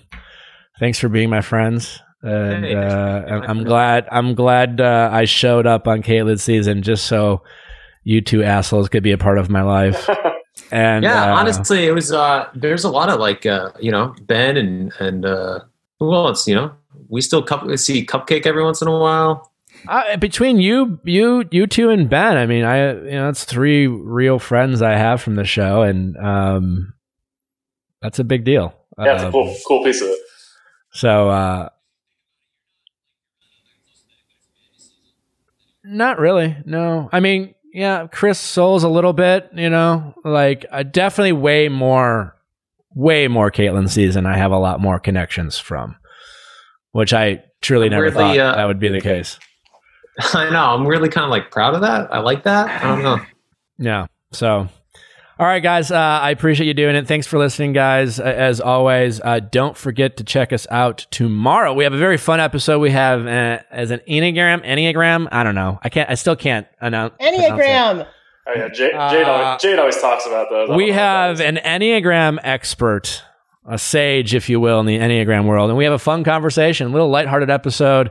thanks 0.78 0.98
for 0.98 1.10
being 1.10 1.28
my 1.28 1.42
friends, 1.42 2.00
and 2.22 2.64
Hey, 2.64 2.74
uh, 2.74 3.20
I'm, 3.26 3.42
I'm 3.42 3.64
glad. 3.64 4.08
I'm 4.10 4.34
glad 4.34 4.80
uh, 4.80 5.10
I 5.12 5.26
showed 5.26 5.66
up 5.66 5.86
on 5.86 6.02
Kaitlyn's 6.02 6.42
season 6.42 6.80
just 6.80 7.04
so 7.04 7.42
you 8.04 8.22
two 8.22 8.42
assholes 8.42 8.88
could 8.88 9.02
be 9.02 9.12
a 9.12 9.18
part 9.18 9.36
of 9.36 9.50
my 9.50 9.62
life. 9.62 10.08
And 10.72 11.04
yeah, 11.04 11.32
uh, 11.32 11.36
honestly, 11.36 11.86
it 11.86 11.92
was. 11.92 12.12
uh 12.12 12.48
There's 12.54 12.84
a 12.84 12.90
lot 12.90 13.08
of 13.08 13.18
like, 13.18 13.44
uh, 13.46 13.70
you 13.80 13.90
know, 13.90 14.14
Ben 14.22 14.56
and 14.56 14.92
and 15.00 15.24
uh 15.24 15.60
who 15.98 16.14
else? 16.14 16.46
You 16.46 16.54
know, 16.54 16.72
we 17.08 17.20
still 17.22 17.42
cup- 17.42 17.76
see 17.78 18.04
Cupcake 18.04 18.46
every 18.46 18.62
once 18.64 18.80
in 18.82 18.88
a 18.88 18.96
while. 18.96 19.49
Uh, 19.88 20.16
between 20.16 20.58
you, 20.60 21.00
you, 21.04 21.44
you 21.50 21.66
two, 21.66 21.90
and 21.90 22.08
Ben, 22.08 22.36
I 22.36 22.46
mean, 22.46 22.64
I 22.64 22.92
you 22.92 23.10
know, 23.12 23.26
that's 23.26 23.44
three 23.44 23.86
real 23.86 24.38
friends 24.38 24.82
I 24.82 24.92
have 24.92 25.20
from 25.22 25.34
the 25.36 25.44
show, 25.44 25.82
and 25.82 26.16
um, 26.16 26.94
that's 28.02 28.18
a 28.18 28.24
big 28.24 28.44
deal. 28.44 28.74
yeah, 28.98 29.14
it's 29.14 29.22
a 29.22 29.26
Um, 29.26 29.32
cool, 29.32 29.56
cool 29.66 29.84
piece 29.84 30.00
of 30.02 30.08
it. 30.08 30.18
So, 30.92 31.30
uh, 31.30 31.68
not 35.84 36.18
really. 36.18 36.56
No, 36.64 37.08
I 37.12 37.20
mean, 37.20 37.54
yeah, 37.72 38.06
Chris 38.06 38.38
Soules 38.38 38.84
a 38.84 38.88
little 38.88 39.12
bit. 39.12 39.50
You 39.54 39.70
know, 39.70 40.14
like 40.24 40.66
uh, 40.70 40.82
definitely 40.82 41.32
way 41.32 41.68
more, 41.68 42.36
way 42.94 43.28
more 43.28 43.50
Kaitlyn 43.50 43.88
season. 43.88 44.26
I 44.26 44.36
have 44.36 44.52
a 44.52 44.58
lot 44.58 44.80
more 44.80 44.98
connections 44.98 45.58
from, 45.58 45.96
which 46.92 47.12
I 47.12 47.44
truly 47.60 47.86
I'm 47.86 47.92
never 47.92 48.04
really, 48.04 48.14
thought 48.14 48.38
uh, 48.38 48.56
that 48.56 48.66
would 48.66 48.78
be 48.80 48.88
the 48.88 49.00
case. 49.00 49.38
I 50.34 50.50
know. 50.50 50.64
I'm 50.64 50.86
really 50.86 51.08
kind 51.08 51.24
of 51.24 51.30
like 51.30 51.50
proud 51.50 51.74
of 51.74 51.80
that. 51.82 52.12
I 52.12 52.18
like 52.20 52.44
that. 52.44 52.82
I 52.82 52.88
don't 52.88 53.02
know. 53.02 53.18
Yeah. 53.82 54.08
So, 54.32 54.68
all 55.38 55.46
right, 55.46 55.62
guys. 55.62 55.90
Uh, 55.90 55.96
I 55.96 56.32
appreciate 56.32 56.66
you 56.66 56.74
doing 56.74 56.94
it. 56.96 57.08
Thanks 57.08 57.26
for 57.26 57.38
listening, 57.38 57.72
guys. 57.72 58.20
Uh, 58.20 58.24
As 58.24 58.60
always, 58.60 59.22
uh, 59.22 59.40
don't 59.40 59.74
forget 59.74 60.18
to 60.18 60.24
check 60.24 60.52
us 60.52 60.66
out 60.70 61.06
tomorrow. 61.10 61.72
We 61.72 61.84
have 61.84 61.94
a 61.94 61.98
very 61.98 62.18
fun 62.18 62.40
episode. 62.40 62.78
We 62.80 62.90
have 62.90 63.26
uh, 63.26 63.60
as 63.70 63.90
an 63.90 64.00
enneagram, 64.06 64.66
enneagram. 64.66 65.28
I 65.32 65.44
don't 65.44 65.54
know. 65.54 65.78
I 65.82 65.88
can't. 65.88 66.10
I 66.10 66.14
still 66.14 66.36
can't 66.36 66.66
announce. 66.82 67.14
Enneagram. 67.22 68.06
Oh 68.46 68.52
yeah, 68.54 68.68
Jade, 68.68 68.92
Uh, 68.94 69.10
Jade, 69.10 69.24
always, 69.26 69.62
Jade 69.62 69.78
always 69.78 69.98
talks 69.98 70.26
about 70.26 70.50
those. 70.50 70.68
We 70.76 70.92
have 70.92 71.38
what 71.38 71.46
an 71.46 71.56
enneagram 71.56 72.38
expert, 72.42 73.22
a 73.66 73.78
sage, 73.78 74.34
if 74.34 74.50
you 74.50 74.60
will, 74.60 74.78
in 74.80 74.84
the 74.84 74.98
enneagram 74.98 75.46
world, 75.46 75.70
and 75.70 75.78
we 75.78 75.84
have 75.84 75.94
a 75.94 75.98
fun 75.98 76.22
conversation, 76.22 76.88
a 76.88 76.90
little 76.90 77.08
lighthearted 77.08 77.48
episode. 77.48 78.10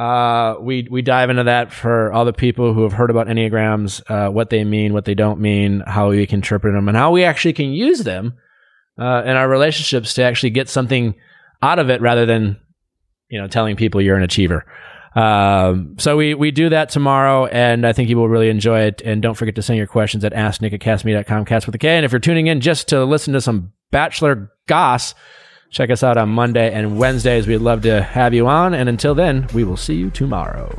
Uh, 0.00 0.56
we 0.62 0.88
we 0.90 1.02
dive 1.02 1.28
into 1.28 1.44
that 1.44 1.70
for 1.70 2.10
all 2.10 2.24
the 2.24 2.32
people 2.32 2.72
who 2.72 2.84
have 2.84 2.94
heard 2.94 3.10
about 3.10 3.26
enneagrams, 3.26 4.00
uh, 4.08 4.30
what 4.30 4.48
they 4.48 4.64
mean, 4.64 4.94
what 4.94 5.04
they 5.04 5.14
don't 5.14 5.38
mean, 5.38 5.82
how 5.86 6.08
we 6.08 6.26
can 6.26 6.38
interpret 6.38 6.72
them, 6.72 6.88
and 6.88 6.96
how 6.96 7.10
we 7.10 7.22
actually 7.22 7.52
can 7.52 7.70
use 7.70 7.98
them 7.98 8.32
uh, 8.98 9.22
in 9.26 9.36
our 9.36 9.46
relationships 9.46 10.14
to 10.14 10.22
actually 10.22 10.48
get 10.48 10.70
something 10.70 11.14
out 11.60 11.78
of 11.78 11.90
it, 11.90 12.00
rather 12.00 12.24
than 12.24 12.58
you 13.28 13.38
know 13.38 13.46
telling 13.46 13.76
people 13.76 14.00
you're 14.00 14.16
an 14.16 14.22
achiever. 14.22 14.64
Um, 15.14 15.96
so 15.98 16.16
we, 16.16 16.32
we 16.32 16.50
do 16.50 16.70
that 16.70 16.88
tomorrow, 16.88 17.44
and 17.46 17.86
I 17.86 17.92
think 17.92 18.08
you 18.08 18.16
will 18.16 18.28
really 18.28 18.48
enjoy 18.48 18.80
it. 18.84 19.02
And 19.04 19.20
don't 19.20 19.34
forget 19.34 19.56
to 19.56 19.62
send 19.62 19.76
your 19.76 19.86
questions 19.86 20.24
at 20.24 20.32
asknick 20.32 20.72
at 20.72 20.80
cast 20.80 21.04
with 21.66 21.74
a 21.74 21.78
K. 21.78 21.96
And 21.96 22.06
if 22.06 22.12
you're 22.12 22.20
tuning 22.20 22.46
in 22.46 22.62
just 22.62 22.88
to 22.88 23.04
listen 23.04 23.34
to 23.34 23.40
some 23.42 23.74
Bachelor 23.90 24.50
goss, 24.66 25.14
check 25.70 25.90
us 25.90 26.02
out 26.02 26.16
on 26.16 26.28
Monday 26.28 26.72
and 26.72 26.98
Wednesdays. 26.98 27.46
We'd 27.46 27.58
love 27.58 27.82
to 27.82 28.02
have 28.02 28.34
you 28.34 28.46
on. 28.48 28.74
And 28.74 28.88
until 28.88 29.14
then, 29.14 29.46
we 29.54 29.64
will 29.64 29.76
see 29.76 29.94
you 29.94 30.10
tomorrow. 30.10 30.76